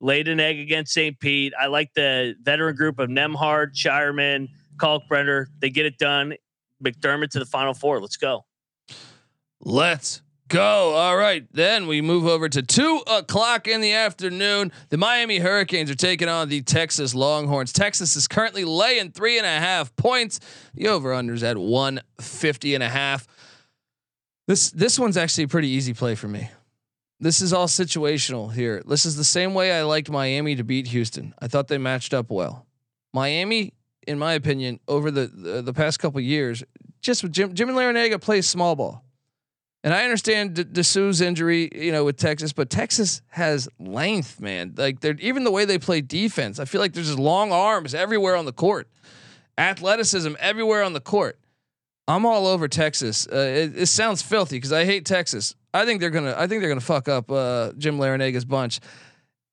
laid 0.00 0.26
an 0.26 0.40
egg 0.40 0.58
against 0.58 0.92
St. 0.92 1.18
Pete. 1.20 1.52
I 1.58 1.68
like 1.68 1.94
the 1.94 2.34
veteran 2.42 2.74
group 2.74 2.98
of 2.98 3.08
Nembhard, 3.08 3.74
Scheierman, 3.74 4.48
Kalkbrenner. 4.76 5.46
They 5.60 5.70
get 5.70 5.86
it 5.86 5.98
done. 5.98 6.34
McDermott 6.82 7.30
to 7.30 7.38
the 7.38 7.46
Final 7.46 7.74
Four. 7.74 8.00
Let's 8.00 8.16
go. 8.16 8.44
Let's 9.60 10.20
go. 10.48 10.94
All 10.94 11.16
right. 11.16 11.46
Then 11.52 11.86
we 11.86 12.00
move 12.00 12.26
over 12.26 12.48
to 12.48 12.62
two 12.62 13.02
o'clock 13.06 13.66
in 13.68 13.80
the 13.80 13.92
afternoon. 13.92 14.72
The 14.90 14.96
Miami 14.96 15.38
Hurricanes 15.38 15.90
are 15.90 15.94
taking 15.96 16.28
on 16.28 16.48
the 16.48 16.62
Texas 16.62 17.14
Longhorns. 17.14 17.72
Texas 17.72 18.16
is 18.16 18.28
currently 18.28 18.64
laying 18.64 19.10
three 19.10 19.38
and 19.38 19.46
a 19.46 19.60
half 19.60 19.94
points. 19.96 20.40
The 20.74 20.88
over 20.88 21.10
unders 21.12 21.42
at 21.42 21.56
150 21.56 22.74
and 22.74 22.82
a 22.82 22.88
half. 22.88 23.26
This 24.46 24.70
this 24.70 24.98
one's 24.98 25.16
actually 25.16 25.44
a 25.44 25.48
pretty 25.48 25.68
easy 25.68 25.94
play 25.94 26.14
for 26.14 26.28
me. 26.28 26.50
This 27.20 27.40
is 27.40 27.52
all 27.52 27.68
situational 27.68 28.52
here. 28.52 28.82
This 28.86 29.06
is 29.06 29.16
the 29.16 29.24
same 29.24 29.54
way 29.54 29.72
I 29.72 29.82
liked 29.82 30.10
Miami 30.10 30.56
to 30.56 30.64
beat 30.64 30.88
Houston. 30.88 31.32
I 31.40 31.48
thought 31.48 31.68
they 31.68 31.78
matched 31.78 32.12
up 32.12 32.30
well. 32.30 32.66
Miami, 33.14 33.72
in 34.06 34.18
my 34.18 34.34
opinion, 34.34 34.80
over 34.86 35.10
the 35.10 35.26
the, 35.26 35.62
the 35.62 35.72
past 35.72 35.98
couple 36.00 36.20
years, 36.20 36.62
just 37.00 37.22
with 37.22 37.32
Jim 37.32 37.54
Jim 37.54 37.70
and 37.70 37.78
Larrañaga 37.78 38.20
plays 38.20 38.48
small 38.48 38.76
ball. 38.76 39.03
And 39.84 39.92
I 39.92 40.04
understand 40.04 40.56
Disu's 40.56 41.20
injury, 41.20 41.68
you 41.74 41.92
know, 41.92 42.04
with 42.04 42.16
Texas, 42.16 42.54
but 42.54 42.70
Texas 42.70 43.20
has 43.28 43.68
length, 43.78 44.40
man. 44.40 44.72
Like 44.78 45.00
they're 45.00 45.16
even 45.20 45.44
the 45.44 45.50
way 45.50 45.66
they 45.66 45.78
play 45.78 46.00
defense. 46.00 46.58
I 46.58 46.64
feel 46.64 46.80
like 46.80 46.94
there's 46.94 47.08
just 47.08 47.18
long 47.18 47.52
arms 47.52 47.94
everywhere 47.94 48.34
on 48.34 48.46
the 48.46 48.52
court, 48.52 48.88
athleticism 49.58 50.32
everywhere 50.40 50.82
on 50.82 50.94
the 50.94 51.00
court. 51.00 51.38
I'm 52.08 52.24
all 52.24 52.46
over 52.46 52.66
Texas. 52.66 53.28
Uh, 53.30 53.36
it, 53.36 53.82
it 53.82 53.86
sounds 53.86 54.22
filthy 54.22 54.56
because 54.56 54.72
I 54.72 54.86
hate 54.86 55.04
Texas. 55.04 55.54
I 55.74 55.84
think 55.84 56.00
they're 56.00 56.10
gonna. 56.10 56.34
I 56.36 56.46
think 56.46 56.62
they're 56.62 56.70
gonna 56.70 56.80
fuck 56.80 57.06
up 57.06 57.30
uh, 57.30 57.72
Jim 57.76 57.98
Larrañaga's 57.98 58.46
bunch. 58.46 58.80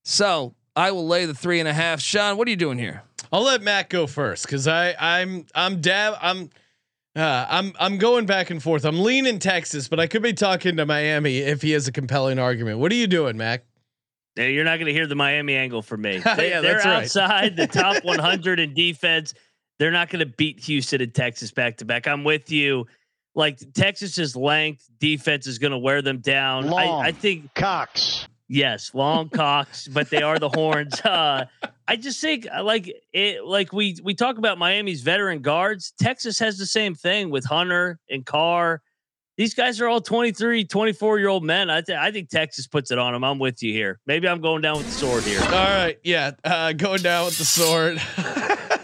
So 0.06 0.56
I 0.78 0.92
will 0.92 1.08
lay 1.08 1.26
the 1.26 1.34
three 1.34 1.60
and 1.60 1.68
a 1.68 1.74
half. 1.74 2.00
Sean, 2.00 2.38
what 2.38 2.48
are 2.48 2.52
you 2.52 2.58
doing 2.58 2.78
here? 2.78 3.04
I'll 3.34 3.44
let 3.44 3.62
Matt 3.62 3.90
go 3.90 4.08
first 4.08 4.46
because 4.46 4.66
I 4.66 4.96
I'm 4.98 5.46
I'm 5.54 5.82
dab 5.82 6.16
I'm 6.22 6.50
uh, 7.16 7.46
I'm 7.50 7.74
I'm 7.80 7.98
going 7.98 8.26
back 8.26 8.50
and 8.50 8.62
forth. 8.62 8.86
I'm 8.86 9.00
leaning 9.02 9.40
Texas, 9.40 9.88
but 9.88 10.00
I 10.00 10.08
could 10.08 10.22
be 10.22 10.34
talking 10.34 10.78
to 10.78 10.86
Miami 10.86 11.40
if 11.40 11.62
he 11.62 11.72
has 11.72 11.88
a 11.88 11.92
compelling 11.92 12.40
argument. 12.40 12.80
What 12.80 12.92
are 12.92 12.96
you 12.96 13.08
doing, 13.08 13.38
Mac? 13.38 13.64
Yeah, 14.38 14.46
You're 14.46 14.64
not 14.64 14.78
going 14.78 14.86
to 14.86 14.94
hear 14.94 15.08
the 15.08 15.16
Miami 15.16 15.56
angle 15.56 15.82
from 15.82 16.02
me. 16.04 16.16
They, 16.24 16.50
that's 16.52 16.62
they're 16.62 16.78
right. 16.78 17.04
outside 17.04 17.58
the 17.58 17.68
top 17.68 18.04
100 18.06 18.60
in 18.62 18.74
defense. 18.74 19.34
They're 19.78 19.92
not 19.92 20.10
going 20.10 20.20
to 20.26 20.34
beat 20.38 20.60
Houston 20.62 21.02
and 21.02 21.14
Texas 21.14 21.52
back 21.52 21.78
to 21.78 21.86
back. 21.86 22.08
I'm 22.08 22.24
with 22.24 22.50
you. 22.52 22.88
Like 23.36 23.60
Texas's 23.74 24.36
length 24.36 24.90
defense 25.00 25.48
is 25.48 25.58
going 25.60 25.72
to 25.72 25.78
wear 25.78 26.02
them 26.02 26.20
down. 26.20 26.74
I, 26.74 27.08
I 27.08 27.12
think 27.12 27.54
Cox. 27.56 28.28
yes, 28.48 28.92
long 28.94 29.30
cocks, 29.30 29.88
but 29.88 30.10
they 30.10 30.22
are 30.22 30.40
the 30.40 30.50
horns. 30.50 31.02
Uh, 31.06 31.46
I 31.92 31.98
just 31.98 32.22
think 32.22 32.48
uh, 32.50 32.64
like 32.64 32.90
it. 33.12 33.44
Like 33.44 33.74
we 33.74 33.98
we 34.02 34.14
talk 34.16 34.38
about 34.38 34.58
Miami's 34.58 35.02
veteran 35.02 35.42
guards. 35.42 35.94
Texas 36.00 36.40
has 36.40 36.58
the 36.58 36.66
same 36.66 36.96
thing 36.96 37.30
with 37.32 37.44
Hunter 37.44 38.00
and 38.10 38.26
Carr. 38.26 38.82
These 39.38 39.54
guys 39.56 39.82
are 39.82 39.88
all 39.88 40.00
23, 40.00 40.64
24 40.66 41.20
year 41.20 41.28
old 41.28 41.44
men. 41.44 41.70
I, 41.70 41.82
th- 41.82 41.98
I 41.98 42.12
think 42.12 42.30
Texas 42.30 42.68
puts 42.68 42.92
it 42.92 42.98
on 43.00 43.12
them. 43.14 43.24
I'm 43.26 43.40
with 43.40 43.62
you 43.64 43.74
here. 43.74 44.00
Maybe 44.06 44.28
I'm 44.28 44.40
going 44.40 44.62
down 44.62 44.78
with 44.78 44.86
the 44.86 44.92
sword 44.94 45.24
here. 45.24 45.42
All 45.42 45.50
right, 45.50 45.98
yeah, 46.04 46.32
uh, 46.44 46.74
going 46.74 47.02
down 47.02 47.26
with 47.26 47.38
the 47.38 47.46
sword. 47.46 48.00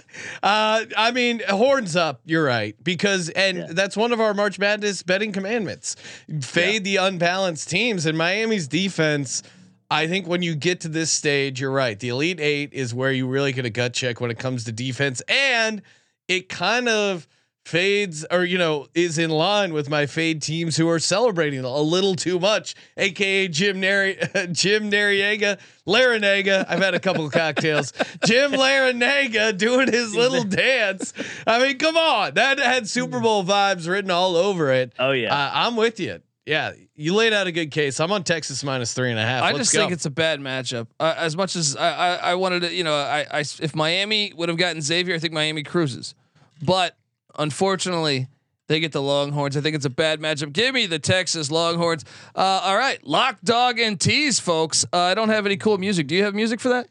uh, 0.44 0.86
I 0.98 1.12
mean, 1.14 1.42
horns 1.48 1.96
up. 1.96 2.22
You're 2.26 2.44
right 2.44 2.76
because, 2.84 3.30
and 3.30 3.58
Yeah. 3.58 3.66
that's 3.70 3.96
one 3.96 4.12
of 4.12 4.20
our 4.20 4.34
March 4.34 4.60
Madness 4.60 5.04
betting 5.04 5.32
commandments: 5.32 5.96
fade 6.42 6.84
the 6.84 6.98
unbalanced 6.98 7.70
teams. 7.70 8.06
And 8.06 8.18
Miami's 8.18 8.68
defense. 8.68 9.44
I 9.90 10.08
think 10.08 10.28
when 10.28 10.42
you 10.42 10.56
get 10.56 10.82
to 10.82 10.90
this 10.90 11.12
stage, 11.12 11.62
you're 11.62 11.72
right. 11.72 11.98
The 12.00 12.10
Elite 12.10 12.40
Eight 12.40 12.74
is 12.74 12.94
where 12.94 13.12
you 13.12 13.28
really 13.28 13.54
get 13.54 13.66
a 13.66 13.70
gut 13.70 13.94
check 13.94 14.20
when 14.20 14.32
it 14.32 14.38
comes 14.40 14.66
to 14.66 14.72
defense, 14.72 15.22
and 15.30 15.82
it 16.28 16.50
kind 16.50 16.90
of 16.90 17.28
fades 17.68 18.26
or 18.32 18.46
you 18.46 18.58
know 18.58 18.88
is 18.94 19.18
in 19.18 19.30
line 19.30 19.74
with 19.74 19.90
my 19.90 20.06
fade 20.06 20.42
teams 20.42 20.78
who 20.78 20.88
are 20.88 21.00
celebrating 21.00 21.60
a 21.60 21.82
little 21.82 22.16
too 22.16 22.40
much 22.40 22.74
aka 22.96 23.50
jim 23.50 23.82
Neri- 23.82 24.16
jim 24.54 24.90
nariega 24.90 25.60
Larrañaga. 25.86 26.66
I've 26.68 26.80
had 26.80 26.96
a 26.96 27.00
couple 27.00 27.26
of 27.26 27.32
cocktails. 27.32 27.94
Jim 28.26 28.52
Larrañaga 28.52 29.58
doing 29.58 29.90
his 29.90 30.14
little 30.14 30.44
dance. 30.44 31.14
I 31.46 31.66
mean 31.66 31.78
come 31.78 31.96
on. 31.96 32.34
That 32.34 32.60
had 32.60 32.90
super 32.90 33.22
bowl 33.22 33.46
vibes 33.46 33.88
written 33.88 34.12
all 34.12 34.36
over 34.36 34.70
it. 34.72 34.92
Oh 35.00 35.12
yeah. 35.12 35.34
uh, 35.34 35.52
i'm 35.54 35.76
with 35.78 36.00
you 36.00 36.20
yeah 36.48 36.72
you 36.96 37.14
laid 37.14 37.34
out 37.34 37.46
a 37.46 37.52
good 37.52 37.70
case 37.70 38.00
i'm 38.00 38.12
on 38.12 38.24
texas 38.24 38.64
minus 38.64 38.94
three 38.94 39.12
and 39.12 39.20
a 39.20 39.24
half 39.24 39.44
I 39.44 39.48
Let's 39.52 39.60
just 39.60 39.74
go. 39.74 39.82
think 39.82 39.92
it's 39.92 40.06
a 40.06 40.10
bad 40.10 40.40
matchup. 40.40 40.88
Uh, 41.00 41.14
as 41.16 41.38
much 41.38 41.56
as 41.56 41.76
I, 41.76 41.90
I, 41.92 42.16
I 42.32 42.36
wanted 42.36 42.62
to, 42.62 42.74
you 42.74 42.84
know, 42.84 42.96
I, 42.96 43.26
I, 43.30 43.40
if 43.42 43.76
Miami 43.76 44.34
would 44.36 44.50
have 44.50 44.58
gotten 44.58 44.82
Xavier, 44.82 45.14
I 45.14 45.20
think 45.20 45.34
Miami 45.34 45.62
cruises. 45.62 46.16
But 46.64 46.98
unfortunately, 47.38 48.28
they 48.68 48.80
get 48.80 48.92
the 48.92 49.02
Longhorns. 49.02 49.56
I 49.56 49.62
think 49.62 49.76
it's 49.76 49.86
a 49.86 49.90
bad 49.90 50.20
matchup. 50.20 50.52
Give 50.54 50.74
me 50.74 50.86
the 50.88 51.00
Texas 51.00 51.52
Longhorns. 51.52 52.04
Uh, 52.36 52.62
all 52.64 52.76
right, 52.78 53.06
lock, 53.06 53.40
dog, 53.44 53.80
and 53.80 54.00
tease, 54.00 54.40
folks. 54.40 54.86
Uh, 54.92 54.98
I 55.00 55.14
don't 55.14 55.30
have 55.30 55.46
any 55.46 55.58
cool 55.58 55.78
music. 55.78 56.08
Do 56.08 56.16
you 56.16 56.24
have 56.24 56.34
music 56.36 56.60
for 56.60 56.70
that? 56.70 56.88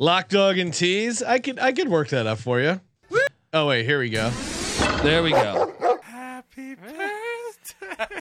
lock 0.00 0.28
dog 0.28 0.58
and 0.58 0.72
tease 0.72 1.24
i 1.24 1.40
could 1.40 1.58
i 1.58 1.72
could 1.72 1.88
work 1.88 2.06
that 2.10 2.24
up 2.24 2.38
for 2.38 2.60
you 2.60 2.80
oh 3.52 3.66
wait 3.66 3.84
here 3.84 3.98
we 3.98 4.08
go 4.08 4.30
There 5.02 5.24
we 5.24 5.32
go. 5.32 5.74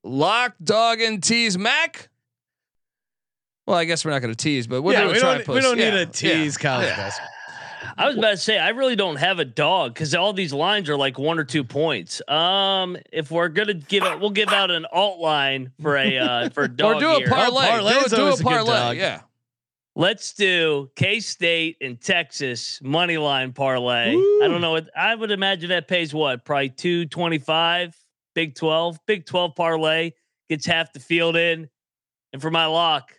Happy 0.08 0.18
birthday. 0.18 0.26
Lock, 0.26 0.56
dog, 0.64 1.02
and 1.02 1.24
tease. 1.24 1.58
Mac. 1.58 2.10
Well, 3.66 3.76
I 3.78 3.86
guess 3.86 4.06
we're 4.06 4.12
not 4.12 4.20
going 4.22 4.34
to 4.34 4.38
tease, 4.38 4.66
but 4.66 4.82
we'll 4.82 4.94
yeah, 4.94 5.02
do 5.04 5.10
a 5.10 5.14
we 5.14 5.20
try 5.20 5.38
don't, 5.40 5.48
we 5.50 5.62
don't 5.62 5.78
Yeah, 5.78 5.90
need 5.92 5.98
a 5.98 6.00
yeah. 6.00 6.06
tease 6.12 6.58
college 6.58 6.88
basketball. 6.96 7.32
I 7.98 8.08
was 8.08 8.18
about 8.18 8.32
to 8.32 8.38
say 8.38 8.58
I 8.60 8.70
really 8.70 8.96
don't 8.96 9.16
have 9.18 9.40
a 9.40 9.46
dog 9.46 9.94
because 9.94 10.14
all 10.14 10.32
these 10.32 10.54
lines 10.54 10.90
are 10.90 10.96
like 10.98 11.18
one 11.18 11.40
or 11.40 11.44
two 11.44 11.64
points. 11.64 12.22
Um, 12.30 12.96
if 13.12 13.32
we're 13.32 13.50
gonna 13.50 13.74
give 13.74 14.04
it, 14.04 14.20
we'll 14.20 14.30
give 14.30 14.50
out 14.50 14.72
an 14.72 14.86
alt 14.92 15.20
line 15.20 15.72
for 15.82 15.98
a 15.98 16.18
uh, 16.18 16.50
for 16.54 16.64
a 16.64 16.68
dog. 16.68 16.98
Or 16.98 17.00
do 17.00 17.26
a 17.26 17.28
parlay. 17.28 17.66
Oh, 17.68 17.70
parlay's 17.82 18.10
do, 18.12 18.16
do 18.18 18.28
a 18.28 18.34
a 18.34 18.38
parlay. 18.38 18.72
dog. 18.74 18.98
Yeah. 18.98 19.22
Let's 19.96 20.34
do 20.34 20.92
K 20.96 21.20
State 21.20 21.78
and 21.82 22.00
Texas 22.00 22.80
money 22.84 23.18
line 23.18 23.52
parlay. 23.54 24.12
I 24.12 24.48
don't 24.48 24.62
know 24.62 24.72
what 24.72 24.90
I 24.96 25.16
would 25.16 25.32
imagine 25.32 25.70
that 25.70 25.88
pays 25.88 26.14
what 26.14 26.46
probably 26.46 26.70
two 26.70 27.06
twenty 27.08 27.40
five. 27.40 27.96
Big 28.38 28.54
Twelve, 28.54 29.00
Big 29.08 29.26
Twelve 29.26 29.56
parlay 29.56 30.12
gets 30.48 30.64
half 30.68 30.94
the 30.94 31.00
field 31.00 31.36
in, 31.36 31.68
and 32.32 32.40
for 32.40 32.52
my 32.52 32.68
lock, 32.68 33.12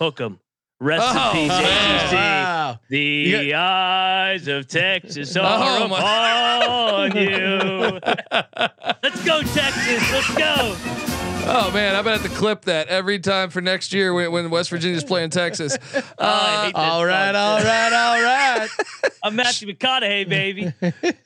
hook 0.00 0.20
'em. 0.20 0.40
Rest 0.80 1.04
Oh, 1.08 1.30
in 1.30 1.36
peace. 1.36 1.52
ACC. 1.52 2.12
Wow. 2.12 2.80
The 2.88 2.98
You 2.98 3.54
eyes 3.54 4.48
of 4.48 4.66
Texas 4.66 5.36
Oh, 5.40 5.42
are 5.42 5.86
my- 5.88 6.60
upon 6.64 7.16
you. 7.16 8.00
Let's 9.04 9.24
go, 9.24 9.42
Texas. 9.42 10.10
Let's 10.10 10.34
go. 10.34 11.19
Oh 11.42 11.70
man, 11.72 11.96
I'm 11.96 12.04
gonna 12.04 12.18
have 12.18 12.30
to 12.30 12.36
clip 12.36 12.66
that 12.66 12.88
every 12.88 13.18
time 13.18 13.50
for 13.50 13.60
next 13.60 13.92
year 13.92 14.12
when, 14.14 14.30
when 14.30 14.50
West 14.50 14.70
Virginia's 14.70 15.04
playing 15.04 15.30
Texas. 15.30 15.76
Oh, 15.94 16.02
I 16.18 16.26
Uh, 16.58 16.62
hate 16.64 16.74
that 16.74 16.92
All 16.92 17.04
right, 17.04 17.34
song, 17.34 17.36
all 17.36 17.58
too. 17.60 17.66
right, 17.66 17.92
all 17.92 18.22
right. 18.22 18.68
I'm 19.24 19.36
Matthew 19.36 19.68
McConaughey, 19.74 20.28
baby. 20.28 20.72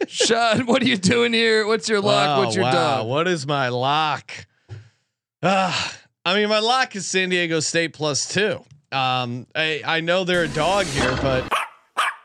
Sean, 0.06 0.66
what 0.66 0.82
are 0.82 0.86
you 0.86 0.96
doing 0.96 1.32
here? 1.32 1.66
What's 1.66 1.88
your 1.88 2.00
lock? 2.00 2.38
What's 2.44 2.54
your 2.56 2.64
wow. 2.64 2.72
dog? 2.72 3.08
What 3.08 3.28
is 3.28 3.46
my 3.46 3.68
lock? 3.68 4.30
Ah, 5.42 5.96
I 6.24 6.34
mean, 6.34 6.48
my 6.48 6.60
lock 6.60 6.96
is 6.96 7.06
San 7.06 7.28
Diego 7.28 7.60
State 7.60 7.92
plus 7.92 8.26
two. 8.28 8.64
Um, 8.92 9.46
I 9.54 9.82
I 9.84 10.00
know 10.00 10.24
they're 10.24 10.44
a 10.44 10.48
dog 10.48 10.86
here, 10.86 11.16
but 11.20 11.52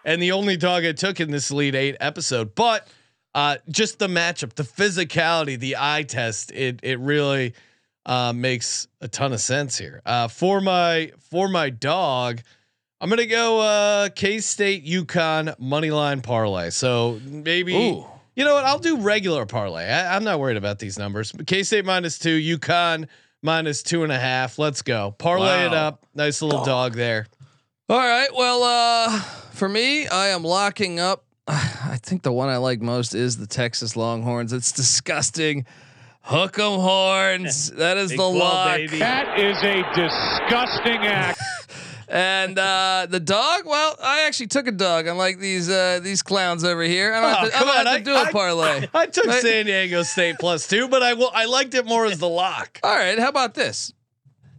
and 0.05 0.21
the 0.21 0.31
only 0.31 0.55
dog 0.57 0.85
I 0.85 0.91
took 0.93 1.19
in 1.19 1.31
this 1.31 1.49
Elite 1.51 1.75
Eight 1.75 1.97
episode, 1.99 2.55
but 2.55 2.87
uh, 3.35 3.57
just 3.69 3.99
the 3.99 4.07
matchup, 4.07 4.53
the 4.53 4.63
physicality, 4.63 5.59
the 5.59 5.75
eye 5.77 6.03
test, 6.03 6.51
it 6.51 6.79
it 6.83 6.99
really 6.99 7.53
uh, 8.09 8.33
makes 8.33 8.87
a 9.01 9.07
ton 9.07 9.31
of 9.33 9.39
sense 9.39 9.77
here. 9.77 10.01
Uh, 10.03 10.27
for 10.27 10.59
my 10.59 11.11
for 11.29 11.47
my 11.47 11.69
dog, 11.69 12.41
I'm 12.99 13.07
gonna 13.07 13.27
go 13.27 13.59
uh, 13.59 14.09
K 14.09 14.39
State 14.39 14.83
UConn 14.83 15.57
money 15.59 15.91
line 15.91 16.21
parlay. 16.21 16.71
So 16.71 17.21
maybe 17.23 17.75
Ooh. 17.75 18.05
you 18.35 18.43
know 18.43 18.55
what? 18.55 18.65
I'll 18.65 18.79
do 18.79 18.97
regular 18.97 19.45
parlay. 19.45 19.85
I, 19.85 20.15
I'm 20.15 20.23
not 20.23 20.39
worried 20.39 20.57
about 20.57 20.79
these 20.79 20.97
numbers. 20.97 21.31
K 21.45 21.61
State 21.61 21.85
minus 21.85 22.17
two, 22.17 22.35
UConn 22.57 23.07
minus 23.43 23.83
two 23.83 24.01
and 24.01 24.11
a 24.11 24.19
half. 24.19 24.57
Let's 24.57 24.81
go. 24.81 25.11
Parlay 25.11 25.67
it 25.67 25.73
up. 25.73 26.07
Nice 26.15 26.41
little 26.41 26.65
dog 26.65 26.95
there. 26.95 27.27
All 27.89 27.97
right. 27.97 28.29
Well, 28.35 28.63
uh, 28.63 29.19
for 29.51 29.69
me, 29.69 30.07
I 30.07 30.29
am 30.29 30.43
locking 30.43 30.99
up. 30.99 31.25
I 31.47 31.99
think 32.01 32.23
the 32.23 32.33
one 32.33 32.49
I 32.49 32.57
like 32.57 32.81
most 32.81 33.13
is 33.13 33.37
the 33.37 33.47
Texas 33.47 33.95
Longhorns. 33.95 34.51
It's 34.51 34.71
disgusting. 34.71 35.67
Hook 36.29 36.59
'em 36.59 36.79
horns. 36.79 37.71
That 37.75 37.97
is 37.97 38.09
Big 38.11 38.17
the 38.19 38.29
12, 38.29 38.35
lock. 38.35 38.75
baby. 38.77 38.99
That 38.99 39.39
is 39.39 39.57
a 39.63 39.81
disgusting 39.95 41.05
act. 41.07 41.39
And 42.11 42.57
uh, 42.57 43.05
the 43.07 43.19
dog. 43.19 43.67
Well, 43.67 43.95
I 44.01 44.21
actually 44.21 44.47
took 44.47 44.65
a 44.65 44.71
dog. 44.71 45.05
Unlike 45.05 45.37
these 45.37 45.69
uh, 45.69 45.99
these 46.01 46.23
clowns 46.23 46.63
over 46.63 46.81
here. 46.81 47.13
I 47.13 47.21
don't 47.21 47.29
have 47.29 47.43
Oh, 47.43 47.49
to, 47.49 47.55
I 47.55 47.59
come 47.59 47.69
on, 47.69 47.75
have 47.75 47.87
I- 47.87 47.97
to 47.99 48.03
do 48.03 48.13
a 48.15 48.21
I- 48.23 48.31
parlay. 48.31 48.87
I 48.95 49.05
took 49.05 49.25
Right. 49.27 49.41
San 49.43 49.65
Diego 49.67 50.01
State 50.01 50.37
plus 50.39 50.67
two, 50.67 50.87
but 50.87 51.03
I 51.03 51.13
will. 51.13 51.29
I 51.31 51.45
liked 51.45 51.75
it 51.75 51.85
more 51.85 52.07
as 52.07 52.17
the 52.17 52.27
lock. 52.27 52.79
All 52.81 52.95
right. 52.95 53.19
How 53.19 53.29
about 53.29 53.53
this? 53.53 53.93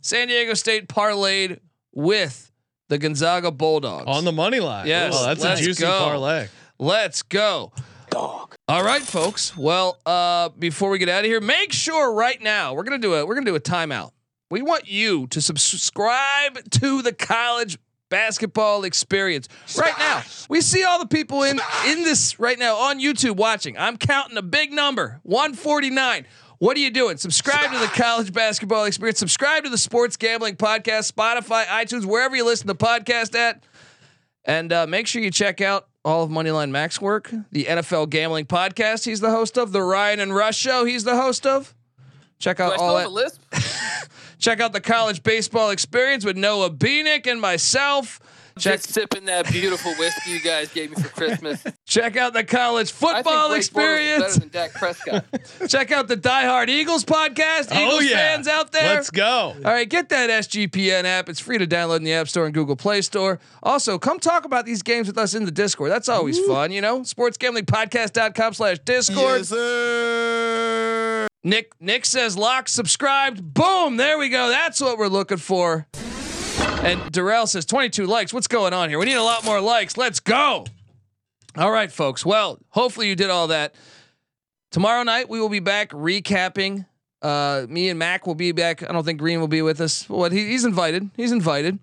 San 0.00 0.28
Diego 0.28 0.54
State 0.54 0.86
parlayed 0.88 1.58
with 1.92 2.52
the 2.88 2.98
Gonzaga 2.98 3.50
Bulldogs 3.50 4.04
On 4.06 4.24
the 4.24 4.30
money 4.32 4.60
line. 4.60 4.86
Yes, 4.86 5.12
Oh, 5.16 5.26
that's 5.26 5.42
let's 5.42 5.60
a 5.60 5.64
juicy 5.64 5.82
go. 5.82 5.90
parlay. 5.98 6.46
Let's 6.78 7.22
go. 7.22 7.72
Dog. 8.10 8.54
All 8.68 8.84
right, 8.84 9.02
folks. 9.02 9.56
Well, 9.56 9.98
uh, 10.04 10.50
before 10.50 10.90
we 10.90 10.98
get 10.98 11.08
out 11.08 11.20
of 11.20 11.26
here, 11.26 11.40
make 11.40 11.72
sure 11.72 12.12
right 12.12 12.40
now 12.42 12.74
we're 12.74 12.84
gonna 12.84 12.98
do 12.98 13.14
a 13.14 13.24
we're 13.26 13.34
gonna 13.34 13.46
do 13.46 13.54
a 13.54 13.60
timeout. 13.60 14.12
We 14.50 14.62
want 14.62 14.88
you 14.88 15.28
to 15.28 15.40
subscribe 15.40 16.58
to 16.70 17.02
the 17.02 17.12
college 17.12 17.78
basketball 18.10 18.84
experience. 18.84 19.48
Right 19.78 19.96
now, 19.98 20.22
we 20.48 20.60
see 20.60 20.84
all 20.84 20.98
the 20.98 21.06
people 21.06 21.44
in 21.44 21.60
in 21.86 22.02
this 22.02 22.38
right 22.38 22.58
now 22.58 22.76
on 22.76 23.00
YouTube 23.00 23.36
watching. 23.36 23.78
I'm 23.78 23.96
counting 23.96 24.36
a 24.36 24.42
big 24.42 24.72
number, 24.72 25.20
149. 25.22 26.26
What 26.58 26.76
are 26.76 26.80
you 26.80 26.90
doing? 26.90 27.16
Subscribe 27.16 27.72
to 27.72 27.78
the 27.78 27.86
College 27.86 28.34
Basketball 28.34 28.84
Experience. 28.84 29.18
Subscribe 29.18 29.64
to 29.64 29.70
the 29.70 29.78
Sports 29.78 30.18
Gambling 30.18 30.56
Podcast, 30.56 31.10
Spotify, 31.10 31.64
iTunes, 31.64 32.04
wherever 32.04 32.36
you 32.36 32.44
listen 32.44 32.66
to 32.66 32.74
podcast 32.74 33.34
at. 33.34 33.64
And 34.44 34.70
uh, 34.70 34.86
make 34.86 35.06
sure 35.06 35.22
you 35.22 35.30
check 35.30 35.62
out 35.62 35.88
all 36.04 36.22
of 36.22 36.30
Moneyline 36.30 36.70
Mac's 36.70 37.00
work, 37.00 37.30
the 37.52 37.64
NFL 37.64 38.10
Gambling 38.10 38.46
Podcast. 38.46 39.04
He's 39.04 39.20
the 39.20 39.30
host 39.30 39.58
of 39.58 39.72
the 39.72 39.82
Ryan 39.82 40.20
and 40.20 40.34
Rush 40.34 40.56
Show. 40.56 40.84
He's 40.84 41.04
the 41.04 41.16
host 41.16 41.46
of. 41.46 41.74
Check 42.38 42.58
out 42.58 42.78
all 42.78 42.96
that. 42.96 43.12
lisp? 43.12 43.42
Check 44.38 44.60
out 44.60 44.72
the 44.72 44.80
College 44.80 45.22
Baseball 45.22 45.70
Experience 45.70 46.24
with 46.24 46.36
Noah 46.38 46.70
Beanick 46.70 47.26
and 47.26 47.40
myself. 47.40 48.18
Check 48.58 48.80
Just 48.80 48.92
sipping 48.92 49.24
that 49.26 49.50
beautiful 49.50 49.92
whiskey 49.94 50.30
you 50.32 50.40
guys 50.40 50.72
gave 50.72 50.90
me 50.90 51.02
for 51.02 51.08
Christmas. 51.08 51.62
check 51.86 52.16
out 52.16 52.32
the 52.32 52.44
College 52.44 52.92
I 52.92 52.92
think 52.92 53.24
Football 53.24 53.48
Blake 53.48 53.50
Bortles 53.50 53.58
is 53.60 53.66
Experience. 53.66 54.22
better 54.24 54.40
than 54.40 54.48
Dak 54.48 54.72
Prescott. 54.74 55.24
Check 55.68 55.92
out 55.92 56.08
the 56.08 56.16
Die 56.16 56.44
Hard 56.44 56.68
Eagles 56.70 57.04
podcast. 57.04 57.68
Oh, 57.70 57.78
Eagles 57.80 57.94
oh 57.94 58.00
yeah, 58.00 58.16
fans 58.34 58.48
out 58.48 58.72
there. 58.72 58.96
Let's 58.96 59.10
go. 59.10 59.54
All 59.56 59.60
right, 59.72 59.88
get 59.88 60.08
that 60.10 60.30
SGPN 60.30 61.04
app. 61.04 61.28
It's 61.28 61.40
free 61.40 61.58
to 61.58 61.66
download 61.66 61.98
in 61.98 62.04
the 62.04 62.12
App 62.12 62.28
Store 62.28 62.44
and 62.44 62.54
Google 62.54 62.76
Play 62.76 63.02
Store. 63.02 63.38
Also, 63.62 63.98
come 63.98 64.18
talk 64.18 64.44
about 64.44 64.66
these 64.66 64.82
games 64.82 65.06
with 65.06 65.18
us 65.18 65.34
in 65.34 65.44
the 65.44 65.50
Discord. 65.50 65.90
That's 65.90 66.08
always 66.08 66.38
fun, 66.46 66.72
you 66.72 66.80
know? 66.80 67.00
SportsGamblingPodcast.com 67.00 68.54
slash 68.54 68.78
Discord. 68.80 69.38
Yes, 69.38 69.48
sir. 69.48 71.26
Nick 71.42 71.72
Nick 71.80 72.04
says 72.04 72.36
lock 72.36 72.68
subscribed. 72.68 73.54
Boom, 73.54 73.96
there 73.96 74.18
we 74.18 74.28
go. 74.28 74.48
That's 74.48 74.80
what 74.80 74.98
we're 74.98 75.08
looking 75.08 75.38
for. 75.38 75.86
And 76.82 77.12
Darrell 77.12 77.46
says 77.46 77.66
22 77.66 78.06
likes. 78.06 78.32
What's 78.32 78.46
going 78.46 78.72
on 78.72 78.88
here? 78.88 78.98
We 78.98 79.04
need 79.04 79.14
a 79.14 79.22
lot 79.22 79.44
more 79.44 79.60
likes. 79.60 79.96
Let's 79.98 80.18
go. 80.18 80.64
All 81.56 81.70
right, 81.70 81.92
folks. 81.92 82.24
Well, 82.24 82.58
hopefully 82.70 83.08
you 83.08 83.14
did 83.14 83.28
all 83.28 83.48
that. 83.48 83.74
Tomorrow 84.70 85.02
night 85.02 85.28
we 85.28 85.40
will 85.40 85.48
be 85.50 85.58
back 85.60 85.90
recapping. 85.90 86.86
Uh, 87.20 87.66
me 87.68 87.90
and 87.90 87.98
Mac 87.98 88.26
will 88.26 88.34
be 88.34 88.52
back. 88.52 88.82
I 88.88 88.92
don't 88.92 89.04
think 89.04 89.18
Green 89.18 89.40
will 89.40 89.48
be 89.48 89.60
with 89.60 89.80
us. 89.80 90.08
What 90.08 90.32
he, 90.32 90.46
he's 90.46 90.64
invited. 90.64 91.10
He's 91.16 91.32
invited. 91.32 91.78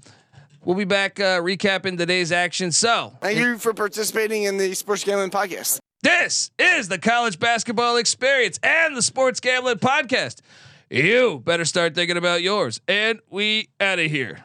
We'll 0.65 0.75
be 0.75 0.83
back 0.85 1.19
uh, 1.19 1.41
recapping 1.41 1.97
today's 1.97 2.31
action. 2.31 2.71
So 2.71 3.13
Thank 3.21 3.37
you 3.37 3.57
for 3.59 3.73
participating 3.73 4.43
in 4.43 4.57
the 4.57 4.73
Sports 4.73 5.03
Gambling 5.03 5.29
Podcast. 5.29 5.77
this 6.01 6.49
is 6.57 6.87
the 6.87 6.97
college 6.97 7.37
basketball 7.39 7.97
experience 7.97 8.59
and 8.63 8.97
the 8.97 9.01
sports 9.03 9.39
gambling 9.39 9.77
podcast. 9.77 10.41
You 10.89 11.41
better 11.45 11.65
start 11.65 11.93
thinking 11.93 12.17
about 12.17 12.41
yours. 12.41 12.81
And 12.87 13.19
we 13.29 13.69
out 13.79 13.99
of 13.99 14.09
here. 14.09 14.43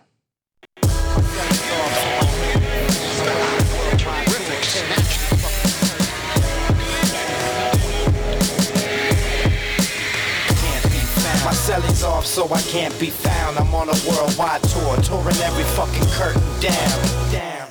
My 11.45 11.53
cellie's 11.53 12.03
off, 12.03 12.24
so 12.26 12.53
I 12.53 12.61
can't 12.62 12.99
be 12.99 13.11
found. 13.11 13.59
I'm 13.59 13.74
on 13.74 13.89
a 13.89 13.97
worldwide 14.09 14.62
tour, 14.62 14.97
touring 15.03 15.37
every 15.43 15.64
fucking 15.64 16.09
curtain 16.11 16.43
down. 16.61 17.33
Down. 17.33 17.68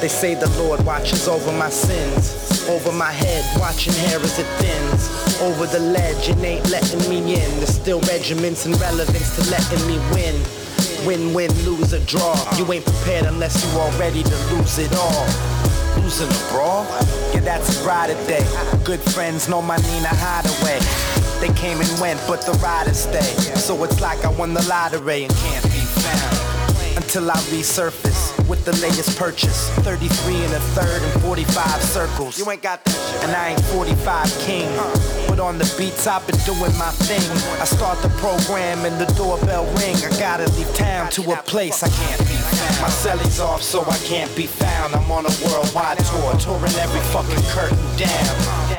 They 0.00 0.08
say 0.08 0.34
the 0.34 0.48
Lord 0.62 0.84
watches 0.86 1.28
over 1.28 1.52
my 1.52 1.68
sins. 1.68 2.66
Over 2.68 2.90
my 2.92 3.12
head, 3.12 3.44
watching 3.60 3.92
hair 3.92 4.18
as 4.20 4.38
it 4.38 4.46
thins. 4.56 5.10
Over 5.42 5.66
the 5.66 5.78
ledge, 5.78 6.28
and 6.28 6.42
ain't 6.42 6.70
letting 6.70 7.00
me 7.10 7.18
in. 7.34 7.50
There's 7.58 7.74
still 7.74 8.00
regiments 8.02 8.64
and 8.64 8.80
relevance 8.80 9.36
to 9.36 9.50
letting 9.50 9.86
me 9.86 9.98
win. 10.14 10.40
Win, 11.06 11.32
win, 11.32 11.50
lose 11.64 11.94
or 11.94 12.00
draw. 12.00 12.36
You 12.56 12.70
ain't 12.72 12.84
prepared 12.84 13.24
unless 13.24 13.64
you 13.64 13.80
all 13.80 13.90
ready 13.98 14.22
to 14.22 14.36
lose 14.52 14.78
it 14.78 14.94
all. 14.94 15.26
Losing 16.02 16.28
a 16.28 16.52
brawl? 16.52 16.84
Yeah, 17.32 17.40
that's 17.40 17.68
a 17.70 17.72
Friday 17.82 18.14
day. 18.26 18.46
Good 18.84 19.00
friends 19.00 19.48
know 19.48 19.62
my 19.62 19.76
Nina 19.78 20.08
Hideaway. 20.10 20.80
They 21.40 21.52
came 21.58 21.80
and 21.80 22.00
went, 22.00 22.20
but 22.26 22.42
the 22.42 22.52
riders 22.62 22.98
stay. 22.98 23.34
So 23.56 23.82
it's 23.84 24.00
like 24.00 24.24
I 24.24 24.30
won 24.30 24.52
the 24.52 24.62
lottery 24.68 25.24
and 25.24 25.34
can't 25.34 25.64
be 25.64 25.70
found. 25.70 26.59
Until 26.96 27.30
I 27.30 27.36
resurface 27.50 28.48
with 28.48 28.64
the 28.64 28.72
latest 28.82 29.18
purchase. 29.18 29.70
33 29.80 30.34
and 30.44 30.52
a 30.52 30.60
third 30.74 31.02
and 31.02 31.22
45 31.22 31.82
circles. 31.82 32.38
You 32.38 32.50
ain't 32.50 32.62
got 32.62 32.84
that 32.84 32.90
shit. 32.90 33.24
And 33.24 33.32
I 33.32 33.50
ain't 33.50 33.64
45 33.66 34.38
king. 34.40 34.68
But 35.28 35.40
on 35.40 35.58
the 35.58 35.72
beats, 35.78 36.06
I've 36.06 36.26
been 36.26 36.38
doing 36.44 36.76
my 36.76 36.90
thing. 37.06 37.22
I 37.60 37.64
start 37.64 38.02
the 38.02 38.08
program 38.20 38.84
and 38.84 39.00
the 39.00 39.06
doorbell 39.14 39.64
ring. 39.78 39.96
I 39.96 40.10
gotta 40.18 40.50
leave 40.52 40.72
town 40.74 41.10
to 41.12 41.32
a 41.32 41.36
place 41.42 41.82
I 41.82 41.88
can't 41.88 42.20
be 42.20 42.34
found. 42.34 42.82
My 42.82 42.88
cellie's 42.88 43.40
off, 43.40 43.62
so 43.62 43.82
I 43.82 43.98
can't 43.98 44.34
be 44.36 44.46
found. 44.46 44.94
I'm 44.94 45.10
on 45.10 45.26
a 45.26 45.34
worldwide 45.44 45.98
tour, 45.98 46.34
touring 46.38 46.74
every 46.74 47.00
fucking 47.12 47.44
curtain 47.54 47.78
down. 47.96 48.60